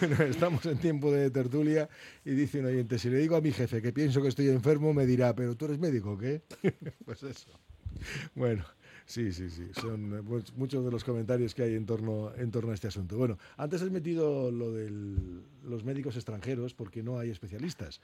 Estamos 0.28 0.64
en 0.66 0.78
tiempo 0.78 1.12
de 1.12 1.30
tertulia 1.30 1.88
y 2.24 2.30
dice 2.30 2.60
un 2.60 2.66
oyente, 2.66 2.98
si 2.98 3.10
le 3.10 3.18
digo 3.18 3.36
a 3.36 3.40
mi 3.40 3.52
jefe 3.52 3.82
que 3.82 3.92
pienso 3.92 4.22
que 4.22 4.28
estoy 4.28 4.48
enfermo, 4.48 4.94
me 4.94 5.04
dirá, 5.04 5.34
pero 5.34 5.56
tú 5.56 5.66
eres 5.66 5.78
médico, 5.78 6.16
¿qué? 6.16 6.42
pues 7.04 7.22
eso. 7.22 7.50
Bueno, 8.34 8.64
sí, 9.04 9.32
sí, 9.32 9.50
sí. 9.50 9.68
Son 9.78 10.24
pues, 10.26 10.54
muchos 10.54 10.84
de 10.84 10.90
los 10.90 11.04
comentarios 11.04 11.54
que 11.54 11.64
hay 11.64 11.74
en 11.74 11.84
torno, 11.84 12.32
en 12.34 12.50
torno 12.50 12.70
a 12.70 12.74
este 12.74 12.88
asunto. 12.88 13.18
Bueno, 13.18 13.38
antes 13.56 13.82
has 13.82 13.90
metido 13.90 14.50
lo 14.50 14.72
de 14.72 14.90
los 15.64 15.84
médicos 15.84 16.16
extranjeros 16.16 16.72
porque 16.72 17.02
no 17.02 17.18
hay 17.18 17.30
especialistas. 17.30 18.00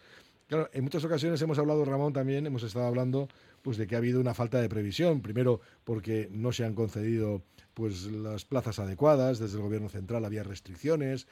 Claro, 0.49 0.69
en 0.73 0.85
muchas 0.85 1.05
ocasiones 1.05 1.41
hemos 1.41 1.59
hablado, 1.59 1.85
Ramón, 1.85 2.13
también 2.13 2.47
hemos 2.47 2.63
estado 2.63 2.87
hablando 2.87 3.29
pues 3.63 3.79
de 3.79 3.87
que 3.87 3.95
ha 3.95 3.99
habido 3.99 4.21
una 4.21 4.35
falta 4.35 4.61
de 4.61 4.69
previsión. 4.69 5.23
Primero, 5.23 5.61
porque 5.85 6.29
no 6.31 6.53
se 6.53 6.65
han 6.65 6.75
concedido 6.75 7.43
pues 7.73 8.05
las 8.05 8.45
plazas 8.45 8.79
adecuadas, 8.79 9.39
desde 9.39 9.57
el 9.57 9.63
gobierno 9.63 9.89
central 9.89 10.25
había 10.25 10.43
restricciones, 10.43 11.27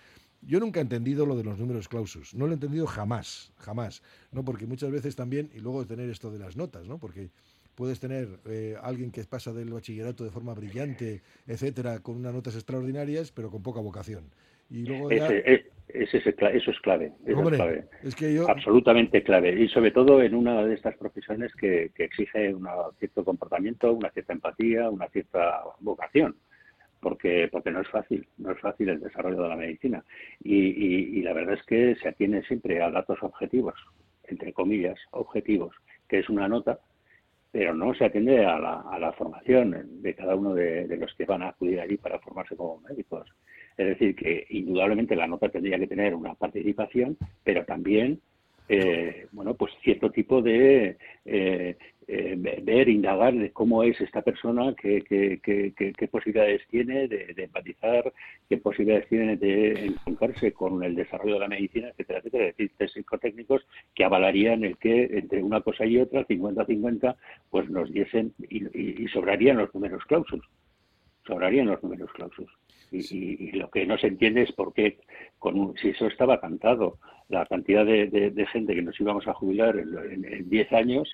yo 0.47 0.61
nunca 0.61 0.80
he 0.80 0.82
entendido 0.82 1.26
lo 1.26 1.36
de 1.36 1.45
los 1.45 1.59
números 1.59 1.88
clausus, 1.88 2.34
no 2.34 2.47
lo 2.47 2.53
he 2.53 2.55
entendido 2.55 2.86
jamás, 2.86 3.53
jamás, 3.59 4.03
¿no? 4.32 4.45
Porque 4.45 4.66
muchas 4.66 4.90
veces 4.90 5.16
también, 5.16 5.51
y 5.55 5.61
luego 5.61 5.86
tener 5.86 6.09
esto 6.11 6.30
de 6.30 6.38
las 6.38 6.57
notas, 6.57 6.86
¿no? 6.86 6.99
Porque 6.99 7.30
puedes 7.74 8.01
tener 8.01 8.28
eh, 8.47 8.76
alguien 8.82 9.11
que 9.11 9.24
pasa 9.24 9.53
del 9.53 9.70
bachillerato 9.70 10.24
de 10.24 10.30
forma 10.30 10.55
brillante, 10.55 11.22
etcétera, 11.47 12.01
con 12.01 12.16
unas 12.16 12.34
notas 12.34 12.55
extraordinarias, 12.55 13.32
pero 13.32 13.51
con 13.51 13.62
poca 13.62 13.80
vocación. 13.80 14.24
Y 14.70 14.84
luego 14.86 15.11
eso 15.11 15.26
es 16.16 16.34
clave, 16.36 16.57
eso 16.57 16.70
es 16.70 16.80
clave. 16.80 17.12
Absolutamente 18.49 19.22
clave. 19.22 19.61
Y 19.61 19.68
sobre 19.68 19.90
todo 19.90 20.22
en 20.22 20.34
una 20.34 20.64
de 20.64 20.74
estas 20.74 20.97
profesiones 20.97 21.55
que, 21.55 21.90
que 21.95 22.05
exige 22.05 22.55
un 22.55 22.66
cierto 22.99 23.24
comportamiento, 23.24 23.92
una 23.92 24.11
cierta 24.11 24.32
empatía, 24.32 24.88
una 24.88 25.09
cierta 25.09 25.62
vocación 25.80 26.36
porque, 27.05 27.48
porque 27.52 27.70
no 27.70 27.82
es 27.82 27.88
fácil, 27.88 28.26
no 28.38 28.50
es 28.50 28.59
fácil 28.59 28.88
el 28.88 28.98
desarrollo 28.98 29.42
de 29.42 29.48
la 29.50 29.57
medicina. 29.57 30.02
Y, 30.42 31.20
la 31.20 31.34
verdad 31.34 31.55
es 31.55 31.62
que 31.66 31.94
se 31.96 32.09
atiene 32.09 32.42
siempre 32.44 32.82
a 32.82 32.90
datos 32.90 33.22
objetivos, 33.22 33.74
entre 34.24 34.55
comillas, 34.55 34.98
objetivos, 35.11 35.76
que 36.09 36.20
es 36.20 36.28
una 36.30 36.48
nota, 36.48 36.80
pero 37.52 37.74
no 37.74 37.94
se 37.94 38.07
atiende 38.07 38.44
a 38.46 38.59
la, 38.59 39.12
formación 39.12 40.02
de 40.02 40.14
cada 40.14 40.34
uno 40.34 40.55
de, 40.55 40.96
los 40.96 41.14
que 41.14 41.26
van 41.26 41.42
a 41.42 41.48
acudir 41.48 41.78
allí 41.78 41.98
para 41.98 42.18
formarse 42.18 42.57
como 42.57 42.80
médicos. 42.80 43.28
Es 43.76 43.86
decir, 43.86 44.16
que 44.16 44.46
indudablemente 44.48 45.14
la 45.14 45.26
nota 45.26 45.50
tendría 45.50 45.78
que 45.78 45.86
tener 45.86 46.14
una 46.14 46.34
participación, 46.34 47.18
pero 47.44 47.66
también 47.66 48.20
eh, 48.69 49.27
bueno, 49.33 49.55
pues 49.55 49.73
cierto 49.83 50.11
tipo 50.11 50.41
de 50.41 50.97
eh, 51.25 51.77
eh, 52.07 52.61
ver, 52.62 52.89
indagar 52.89 53.35
de 53.35 53.51
cómo 53.51 53.83
es 53.83 53.99
esta 54.01 54.23
persona, 54.23 54.75
qué, 54.75 55.03
qué, 55.07 56.09
posibilidades 56.09 56.62
tiene 56.69 57.09
de, 57.09 57.35
empatizar, 57.37 58.12
qué 58.49 58.59
posibilidades 58.59 59.09
tiene 59.09 59.37
de 59.37 59.87
encontrarse 59.87 60.53
con 60.53 60.83
el 60.83 60.95
desarrollo 60.95 61.35
de 61.35 61.41
la 61.41 61.49
medicina, 61.49 61.89
etcétera, 61.89 62.19
etcétera. 62.19 62.49
Es 62.49 62.57
decir, 62.57 62.73
test 62.77 62.95
psicotécnicos 62.95 63.67
que 63.95 64.05
avalarían 64.05 64.65
el 64.65 64.77
que 64.77 65.05
entre 65.19 65.43
una 65.43 65.61
cosa 65.62 65.87
y 65.87 65.99
otra, 65.99 66.27
50-50, 66.27 67.17
pues 67.51 67.71
nos 67.71 67.91
diesen 67.91 68.35
y, 68.51 69.09
sobrarían 69.09 69.59
los 69.59 69.75
números 69.75 70.05
clausos. 70.05 70.41
Sobrarían 71.27 71.67
los 71.67 71.83
números 71.83 72.12
clausos. 72.12 72.51
Y, 72.95 73.53
lo 73.53 73.70
que 73.70 73.86
no 73.86 73.99
se 73.99 74.07
entiende 74.07 74.42
es 74.42 74.53
por 74.53 74.72
qué, 74.72 74.99
con 75.38 75.74
si 75.76 75.88
eso 75.88 76.07
estaba 76.07 76.40
cantado, 76.40 76.99
la 77.28 77.47
cantidad 77.47 77.84
de, 77.84 78.47
gente 78.53 78.74
que 78.74 78.82
nos 78.82 79.01
íbamos 79.01 79.26
a 79.26 79.34
jubilar 79.34 79.76
en 79.78 80.49
10 80.49 80.72
años, 80.72 81.09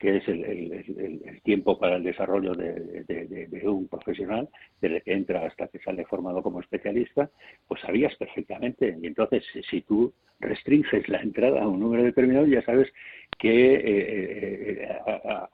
que 0.00 0.16
es 0.16 0.28
el, 0.28 1.40
tiempo 1.44 1.78
para 1.78 1.96
el 1.96 2.02
desarrollo 2.02 2.54
de, 2.54 3.60
un 3.64 3.86
profesional, 3.86 4.48
desde 4.80 5.02
que 5.02 5.12
entra 5.12 5.46
hasta 5.46 5.68
que 5.68 5.78
sale 5.78 6.06
formado 6.06 6.42
como 6.42 6.60
especialista, 6.60 7.30
pues 7.68 7.82
sabías 7.82 8.16
perfectamente. 8.16 8.96
Y 9.00 9.06
entonces, 9.06 9.44
si 9.70 9.82
tú 9.82 10.12
restringes 10.40 11.06
la 11.08 11.20
entrada 11.20 11.62
a 11.62 11.68
un 11.68 11.80
número 11.80 12.02
determinado, 12.02 12.46
ya 12.46 12.62
sabes 12.62 12.90
que 13.40 13.74
eh, 13.74 13.80
eh, 13.86 14.82
eh, 14.82 14.98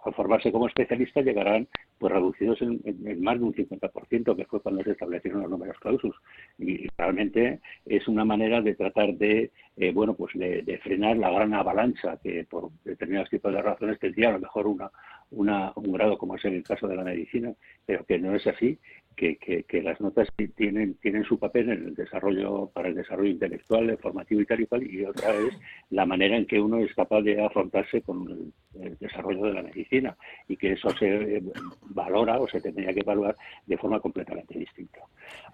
a, 0.04 0.10
formarse 0.10 0.50
como 0.50 0.66
especialista 0.66 1.20
llegarán 1.20 1.68
pues 1.98 2.12
reducidos 2.12 2.60
en, 2.60 2.80
más 3.22 3.38
de 3.38 3.44
un 3.44 3.54
50%, 3.54 4.36
que 4.36 4.44
fue 4.44 4.60
cuando 4.60 4.82
se 4.82 4.90
establecieron 4.90 5.42
los 5.42 5.50
números 5.50 5.78
clausus. 5.78 6.14
Y 6.58 6.88
realmente 6.98 7.60
es 7.84 8.08
una 8.08 8.24
manera 8.24 8.60
de 8.60 8.74
tratar 8.74 9.14
de, 9.14 9.52
bueno, 9.94 10.14
pues 10.14 10.34
de, 10.34 10.80
frenar 10.82 11.16
la 11.16 11.30
gran 11.30 11.54
avalancha 11.54 12.18
que 12.22 12.44
por 12.44 12.70
determinados 12.84 13.30
tipos 13.30 13.52
de 13.52 13.62
razones 13.62 14.00
tendría 14.00 14.30
a 14.30 14.32
lo 14.32 14.40
mejor 14.40 14.66
una, 14.66 14.90
una, 15.30 15.72
un 15.76 15.92
grado 15.92 16.18
como 16.18 16.34
es 16.34 16.44
en 16.44 16.54
el 16.54 16.64
caso 16.64 16.88
de 16.88 16.96
la 16.96 17.04
medicina, 17.04 17.52
pero 17.84 18.04
que 18.04 18.18
no 18.18 18.34
es 18.34 18.46
así 18.48 18.78
que, 19.16 19.64
que, 19.66 19.82
las 19.82 20.00
notas 20.00 20.28
tienen, 20.56 20.94
tienen 21.00 21.24
su 21.24 21.38
papel 21.38 21.70
en 21.70 21.84
el 21.86 21.94
desarrollo, 21.94 22.70
para 22.72 22.88
el 22.88 22.94
desarrollo 22.94 23.30
intelectual, 23.30 23.96
formativo 23.98 24.42
y 24.42 24.46
tal 24.46 24.60
y 24.60 24.66
cual, 24.66 24.90
y 24.90 25.04
otra 25.04 25.34
es 25.34 25.58
la 25.90 26.04
manera 26.04 26.36
en 26.36 26.46
que 26.46 26.60
uno 26.60 26.78
es 26.78 26.94
capaz 26.94 27.22
de 27.22 27.42
afrontarse 27.42 28.02
con 28.02 28.28
el, 28.28 28.96
desarrollo 29.00 29.44
de 29.44 29.54
la 29.54 29.62
medicina, 29.62 30.16
y 30.48 30.56
que 30.56 30.72
eso 30.72 30.90
se 30.90 31.42
valora 31.80 32.38
o 32.38 32.46
se 32.46 32.60
tendría 32.60 32.92
que 32.92 33.00
evaluar 33.00 33.34
de 33.64 33.78
forma 33.78 34.00
completamente 34.00 34.58
distinta. 34.58 35.00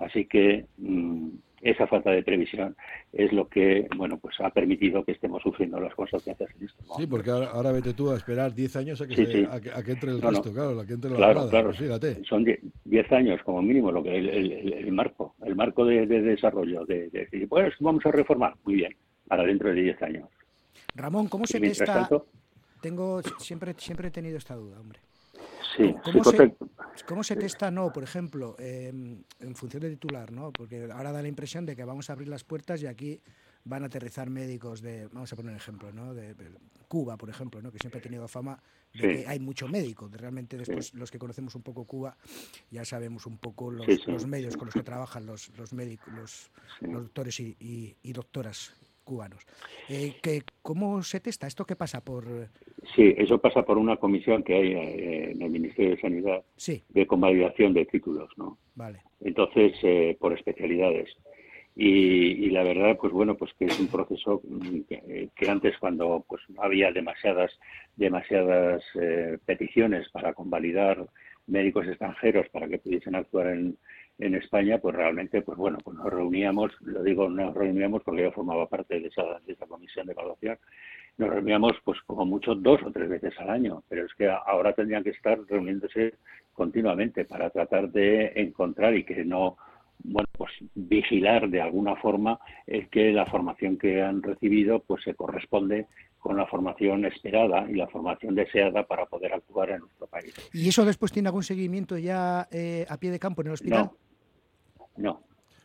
Así 0.00 0.24
que 0.24 0.66
mm, 0.78 1.28
esa 1.62 1.86
falta 1.86 2.10
de 2.10 2.22
previsión 2.22 2.76
es 3.12 3.32
lo 3.32 3.48
que 3.48 3.86
bueno 3.96 4.18
pues 4.18 4.34
ha 4.40 4.50
permitido 4.50 5.04
que 5.04 5.12
estemos 5.12 5.42
sufriendo 5.42 5.78
las 5.80 5.94
consecuencias 5.94 6.50
en 6.58 6.66
esto. 6.66 6.82
Sí, 6.96 7.06
porque 7.06 7.30
ahora, 7.30 7.70
vete 7.70 7.94
tú 7.94 8.10
a 8.10 8.16
esperar 8.16 8.52
10 8.52 8.76
años 8.76 9.00
a 9.00 9.06
que, 9.06 9.14
entre 9.14 10.10
el 10.10 10.20
resto, 10.20 10.52
claro, 10.52 10.80
a 10.80 10.86
que 10.86 10.94
entre 10.94 11.10
la 11.10 11.16
claro, 11.16 11.48
claro. 11.48 11.68
Pues 11.68 11.78
fíjate. 11.78 12.24
Son 12.24 12.44
10 12.84 13.12
años 13.12 13.40
como 13.53 13.62
mínimo 13.62 13.92
lo 13.92 14.03
que 14.03 14.16
el, 14.16 14.92
marco, 14.92 15.34
el 15.44 15.55
marco 15.55 15.84
de, 15.84 16.07
desarrollo, 16.07 16.86
de, 16.86 17.11
decir, 17.11 17.46
pues 17.46 17.74
vamos 17.80 18.05
a 18.07 18.11
reformar, 18.11 18.57
muy 18.64 18.76
bien, 18.76 18.96
para 19.28 19.42
dentro 19.42 19.68
de 19.68 19.82
10 19.82 20.03
años. 20.03 20.28
Ramón, 20.94 21.28
¿cómo 21.28 21.46
se 21.46 21.61
te 21.61 21.66
está...? 21.66 22.09
Tengo, 22.80 23.20
siempre, 23.38 23.74
siempre 23.76 24.09
he 24.09 24.11
tenido 24.11 24.38
esta 24.38 24.57
duda, 24.57 24.80
hombre. 24.80 25.00
Sí, 25.76 25.94
¿Cómo, 26.03 26.24
se, 26.24 26.55
¿Cómo, 27.07 27.22
se, 27.22 27.36
testa 27.36 27.70
no, 27.70 27.92
por 27.92 28.03
ejemplo, 28.03 28.57
em, 28.59 29.22
en 29.38 29.55
función 29.55 29.82
de 29.82 29.90
titular, 29.90 30.32
no? 30.32 30.50
Porque 30.50 30.88
ahora 30.90 31.12
da 31.12 31.20
la 31.20 31.28
impresión 31.28 31.66
de 31.66 31.76
que 31.76 31.84
vamos 31.84 32.09
a 32.09 32.14
abrir 32.14 32.28
las 32.28 32.44
puertas 32.44 32.82
y 32.82 32.86
aquí 32.86 33.20
van 33.64 33.82
a 33.82 33.86
aterrizar 33.86 34.30
médicos 34.30 34.80
de, 34.80 35.09
vamos 35.12 35.32
a 35.32 35.36
poner 35.36 35.53
un 35.53 35.57
ejemplo, 35.57 35.92
¿no? 35.92 36.14
De, 36.14 36.34
Cuba, 36.88 37.16
por 37.16 37.28
ejemplo, 37.28 37.61
¿no? 37.61 37.70
Que 37.70 37.78
siempre 37.78 38.00
ha 38.00 38.03
tenido 38.03 38.26
fama 38.28 38.59
de 38.95 39.01
que 39.01 39.24
hay 39.26 39.38
mucho 39.38 39.68
médico. 39.68 40.09
realmente 40.12 40.57
después 40.57 40.95
los 40.95 41.11
que 41.11 41.18
conocemos 41.18 41.55
un 41.55 41.62
poco 41.62 41.84
Cuba 41.84 42.16
ya 42.70 42.84
sabemos 42.84 43.26
un 43.26 43.38
poco 43.38 43.70
los, 43.70 44.26
medios 44.26 44.57
con 44.57 44.66
los 44.66 44.74
que 44.74 44.82
trabajan 44.82 45.26
los, 45.26 45.51
los 45.57 45.72
médicos, 45.72 46.12
los, 46.14 46.51
doctores 46.80 47.40
y, 47.40 47.57
y 48.03 48.12
doctoras 48.12 48.74
cubanos. 49.05 49.47
Eh, 49.88 50.14
que, 50.22 50.43
¿Cómo 50.62 51.03
se 51.03 51.20
testa? 51.20 51.47
¿Esto 51.47 51.64
qué 51.64 51.76
pasa? 51.76 52.01
por 52.03 52.24
Sí, 52.95 53.14
eso 53.16 53.38
pasa 53.38 53.62
por 53.62 53.78
una 53.78 53.97
comisión 53.97 54.43
que 54.43 54.55
hay 54.55 54.72
eh, 54.72 55.30
en 55.32 55.43
el 55.43 55.51
Ministerio 55.51 55.93
de 55.93 56.01
Sanidad 56.01 56.43
de 56.88 57.07
convalidación 57.07 57.74
de 57.74 57.86
títulos, 57.86 58.30
¿no? 58.36 58.59
Vale. 58.74 59.03
Entonces, 59.20 59.72
eh, 59.82 60.16
por 60.18 60.32
especialidades. 60.32 61.11
Y, 61.74 62.50
la 62.50 62.62
verdad 62.62 62.98
pues 63.00 63.12
bueno 63.12 63.34
pues 63.34 63.52
que 63.58 63.64
es 63.64 63.80
un 63.80 63.88
proceso 63.88 64.42
que, 64.88 65.30
antes 65.48 65.78
cuando 65.78 66.24
pues 66.28 66.42
no 66.50 66.62
había 66.62 66.92
demasiadas 66.92 67.50
demasiadas 67.96 68.82
eh, 69.00 69.38
peticiones 69.46 70.08
para 70.10 70.34
convalidar 70.34 71.06
médicos 71.46 71.86
extranjeros 71.86 72.48
para 72.50 72.68
que 72.68 72.78
pudiesen 72.78 73.14
actuar 73.14 73.48
en, 73.48 73.76
en 74.18 74.34
España 74.34 74.78
pues 74.78 74.94
realmente 74.94 75.40
pues 75.40 75.56
bueno 75.56 75.78
pues 75.82 75.96
nos 75.96 76.12
reuníamos 76.12 76.72
lo 76.82 77.02
digo 77.02 77.28
nos 77.30 77.54
reuníamos 77.54 78.02
porque 78.02 78.22
yo 78.22 78.32
formaba 78.32 78.68
parte 78.68 79.00
de 79.00 79.08
esa 79.08 79.40
de 79.46 79.54
esa 79.54 79.66
comisión 79.66 80.06
de 80.06 80.12
evaluación 80.12 80.58
nos 81.16 81.30
reuníamos 81.30 81.72
pues 81.84 81.98
como 82.02 82.26
mucho 82.26 82.54
dos 82.54 82.82
o 82.82 82.90
tres 82.92 83.08
veces 83.08 83.32
al 83.38 83.48
año 83.48 83.82
pero 83.88 84.04
es 84.04 84.12
que 84.14 84.28
ahora 84.28 84.74
tendrían 84.74 85.04
que 85.04 85.10
estar 85.10 85.40
reuniéndose 85.48 86.14
continuamente 86.52 87.24
para 87.24 87.48
tratar 87.48 87.90
de 87.90 88.32
encontrar 88.36 88.94
y 88.94 89.04
que 89.04 89.24
no 89.24 89.56
bueno, 90.05 90.28
pues 90.32 90.50
vigilar 90.74 91.48
de 91.48 91.61
alguna 91.61 91.96
forma 91.96 92.38
el 92.66 92.88
que 92.88 93.12
la 93.12 93.26
formación 93.26 93.78
que 93.78 94.03
han 94.03 94.22
recibido 94.22 94.80
pues 94.80 95.05
se 95.05 95.14
corresponde 95.14 95.86
con 96.18 96.36
la 96.36 96.46
formación 96.46 97.05
esperada 97.05 97.68
y 97.68 97.74
la 97.74 97.88
formación 97.88 98.34
deseada 98.34 98.86
para 98.86 99.07
poder 99.07 99.32
actuar 99.32 99.70
en 99.70 99.80
nuestro 99.80 100.07
país. 100.07 100.32
¿Y 100.53 100.68
eso 100.68 100.84
después 100.84 101.11
tiene 101.11 101.28
algún 101.28 101.42
seguimiento 101.42 101.98
ya 101.98 102.46
eh, 102.50 102.86
a 102.88 102.96
pie 102.96 103.11
de 103.11 103.18
campo 103.18 103.42
en 103.42 103.48
el 103.48 103.55
hospital? 103.55 103.90
No. 104.96 105.22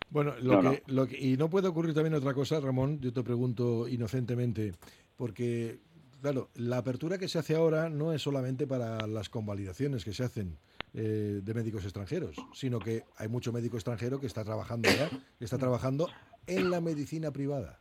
Bueno, 0.10 0.34
lo 0.40 1.06
que, 1.06 1.18
y 1.20 1.38
no 1.38 1.50
puede 1.50 1.68
ocurrir 1.68 1.94
también 1.94 2.16
otra 2.16 2.34
cosa, 2.34 2.60
Ramón, 2.60 3.00
yo 3.02 3.12
te 3.12 3.24
pregunto 3.24 3.88
inocentemente, 3.88 4.74
porque, 5.18 5.80
claro, 6.22 6.50
la 6.56 6.78
apertura 6.78 7.18
que 7.18 7.28
se 7.28 7.40
hace 7.40 7.56
ahora 7.56 7.90
no 7.90 8.14
es 8.14 8.22
solamente 8.22 8.66
para 8.66 9.06
las 9.06 9.30
convalidaciones 9.30 10.06
que 10.06 10.14
se 10.14 10.24
hacen, 10.24 10.58
eh, 11.00 11.42
de 11.44 11.54
médicos 11.54 11.84
extranjeros, 11.84 12.36
sino 12.54 12.80
que 12.80 13.04
hay 13.18 13.28
mucho 13.28 13.54
médico 13.54 13.78
extranjero 13.78 14.20
que 14.20 14.26
está 14.26 14.44
trabajando 14.44 14.90
ya, 14.90 15.10
está 15.40 15.60
trabajando 15.60 16.10
en 16.48 16.72
la 16.72 16.82
medicina 16.82 17.30
privada. 17.30 17.78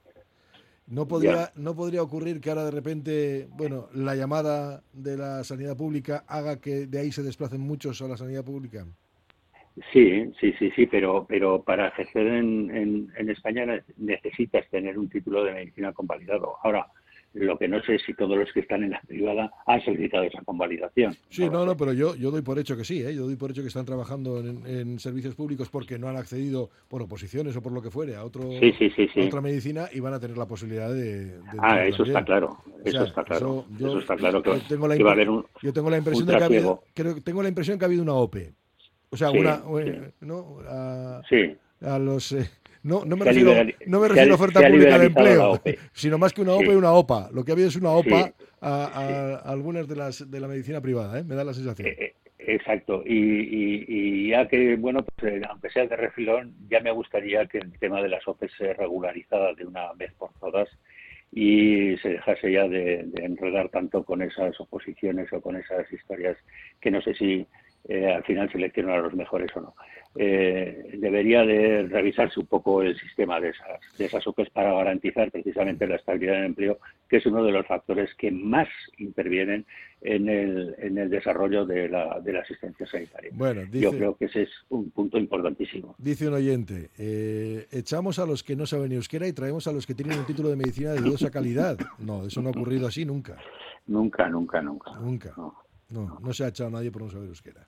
No 0.86 1.08
podría, 1.08 1.50
no 1.56 1.74
podría 1.74 2.02
ocurrir 2.02 2.42
que 2.42 2.50
ahora 2.50 2.66
de 2.66 2.70
repente, 2.72 3.48
bueno, 3.52 3.88
la 3.94 4.14
llamada 4.14 4.82
de 4.92 5.16
la 5.16 5.42
sanidad 5.44 5.78
pública 5.78 6.24
haga 6.28 6.60
que 6.60 6.86
de 6.86 6.98
ahí 6.98 7.10
se 7.10 7.22
desplacen 7.22 7.62
muchos 7.62 8.02
a 8.02 8.08
la 8.08 8.18
sanidad 8.18 8.44
pública. 8.44 8.84
Sí, 9.94 10.30
sí, 10.38 10.52
sí, 10.58 10.70
sí, 10.76 10.86
pero, 10.86 11.24
pero 11.26 11.62
para 11.62 11.88
ejercer 11.88 12.26
en, 12.26 13.10
en 13.16 13.30
España 13.30 13.64
necesitas 13.96 14.68
tener 14.68 14.98
un 14.98 15.08
título 15.08 15.42
de 15.42 15.54
medicina 15.54 15.94
convalidado. 15.94 16.56
Ahora, 16.62 16.86
lo 17.36 17.58
que 17.58 17.68
no 17.68 17.80
sé 17.82 17.96
es 17.96 18.02
si 18.04 18.14
todos 18.14 18.36
los 18.36 18.50
que 18.52 18.60
están 18.60 18.82
en 18.82 18.90
la 18.90 19.00
privada 19.00 19.52
han 19.66 19.80
solicitado 19.84 20.24
esa 20.24 20.42
convalidación. 20.42 21.14
Sí, 21.28 21.48
no, 21.48 21.66
no, 21.66 21.76
pero 21.76 21.92
yo, 21.92 22.16
yo 22.16 22.30
doy 22.30 22.42
por 22.42 22.58
hecho 22.58 22.76
que 22.76 22.84
sí, 22.84 23.02
¿eh? 23.02 23.14
yo 23.14 23.26
doy 23.26 23.36
por 23.36 23.50
hecho 23.50 23.62
que 23.62 23.68
están 23.68 23.84
trabajando 23.84 24.40
en, 24.40 24.98
servicios 24.98 25.34
públicos 25.34 25.68
porque 25.68 25.98
no 25.98 26.08
han 26.08 26.16
accedido 26.16 26.70
por 26.88 27.02
oposiciones 27.02 27.54
o 27.56 27.62
por 27.62 27.72
lo 27.72 27.82
que 27.82 27.90
fuere 27.90 28.16
a, 28.16 28.24
otro, 28.24 28.48
otra 28.48 29.40
medicina 29.40 29.88
y 29.92 30.00
van 30.00 30.14
a 30.14 30.20
tener 30.20 30.38
la 30.38 30.46
posibilidad 30.46 30.92
de... 30.92 31.38
ah, 31.58 31.84
eso 31.84 32.04
está 32.04 32.24
claro, 32.24 32.56
eso 32.84 33.04
está 33.04 33.22
claro. 33.24 33.66
yo, 33.78 33.98
está 33.98 34.16
claro 34.16 34.42
que, 34.42 34.52
tengo 34.68 34.88
la, 34.88 34.96
va 35.02 35.10
a 35.10 35.12
haber 35.12 35.28
un, 35.28 35.44
Yo 35.62 35.72
tengo 35.72 35.90
la 35.90 35.98
impresión 35.98 36.26
de 36.26 36.36
que 36.36 36.42
ha 36.42 36.46
habido, 36.46 36.82
tengo 37.22 37.42
la 37.42 37.48
impresión 37.48 37.78
que 37.78 37.84
ha 37.84 37.88
habido 37.88 38.02
una 38.02 38.14
OPE. 38.14 38.52
O 39.10 39.16
sea, 39.16 39.30
una... 39.30 39.62
Eh, 39.80 40.10
¿no? 40.20 40.58
A, 40.66 41.22
sí. 41.28 41.54
a 41.82 41.98
los... 41.98 42.32
Eh, 42.32 42.48
no, 42.86 43.04
no 43.04 43.16
me 43.16 43.24
refiero, 43.24 43.52
no 43.86 44.00
me 44.00 44.08
refiero 44.08 44.32
a 44.32 44.34
oferta 44.36 44.60
pública 44.60 44.96
de 44.96 45.06
empleo, 45.06 45.60
sino 45.92 46.18
más 46.18 46.32
que 46.32 46.40
una 46.42 46.52
OPA 46.52 46.66
y 46.66 46.76
una 46.76 46.92
OPA. 46.92 47.30
Lo 47.32 47.44
que 47.44 47.50
ha 47.50 47.54
habido 47.54 47.68
es 47.68 47.74
una 47.74 47.90
OPA 47.90 48.32
a, 48.60 49.42
algunas 49.44 49.88
de 49.88 49.96
las 49.96 50.30
de 50.30 50.38
la 50.38 50.46
medicina 50.46 50.80
privada, 50.80 51.18
¿eh? 51.18 51.24
me 51.24 51.34
da 51.34 51.42
la 51.42 51.52
sensación. 51.52 51.88
Eh, 51.88 51.96
eh, 51.98 52.14
exacto, 52.38 53.02
y, 53.04 54.28
ya 54.28 54.46
que, 54.46 54.76
bueno, 54.76 55.04
pues, 55.16 55.42
aunque 55.48 55.68
sea 55.70 55.86
de 55.86 55.96
refilón, 55.96 56.54
ya 56.70 56.78
me 56.78 56.92
gustaría 56.92 57.46
que 57.46 57.58
el 57.58 57.76
tema 57.80 58.00
de 58.00 58.08
las 58.08 58.26
OPE 58.28 58.48
se 58.56 58.72
regularizara 58.74 59.52
de 59.54 59.64
una 59.64 59.92
vez 59.94 60.12
por 60.12 60.32
todas 60.34 60.68
y 61.32 61.96
se 61.98 62.10
dejase 62.10 62.52
ya 62.52 62.68
de, 62.68 63.04
enredar 63.16 63.68
tanto 63.70 64.04
con 64.04 64.22
esas 64.22 64.60
oposiciones 64.60 65.32
o 65.32 65.40
con 65.40 65.56
esas 65.56 65.92
historias 65.92 66.36
que 66.80 66.92
no 66.92 67.02
sé 67.02 67.14
si 67.14 67.46
al 67.88 68.24
final 68.24 68.50
seleccionan 68.50 68.98
a 68.98 69.02
los 69.02 69.14
mejores 69.14 69.50
o 69.56 69.60
no 69.60 69.74
eh, 70.18 70.96
debería 70.98 71.44
de 71.44 71.82
revisarse 71.88 72.40
un 72.40 72.46
poco 72.46 72.82
el 72.82 72.98
sistema 72.98 73.38
de 73.40 73.50
esas, 73.50 73.80
de 73.98 74.06
esas 74.06 74.26
OPEs 74.26 74.50
para 74.50 74.72
garantizar 74.72 75.30
precisamente 75.30 75.86
la 75.86 75.96
estabilidad 75.96 76.34
del 76.34 76.46
empleo, 76.46 76.78
que 77.08 77.18
es 77.18 77.26
uno 77.26 77.44
de 77.44 77.52
los 77.52 77.66
factores 77.66 78.10
que 78.16 78.30
más 78.30 78.68
intervienen 78.96 79.66
en 80.00 80.28
el, 80.28 80.74
en 80.78 80.98
el 80.98 81.10
desarrollo 81.10 81.66
de 81.66 81.88
la, 81.88 82.20
de 82.20 82.32
la 82.32 82.40
asistencia 82.40 82.86
sanitaria. 82.86 83.30
Bueno, 83.34 83.62
Yo 83.70 83.90
creo 83.90 84.16
que 84.16 84.26
ese 84.26 84.42
es 84.42 84.50
un 84.70 84.90
punto 84.90 85.18
importantísimo. 85.18 85.94
Dice 85.98 86.28
un 86.28 86.34
oyente, 86.34 86.90
eh, 86.98 87.66
echamos 87.70 88.18
a 88.18 88.26
los 88.26 88.42
que 88.42 88.56
no 88.56 88.66
saben 88.66 88.92
euskera 88.92 89.28
y 89.28 89.32
traemos 89.32 89.66
a 89.66 89.72
los 89.72 89.86
que 89.86 89.94
tienen 89.94 90.18
un 90.18 90.26
título 90.26 90.48
de 90.48 90.56
medicina 90.56 90.92
de 90.92 91.00
dudosa 91.00 91.30
calidad. 91.30 91.76
No, 91.98 92.26
eso 92.26 92.40
no 92.40 92.48
ha 92.48 92.52
ocurrido 92.52 92.86
así 92.86 93.04
nunca. 93.04 93.36
Nunca, 93.86 94.28
nunca, 94.28 94.62
nunca. 94.62 94.92
Nunca. 94.98 95.34
No, 95.88 96.18
no, 96.20 96.32
se 96.32 96.44
ha 96.44 96.48
echado 96.48 96.68
a 96.68 96.72
nadie 96.72 96.90
por 96.90 97.02
no 97.02 97.10
saber 97.10 97.28
euskera. 97.28 97.66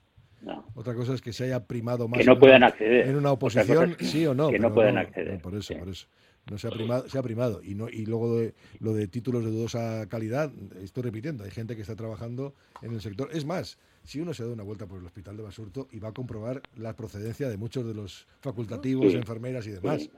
Otra 0.75 0.93
cosa 0.93 1.13
es 1.13 1.21
que 1.21 1.33
se 1.33 1.45
haya 1.45 1.65
primado 1.65 2.07
más. 2.07 2.19
Que 2.19 2.25
no 2.25 2.39
puedan 2.39 2.63
acceder. 2.63 3.07
En 3.07 3.15
una 3.15 3.31
oposición, 3.31 3.95
sí 3.99 4.25
o 4.25 4.33
no. 4.33 4.49
Que 4.49 4.59
no 4.59 4.73
puedan 4.73 4.97
acceder. 4.97 5.41
por 5.41 5.55
eso, 5.55 5.77
por 5.77 5.89
eso. 5.89 6.07
No 6.49 6.57
se 6.57 6.67
ha 6.67 6.71
primado, 6.71 7.07
se 7.07 7.17
ha 7.19 7.21
primado. 7.21 7.61
Y, 7.63 7.75
no, 7.75 7.89
y 7.89 8.05
luego 8.05 8.37
de, 8.37 8.55
lo 8.79 8.93
de 8.93 9.07
títulos 9.07 9.43
de 9.43 9.51
dudosa 9.51 10.07
calidad, 10.07 10.51
estoy 10.81 11.03
repitiendo, 11.03 11.43
hay 11.43 11.51
gente 11.51 11.75
que 11.75 11.81
está 11.81 11.95
trabajando 11.95 12.55
en 12.81 12.93
el 12.93 13.01
sector. 13.01 13.29
Es 13.31 13.45
más, 13.45 13.77
si 14.03 14.19
uno 14.19 14.33
se 14.33 14.43
da 14.43 14.49
una 14.49 14.63
vuelta 14.63 14.87
por 14.87 14.99
el 14.99 15.05
hospital 15.05 15.37
de 15.37 15.43
Basurto 15.43 15.87
y 15.91 15.99
va 15.99 16.09
a 16.09 16.13
comprobar 16.13 16.63
la 16.75 16.95
procedencia 16.95 17.49
de 17.49 17.57
muchos 17.57 17.85
de 17.85 17.93
los 17.93 18.27
facultativos, 18.39 19.13
enfermeras 19.13 19.67
y 19.67 19.71
demás, 19.71 20.09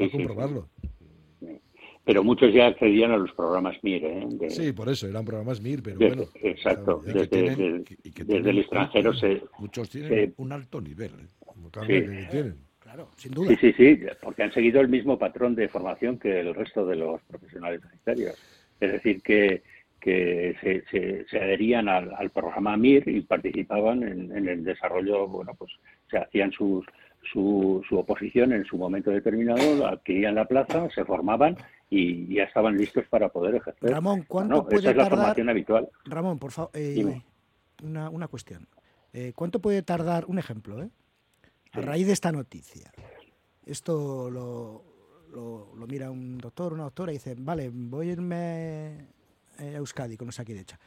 va 0.00 0.06
a 0.06 0.10
comprobarlo 0.10 0.68
pero 2.04 2.24
muchos 2.24 2.52
ya 2.52 2.66
accedían 2.66 3.12
a 3.12 3.16
los 3.16 3.32
programas 3.32 3.76
MIR. 3.82 4.04
¿eh? 4.04 4.26
sí, 4.48 4.72
por 4.72 4.88
eso, 4.88 5.06
eran 5.06 5.24
programas 5.24 5.60
MIR, 5.60 5.82
pero 5.82 5.98
bueno. 5.98 6.24
Exacto, 6.34 7.02
desde, 7.04 8.48
el 8.48 8.58
extranjero 8.58 9.12
se... 9.14 9.42
Muchos 9.58 9.90
tienen 9.90 10.34
un 10.38 10.52
alto 10.52 10.80
nivel. 10.80 11.12
¿eh? 11.88 12.26
tienen. 12.30 12.56
Claro, 12.80 13.08
sin 13.16 13.32
duda. 13.32 13.50
Sí, 13.50 13.56
sí, 13.60 13.72
sí, 13.74 14.00
porque 14.20 14.42
han 14.42 14.52
seguido 14.52 14.80
el 14.80 14.88
mismo 14.88 15.18
patrón 15.18 15.54
de 15.54 15.68
formación 15.68 16.18
que 16.18 16.40
el 16.40 16.54
resto 16.54 16.84
de 16.86 16.96
los 16.96 17.20
profesionales 17.22 17.82
sanitarios. 17.82 18.34
Es 18.80 18.92
decir, 18.92 19.22
que, 19.22 19.62
que 20.00 20.56
se, 20.60 21.24
se, 21.28 21.38
adherían 21.38 21.88
al, 21.88 22.30
programa 22.30 22.76
MIR 22.76 23.08
y 23.08 23.20
participaban 23.20 24.02
en, 24.02 24.36
en, 24.36 24.48
el 24.48 24.64
desarrollo, 24.64 25.28
bueno, 25.28 25.54
pues 25.56 25.70
se 26.10 26.18
hacían 26.18 26.50
sus, 26.50 26.84
su, 27.22 27.84
su 27.88 27.98
oposición 27.98 28.52
en 28.52 28.64
su 28.64 28.76
momento 28.76 29.10
determinado, 29.10 29.86
adquirían 29.86 30.34
la 30.34 30.46
plaza, 30.46 30.88
se 30.90 31.04
formaban 31.04 31.56
y 31.90 32.32
ya 32.32 32.44
estaban 32.44 32.76
listos 32.76 33.04
para 33.10 33.28
poder 33.28 33.56
ejercer. 33.56 33.90
Ramón, 33.90 34.24
¿cuánto 34.26 34.64
puede 34.64 34.78
esa 34.78 34.90
es 34.92 34.96
la 34.96 35.06
formación 35.06 35.48
habitual. 35.48 35.88
Ramón, 36.04 36.38
por 36.38 36.52
favor, 36.52 36.70
eh, 36.74 37.20
una, 37.82 38.08
una, 38.08 38.28
cuestión. 38.28 38.68
Eh, 39.12 39.32
¿Cuánto 39.34 39.60
puede 39.60 39.82
tardar, 39.82 40.24
un 40.26 40.38
ejemplo, 40.38 40.80
eh? 40.82 40.88
a 41.72 41.80
raíz 41.80 42.06
de 42.06 42.12
esta 42.12 42.30
noticia? 42.30 42.92
Esto 43.66 44.30
lo, 44.30 44.84
lo, 45.32 45.86
mira 45.88 46.10
un 46.10 46.38
doctor, 46.38 46.72
una 46.72 46.84
doctora 46.84 47.12
y 47.12 47.16
dice, 47.16 47.34
vale, 47.36 47.70
voy 47.72 48.08
a 48.08 48.12
irme 48.12 49.08
a 49.58 49.64
Euskadi 49.64 50.16
con 50.16 50.28
esa 50.28 50.44
derecha. 50.44 50.78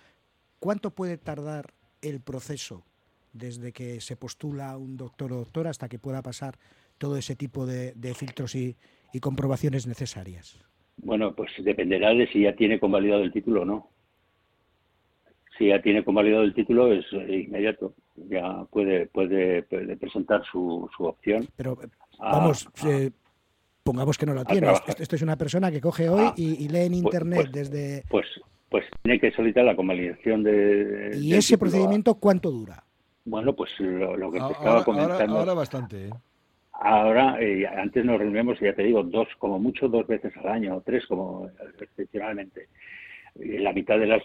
¿Cuánto 0.59 0.91
puede 0.91 1.17
tardar 1.17 1.73
el 2.01 2.21
proceso 2.21 2.85
desde 3.33 3.73
que 3.73 3.99
se 3.99 4.15
postula 4.15 4.77
un 4.77 4.95
doctor 4.95 5.33
o 5.33 5.37
doctora 5.37 5.69
hasta 5.69 5.89
que 5.89 5.99
pueda 5.99 6.21
pasar 6.21 6.57
todo 6.97 7.17
ese 7.17 7.35
tipo 7.35 7.65
de, 7.65 7.93
filtros 8.15 8.55
y, 8.55 8.77
comprobaciones 9.19 9.85
necesarias? 9.87 10.63
Bueno, 10.97 11.33
pues 11.35 11.51
dependerá 11.59 12.13
de 12.13 12.27
si 12.27 12.43
ya 12.43 12.55
tiene 12.55 12.79
convalidado 12.79 13.23
el 13.23 13.31
título 13.31 13.61
o 13.63 13.65
no. 13.65 13.89
Si 15.57 15.67
ya 15.67 15.81
tiene 15.81 16.03
convalidado 16.03 16.43
el 16.43 16.53
título 16.53 16.91
es 16.91 17.05
eh, 17.13 17.45
inmediato, 17.47 17.93
ya 18.15 18.65
puede 18.71 19.05
puede, 19.07 19.63
presentar 19.63 20.43
su, 20.51 20.89
su 20.95 21.05
opción. 21.05 21.47
Pero 21.55 21.77
vamos, 22.19 22.67
eh, 22.87 23.11
pongamos 23.83 24.17
que 24.17 24.25
no 24.25 24.33
la 24.33 24.45
tiene. 24.45 24.71
Esto 24.97 25.15
es 25.15 25.21
una 25.21 25.37
persona 25.37 25.69
que 25.71 25.81
coge 25.81 26.09
hoy 26.09 26.25
ah, 26.25 26.33
y, 26.35 26.67
lee 26.69 26.85
en 26.85 26.91
pues, 26.91 27.03
internet 27.03 27.39
pues, 27.41 27.51
desde. 27.51 28.03
Pues 28.09 28.25
pues 28.73 28.85
tiene 29.03 29.19
que 29.19 29.31
solicitar 29.31 29.65
la 29.65 29.75
convalidación 29.75 30.41
de. 30.41 31.11
¿Y 31.21 31.35
ese 31.35 31.59
procedimiento 31.59 32.15
cuánto 32.15 32.49
dura? 32.49 32.83
Bueno, 33.23 33.53
pues 33.53 33.69
lo, 33.79 34.31
que 34.31 34.39
te 34.39 34.51
estaba 34.51 34.83
comentando. 34.83 35.37
Ahora, 35.37 35.53
bastante. 35.53 36.07
¿eh? 36.07 36.09
Ahora, 36.73 37.37
eh, 37.39 37.67
antes 37.67 38.03
nos 38.03 38.17
reunimos, 38.17 38.59
ya 38.59 38.73
te 38.73 38.83
digo, 38.83 39.03
dos, 39.03 39.27
como 39.37 39.59
mucho, 39.59 39.87
dos 39.87 40.07
veces 40.07 40.35
al 40.37 40.47
año, 40.47 40.77
o 40.77 40.81
tres, 40.81 41.05
como 41.05 41.49
excepcionalmente. 41.79 42.67
La 43.35 43.73
mitad 43.73 43.97
de 43.97 44.07
las, 44.07 44.23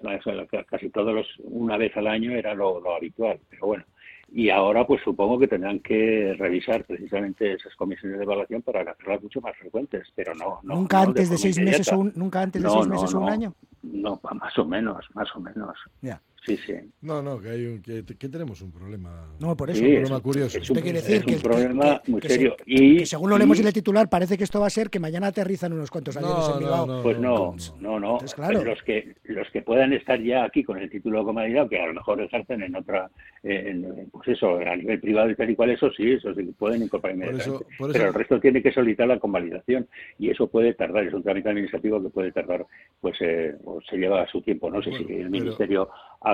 casi 0.66 0.90
todos 0.90 1.14
los, 1.14 1.26
una 1.44 1.76
vez 1.76 1.96
al 1.96 2.07
año 2.07 2.32
era 2.32 2.55
lo, 2.55 2.94
habitual, 2.94 3.38
pero 3.49 3.66
bueno. 3.66 3.84
Y 4.30 4.51
ahora, 4.51 4.86
pues 4.86 5.01
supongo 5.03 5.38
que 5.38 5.49
tendrán 5.49 5.80
que 5.80 6.34
revisar 6.38 6.84
precisamente 6.84 7.55
esas 7.55 7.74
comisiones 7.76 8.18
de 8.18 8.24
evaluación 8.24 8.61
para 8.61 8.82
hacerlas 8.82 9.22
mucho 9.22 9.40
más 9.40 9.57
frecuentes, 9.57 10.07
pero 10.14 10.34
no. 10.34 10.61
nunca, 10.62 11.01
antes 11.01 11.30
de 11.30 11.38
seis 11.38 11.59
meses 11.59 11.90
o 11.92 11.99
un, 11.99 12.12
nunca 12.14 12.42
antes 12.42 12.62
de 12.62 12.68
seis 12.68 12.86
meses 12.86 13.14
o 13.14 13.20
un 13.20 13.30
año. 13.30 13.55
No, 13.82 14.20
más 14.34 14.59
o 14.59 14.66
menos, 14.66 15.07
más 15.14 15.34
o 15.34 15.40
menos. 15.40 15.74
Ya. 16.03 16.20
Sí, 16.49 16.57
sí. 16.66 16.72
No, 17.03 17.22
no, 17.22 17.40
que, 17.40 17.51
hay 17.51 17.66
un, 17.66 17.82
que, 17.82 18.05
que 18.05 18.28
tenemos 18.28 18.61
un 18.62 18.72
problema. 18.72 19.28
No, 19.40 19.57
por 19.57 19.70
eso. 19.70 19.82
un 19.84 19.90
problema 19.94 20.20
curioso. 20.20 20.59
Esto 20.59 20.74
quiere 20.74 21.01
decir 21.01 21.16
es 21.16 21.26
un 21.26 21.32
que, 21.34 21.38
problema 21.40 22.01
que- 22.05 22.11
muy 22.12 22.20
que 22.20 22.28
serio. 22.28 22.57
se- 22.59 22.64
y, 22.66 22.96
que 22.99 23.07
según 23.07 23.30
lo 23.30 23.38
leemos 23.38 23.59
y- 23.59 23.61
en 23.61 23.66
el 23.68 23.72
titular, 23.72 24.09
parece 24.09 24.36
que 24.38 24.44
esto 24.44 24.61
va 24.61 24.66
a 24.66 24.70
ser 24.70 24.90
que 24.90 24.99
mañana 24.99 25.28
aterrizan 25.28 25.72
unos 25.72 25.90
cuantos 25.90 26.16
aviones 26.16 26.38
No, 26.38 26.44
en 26.46 26.53
no, 26.53 26.59
Bilbao. 26.59 26.86
no, 26.86 27.03
Pues 27.03 27.18
no, 27.18 27.55
no, 27.80 28.01
no. 28.01 28.12
Entonces, 28.14 28.34
claro. 28.34 28.64
Los 28.64 28.82
que 28.82 29.14
los 29.24 29.49
que 29.51 29.62
puedan 29.62 29.92
estar 29.92 30.20
ya 30.22 30.44
aquí 30.44 30.64
con 30.64 30.78
el 30.78 30.90
título 30.90 31.18
de 31.20 31.24
convalidado, 31.26 31.68
que 31.68 31.80
a 31.80 31.86
lo 31.86 31.94
mejor 31.94 32.20
ejercen 32.20 32.62
en 32.62 32.74
otra, 32.76 33.11
en, 33.42 34.09
pues 34.11 34.28
eso, 34.28 34.57
a 34.59 34.76
nivel 34.76 35.01
privado 35.01 35.30
y 35.30 35.36
tal 35.36 35.51
y 35.51 35.55
cual, 35.57 35.70
eso 35.70 35.90
sí, 35.92 36.12
eso 36.12 36.34
sí, 36.34 36.42
pueden 36.59 36.82
incorporar 36.82 37.16
Por 37.16 37.24
eso- 37.26 37.32
inmediatamente. 37.34 37.76
por 37.78 37.90
eso- 37.90 37.99
Pero 37.99 38.09
el 38.09 38.14
resto 38.14 38.40
tiene 38.40 38.62
que 38.62 38.72
solicitar 38.72 39.09
la 39.09 39.18
convalidación 39.18 39.86
y 40.18 40.30
eso 40.30 40.46
puede 40.49 40.74
tardar, 40.74 41.05
es 41.07 41.14
un 41.14 41.22
trámite 41.22 41.49
administrativo 41.51 42.03
que 42.03 42.09
puede 42.11 42.32
tardar, 42.32 42.66
pues 43.01 43.16
eh, 43.20 43.55
o 43.64 43.80
se 43.82 43.96
lleva 43.96 44.26
su 44.28 44.40
tiempo. 44.42 44.70
No 44.70 44.82
sé 44.82 44.90
si 44.92 45.05
el 45.12 45.30
Ministerio 45.30 45.88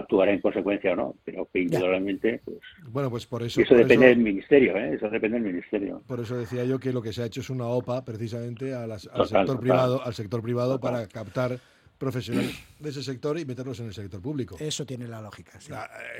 actuará 0.04 0.32
en 0.32 0.40
consecuencia 0.40 0.92
o 0.92 0.96
no, 0.96 1.14
pero 1.24 1.48
que 1.52 1.60
indudablemente, 1.62 2.40
pues 2.44 2.58
Bueno, 2.88 3.10
pues 3.10 3.26
por 3.26 3.42
eso. 3.42 3.60
eso 3.60 3.68
por 3.70 3.78
depende 3.78 4.06
eso- 4.06 4.14
del 4.14 4.24
Ministerio, 4.24 4.76
¿eh? 4.76 4.94
Eso 4.94 5.10
depende 5.10 5.38
del 5.40 5.52
Ministerio. 5.52 6.02
Por 6.06 6.20
eso 6.20 6.36
decía 6.36 6.64
yo 6.64 6.78
que 6.78 6.92
lo 6.92 7.02
que 7.02 7.12
se 7.12 7.22
ha 7.22 7.26
hecho 7.26 7.40
es 7.40 7.50
una 7.50 7.66
OPA 7.66 8.04
precisamente 8.04 8.72
a 8.74 8.86
las- 8.86 9.06
al 9.06 9.12
Total, 9.12 9.26
sector 9.26 9.46
total. 9.46 9.60
privado, 9.60 10.02
al 10.04 10.14
sector 10.14 10.42
privado 10.42 10.78
Total. 10.78 10.92
para 10.92 11.08
captar 11.08 11.58
profesionales 11.98 12.54
de 12.80 12.90
ese 12.90 13.02
sector 13.02 13.38
y 13.38 13.44
meterlos 13.44 13.78
en 13.80 13.86
el 13.86 13.94
sector 13.94 14.20
público. 14.20 14.56
Eso 14.58 14.84
tiene 14.84 15.06
la 15.08 15.22
lógica. 15.22 15.58
sí. 15.60 15.72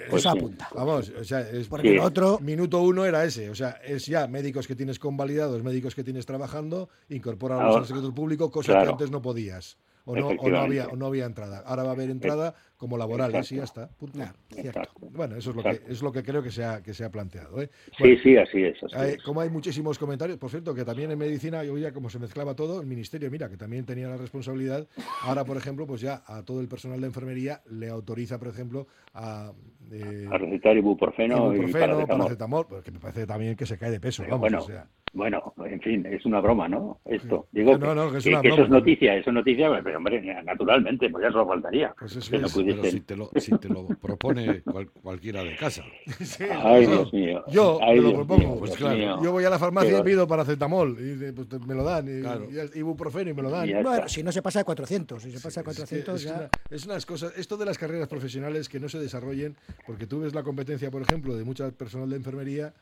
Pues 0.08 0.22
eso 0.24 0.32
sí. 0.32 0.38
apunta. 0.38 0.68
Vamos, 0.74 1.10
o 1.10 1.24
sea, 1.24 1.40
es 1.40 1.68
Porque 1.68 1.88
Sí. 1.88 1.94
el 1.94 2.00
otro- 2.00 2.38
minuto 2.40 2.80
uno 2.80 3.04
era 3.04 3.24
ese, 3.24 3.50
o 3.50 3.54
sea, 3.54 3.80
es 3.84 4.06
ya 4.06 4.26
médicos 4.28 4.66
que 4.66 4.74
tienes 4.76 4.98
convalidados, 4.98 5.62
médicos 5.62 5.94
que 5.94 6.04
tienes 6.04 6.24
trabajando, 6.26 6.88
incorporarlos 7.08 7.76
al 7.76 7.86
sector 7.86 8.14
público, 8.14 8.50
cosa 8.50 8.72
claro. 8.72 8.86
que 8.86 8.92
antes 8.92 9.10
no 9.10 9.20
podías. 9.20 9.76
O 10.06 10.14
no, 10.14 10.28
o 10.28 10.48
no 10.50 10.58
había, 10.58 10.86
o 10.88 10.96
no 10.96 11.06
había 11.06 11.24
entrada. 11.24 11.62
Ahora 11.66 11.82
va 11.82 11.90
a 11.90 11.92
haber 11.92 12.10
entrada 12.10 12.54
como 12.84 12.98
laborales 12.98 13.50
y 13.50 13.56
ya 13.56 13.64
está. 13.64 13.88
punto. 13.88 14.18
Exacto. 14.54 15.06
Bueno, 15.10 15.36
eso 15.36 15.50
es 15.50 15.56
lo 15.56 15.62
que 15.62 15.80
es 15.88 16.02
lo 16.02 16.12
que 16.12 16.22
creo 16.22 16.42
que 16.42 16.50
se 16.50 16.62
ha, 16.64 16.82
que 16.82 16.92
se 16.92 17.02
ha 17.02 17.10
planteado. 17.10 17.62
¿eh? 17.62 17.70
Sí, 17.96 18.02
Bueno, 18.02 18.20
sí, 18.22 18.36
así 18.36 18.62
es. 18.62 18.76
así 18.84 18.94
hay- 18.94 19.10
es. 19.14 19.22
como 19.22 19.40
hay 19.40 19.48
muchísimos 19.48 19.98
comentarios, 19.98 20.36
por 20.38 20.50
cierto, 20.50 20.74
que 20.74 20.84
también 20.84 21.10
en 21.10 21.18
medicina, 21.18 21.64
yo 21.64 21.78
ya 21.78 21.92
como 21.92 22.10
se 22.10 22.18
mezclaba 22.18 22.54
todo, 22.54 22.82
el 22.82 22.86
ministerio, 22.86 23.30
mira, 23.30 23.48
que 23.48 23.56
también 23.56 23.86
tenía 23.86 24.08
la 24.08 24.18
responsabilidad, 24.18 24.86
ahora, 25.22 25.44
por 25.46 25.56
ejemplo, 25.56 25.86
pues 25.86 26.02
ya 26.02 26.22
a 26.26 26.42
todo 26.44 26.60
el 26.60 26.68
personal 26.68 27.00
de 27.00 27.06
enfermería 27.06 27.62
le 27.70 27.88
autoriza, 27.88 28.38
por 28.38 28.48
ejemplo, 28.48 28.86
a... 29.14 29.50
eh, 29.90 30.26
A 30.30 30.36
recetar 30.36 30.76
ibuprofeno, 30.76 31.36
y 31.52 31.56
ibuprofeno, 31.56 31.86
paracetamol. 31.86 32.18
paracetamol, 32.18 32.66
porque 32.68 32.90
me 32.90 32.98
parece 32.98 33.26
también 33.26 33.56
que 33.56 33.64
se 33.64 33.78
cae 33.78 33.90
de 33.90 34.00
peso, 34.00 34.22
vamos, 34.24 34.40
bueno, 34.40 34.58
o 34.58 34.62
sea. 34.66 34.86
bueno, 35.14 35.54
en 35.64 35.80
fin, 35.80 36.04
es 36.06 36.26
una 36.26 36.40
broma, 36.40 36.68
¿no? 36.68 37.00
Esto. 37.04 37.46
Digo 37.52 37.72
No, 37.78 37.88
que, 37.88 37.94
no, 37.94 38.10
que 38.12 38.18
es 38.18 38.24
que- 38.24 38.30
una 38.30 38.42
que 38.42 38.48
eso 38.48 38.56
broma. 38.56 38.66
es 38.66 38.70
noticia, 38.82 39.14
eso 39.16 39.30
es 39.30 39.34
noticia, 39.34 39.80
pero 39.82 39.96
hombre, 39.98 40.42
naturalmente, 40.44 41.08
pues 41.10 41.22
ya 41.24 41.30
solo 41.30 41.46
faltaría. 41.46 41.94
Pues 41.98 42.16
eso 42.16 42.30
que 42.30 42.38
no 42.38 42.46
es, 42.46 42.52
Pero 42.80 42.90
si 42.92 43.00
te 43.00 43.16
lo, 43.16 43.30
si 43.36 43.58
te 43.58 43.68
lo 43.68 43.86
propone 43.88 44.62
cual- 44.62 44.90
cualquiera 44.90 45.42
de 45.44 45.56
casa. 45.56 45.82
Ay, 46.62 46.84
Yo- 46.84 46.90
Dios 46.90 47.12
mío. 47.12 47.44
Yo 47.48 47.78
Ay, 47.82 47.96
me 48.00 48.02
lo 48.10 48.14
propongo. 48.14 48.40
mío, 48.48 48.56
pues 48.58 48.70
Dios 48.72 48.78
claro, 48.78 48.96
mío. 48.98 49.22
yo 49.22 49.32
voy 49.32 49.44
a 49.44 49.50
la 49.50 49.58
farmacia 49.58 49.98
y 49.98 50.02
pido 50.02 50.26
paracetamol 50.26 50.96
y 50.98 51.16
de- 51.16 51.32
pues, 51.32 51.48
me 51.66 51.74
lo 51.74 51.84
dan. 51.84 52.06
Y, 52.08 52.20
Claro. 52.22 52.48
y 52.74 52.78
ibuprofeno 52.78 53.30
y 53.30 53.34
me 53.34 53.42
lo 53.42 53.50
dan. 53.50 53.68
Bueno, 53.82 54.08
si 54.08 54.22
no 54.22 54.32
se 54.32 54.42
pasa 54.42 54.60
de 54.60 54.64
400, 54.64 55.22
si 55.22 55.30
se 55.30 55.40
pasa 55.40 55.60
que 55.62 55.64
400 55.66 56.14
es, 56.16 56.22
ya... 56.24 56.34
una- 56.34 56.50
es 56.70 56.84
unas 56.86 57.06
cosas, 57.06 57.32
esto 57.36 57.56
de 57.56 57.64
las 57.66 57.78
carreras 57.78 58.08
profesionales 58.08 58.68
que 58.68 58.80
no 58.80 58.88
se 58.88 58.98
desarrollen, 58.98 59.56
porque 59.86 60.06
tú 60.06 60.20
ves 60.20 60.34
la 60.34 60.42
competencia, 60.42 60.90
por 60.90 61.02
ejemplo, 61.02 61.34
de 61.36 61.44
mucha 61.44 61.70
personal 61.70 62.10
de 62.10 62.16
enfermería, 62.16 62.74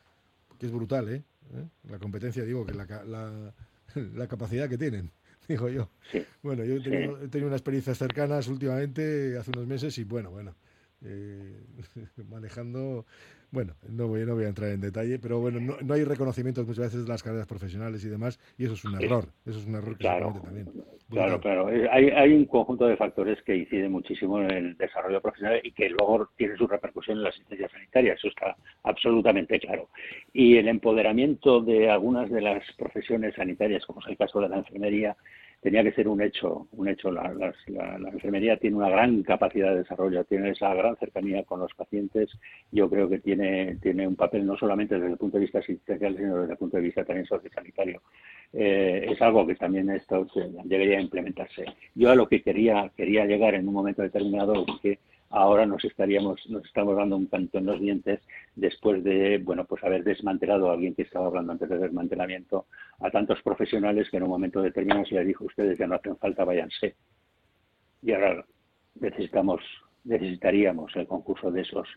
que 0.59 0.67
es 0.67 0.73
brutal, 0.73 1.09
¿eh? 1.09 1.23
¿Eh? 1.55 1.65
La 1.91 1.99
competencia, 1.99 2.45
digo, 2.45 2.65
que 2.65 2.73
la, 2.73 2.87
ca- 2.87 3.05
la, 3.05 3.53
la 4.15 4.27
capacidad 4.29 4.69
que 4.69 4.79
tienen, 4.79 5.11
digo 5.53 5.69
yo. 5.69 5.91
Sí. 6.11 6.27
Bueno, 6.43 6.65
yo 6.65 6.75
he 6.75 6.79
Sí. 6.79 6.83
tenido, 6.91 7.23
he 7.23 7.29
tenido 7.29 7.49
unas 7.49 7.61
experiencias 7.61 7.99
cercanas 7.99 8.49
últimamente, 8.49 9.37
hace 9.39 9.51
unos 9.53 9.67
meses, 9.67 9.97
y 9.99 10.05
bueno, 10.05 10.31
bueno, 10.31 10.55
eh, 11.03 11.63
manejando, 12.29 13.07
bueno, 13.53 13.75
no 13.89 14.09
voy, 14.09 14.25
no 14.25 14.35
voy 14.35 14.45
a 14.45 14.49
entrar 14.49 14.71
en 14.71 14.81
detalle, 14.81 15.19
pero 15.21 15.39
bueno, 15.39 15.61
no, 15.61 15.77
no 15.81 15.95
hay 15.95 16.03
reconocimientos 16.05 16.67
muchas 16.67 16.87
veces 16.87 17.05
de 17.05 17.09
las 17.09 17.23
carreras 17.23 17.47
profesionales 17.47 18.05
y 18.05 18.09
demás, 18.09 18.41
y 18.59 18.65
eso 18.65 18.75
es 18.75 18.85
un 18.85 19.01
error, 19.01 19.27
eso 19.47 19.59
es 19.61 19.67
un 19.67 19.75
error 19.77 19.93
que 19.93 19.99
Claro. 20.01 20.33
se 20.33 20.41
comete 20.41 20.65
también. 20.65 20.85
Claro, 21.11 21.39
claro. 21.41 21.71
Eh, 21.71 21.87
Hay, 21.93 22.09
hay 22.09 22.33
un 22.33 22.47
conjunto 22.47 22.87
de 22.87 22.97
factores 22.97 23.43
que 23.43 23.55
inciden 23.55 23.93
muchísimo 23.93 24.41
en 24.41 24.51
el 24.51 24.77
desarrollo 24.79 25.21
profesional 25.21 25.61
y 25.63 25.71
que 25.73 25.91
luego 25.91 26.31
tienen 26.37 26.57
su 26.57 26.67
repercusión 26.67 27.19
en 27.19 27.25
la 27.25 27.29
asistencia 27.29 27.69
sanitaria. 27.69 28.15
Eso 28.15 28.29
está 28.29 28.57
absolutamente 28.85 29.61
claro. 29.61 29.91
Y 30.33 30.57
el 30.57 30.69
empoderamiento 30.69 31.61
de 31.61 31.91
algunas 31.91 32.31
de 32.31 32.41
las 32.41 32.63
profesiones 32.79 33.35
sanitarias, 33.35 33.85
como 33.85 34.01
es 34.01 34.07
el 34.07 34.17
caso 34.17 34.41
de 34.41 34.49
la 34.49 34.57
enfermería, 34.57 35.15
tenía 35.63 35.83
que 35.83 35.93
ser 35.93 36.09
un 36.09 36.21
hecho. 36.21 36.67
Un 36.73 36.89
hecho. 36.89 37.11
La, 37.11 37.33
la- 37.33 37.99
la 37.99 38.09
enfermería 38.11 38.57
tiene 38.59 38.77
una 38.77 38.91
gran 38.91 39.23
capacidad 39.23 39.71
de 39.71 39.79
desarrollo, 39.79 40.25
tiene 40.25 40.51
esa 40.51 40.75
gran 40.75 40.97
cercanía 40.97 41.45
con 41.45 41.61
los 41.61 41.73
pacientes. 41.75 42.31
Yo 42.71 42.91
creo 42.91 43.09
que 43.09 43.21
tiene, 43.21 43.77
tiene 43.81 44.07
un 44.07 44.17
papel 44.17 44.45
no 44.45 44.57
solamente 44.59 44.97
desde 44.97 45.13
el 45.13 45.17
punto 45.19 45.39
de 45.39 45.43
vista 45.45 45.61
asistencial, 45.61 46.17
sino 46.17 46.39
desde 46.41 46.53
el 46.53 46.59
punto 46.59 46.77
de 46.77 46.83
vista 46.83 47.05
también 47.05 47.27
sociosanitario. 47.27 48.03
Eh, 48.53 49.07
es 49.11 49.23
algo 49.23 49.47
que 49.47 49.55
también 49.55 49.89
esto 49.91 50.27
debería 50.65 51.01
implementarse. 51.01 51.65
Yo 51.95 52.11
a 52.11 52.15
lo 52.15 52.27
que 52.29 52.43
quería 52.43 52.91
quería 52.97 53.25
llegar 53.25 53.55
en 53.55 53.67
un 53.69 53.75
momento 53.75 54.03
determinado 54.03 54.65
es 54.67 54.81
que 54.83 54.99
ahora 55.33 55.65
nos 55.65 55.83
estaríamos 55.85 56.47
nos 56.49 56.65
estamos 56.65 56.95
dando 56.95 57.17
un 57.17 57.27
canto 57.27 57.59
en 57.59 57.67
los 57.67 57.81
dientes 57.81 58.21
después 58.55 59.03
de 59.03 59.39
bueno 59.39 59.65
pues 59.65 59.83
haber 59.83 60.05
desmantelado 60.05 60.71
a 60.71 60.75
alguien 60.75 60.95
que 60.95 61.03
estaba 61.03 61.27
hablando 61.27 61.53
antes 61.53 61.69
del 61.69 61.81
desmantelamiento 61.81 62.67
a 63.01 63.11
tantos 63.11 63.41
profesionales 63.43 64.09
que 64.11 64.19
en 64.19 64.25
un 64.25 64.29
momento 64.29 64.61
determinado 64.61 65.07
se 65.07 65.15
les 65.15 65.27
dijo 65.27 65.45
ustedes 65.45 65.79
ya 65.79 65.87
no 65.87 65.95
hacen 65.97 66.17
falta 66.19 66.45
váyanse 66.45 66.95
y 68.03 68.13
ahora 68.13 68.45
necesitamos 69.01 69.63
necesitaríamos 70.05 70.95
el 70.97 71.07
concurso 71.07 71.51
de 71.51 71.63
esos 71.63 71.89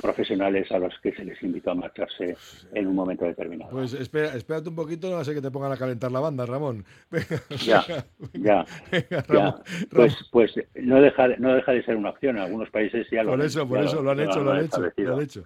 profesionales 0.00 0.70
a 0.72 0.78
los 0.78 0.92
que 1.02 1.12
se 1.12 1.24
les 1.24 1.42
invitó 1.42 1.70
a 1.70 1.74
marcharse 1.74 2.36
en 2.72 2.86
un 2.86 2.94
momento 2.94 3.24
determinado. 3.24 3.70
Pues 3.70 3.92
espera, 3.94 4.34
espérate 4.34 4.68
un 4.68 4.76
poquito, 4.76 5.08
no 5.08 5.16
va 5.16 5.22
a 5.22 5.24
ser 5.24 5.34
que 5.34 5.40
te 5.42 5.50
pongan 5.50 5.72
a 5.72 5.76
calentar 5.76 6.10
la 6.12 6.20
banda, 6.20 6.44
Ramón. 6.46 6.84
Venga, 7.10 7.42
Ya, 7.64 7.84
venga, 8.32 8.64
ya, 8.64 8.66
venga, 8.90 9.08
ya. 9.10 9.20
Ramón, 9.28 9.54
Pues, 9.90 10.16
pues 10.30 10.52
no 10.74 11.00
deja, 11.00 11.28
de- 11.28 11.36
no 11.38 11.54
deja 11.54 11.72
de 11.72 11.82
ser 11.84 11.96
una 11.96 12.10
opción. 12.10 12.36
En 12.36 12.42
algunos 12.42 12.70
países 12.70 13.06
ya 13.10 13.22
lo 13.22 13.30
Por 13.30 13.40
han- 13.40 13.46
eso, 13.46 13.68
por 13.68 13.78
ya 13.78 13.84
eso, 13.86 14.02
lo 14.02 14.10
han 14.10 14.20
hecho, 14.20 14.40
lo 14.42 14.52
han 14.52 14.64
hecho, 14.64 14.80
lo 14.96 15.14
han 15.16 15.22
hecho. 15.22 15.44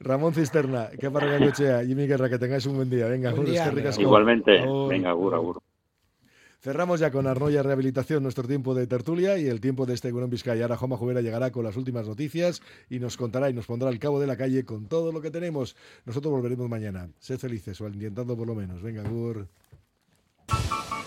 Ramón 0.00 0.34
Cisterna, 0.34 0.88
que 0.98 1.10
para 1.10 1.38
Gochea, 1.38 1.84
Jimmy 1.84 2.06
Guerra, 2.06 2.28
que 2.28 2.38
tengáis 2.38 2.66
un 2.66 2.76
buen 2.76 2.90
día. 2.90 3.06
Venga, 3.06 3.32
Buen 3.32 3.46
día. 3.46 3.72
Igualmente. 3.98 4.62
Venga, 4.88 5.10
agur, 5.10 5.34
agur. 5.34 5.62
Cerramos 6.60 7.00
ya 7.00 7.10
con 7.10 7.26
Arnoya 7.26 7.62
Rehabilitación 7.62 8.22
nuestro 8.22 8.48
tiempo 8.48 8.74
de 8.74 8.86
tertulia 8.86 9.38
y 9.38 9.46
el 9.46 9.60
tiempo 9.60 9.86
de 9.86 9.94
este 9.94 10.10
Gurón 10.10 10.30
Vizcaya. 10.30 10.64
Ahora 10.64 10.76
Joma 10.76 10.96
Jubera 10.96 11.20
llegará 11.20 11.50
con 11.52 11.64
las 11.64 11.76
últimas 11.76 12.08
noticias 12.08 12.62
y 12.88 12.98
nos 12.98 13.16
contará 13.16 13.50
y 13.50 13.52
nos 13.52 13.66
pondrá 13.66 13.88
al 13.88 13.98
cabo 13.98 14.18
de 14.20 14.26
la 14.26 14.36
calle 14.36 14.64
con 14.64 14.86
todo 14.86 15.12
lo 15.12 15.20
que 15.20 15.30
tenemos. 15.30 15.76
Nosotros 16.04 16.32
volveremos 16.32 16.68
mañana. 16.68 17.08
Sed 17.18 17.38
felices, 17.38 17.80
o 17.80 17.88
intentando 17.88 18.36
por 18.36 18.46
lo 18.46 18.54
menos. 18.54 18.82
Venga, 18.82 19.02
Gur. 19.02 19.48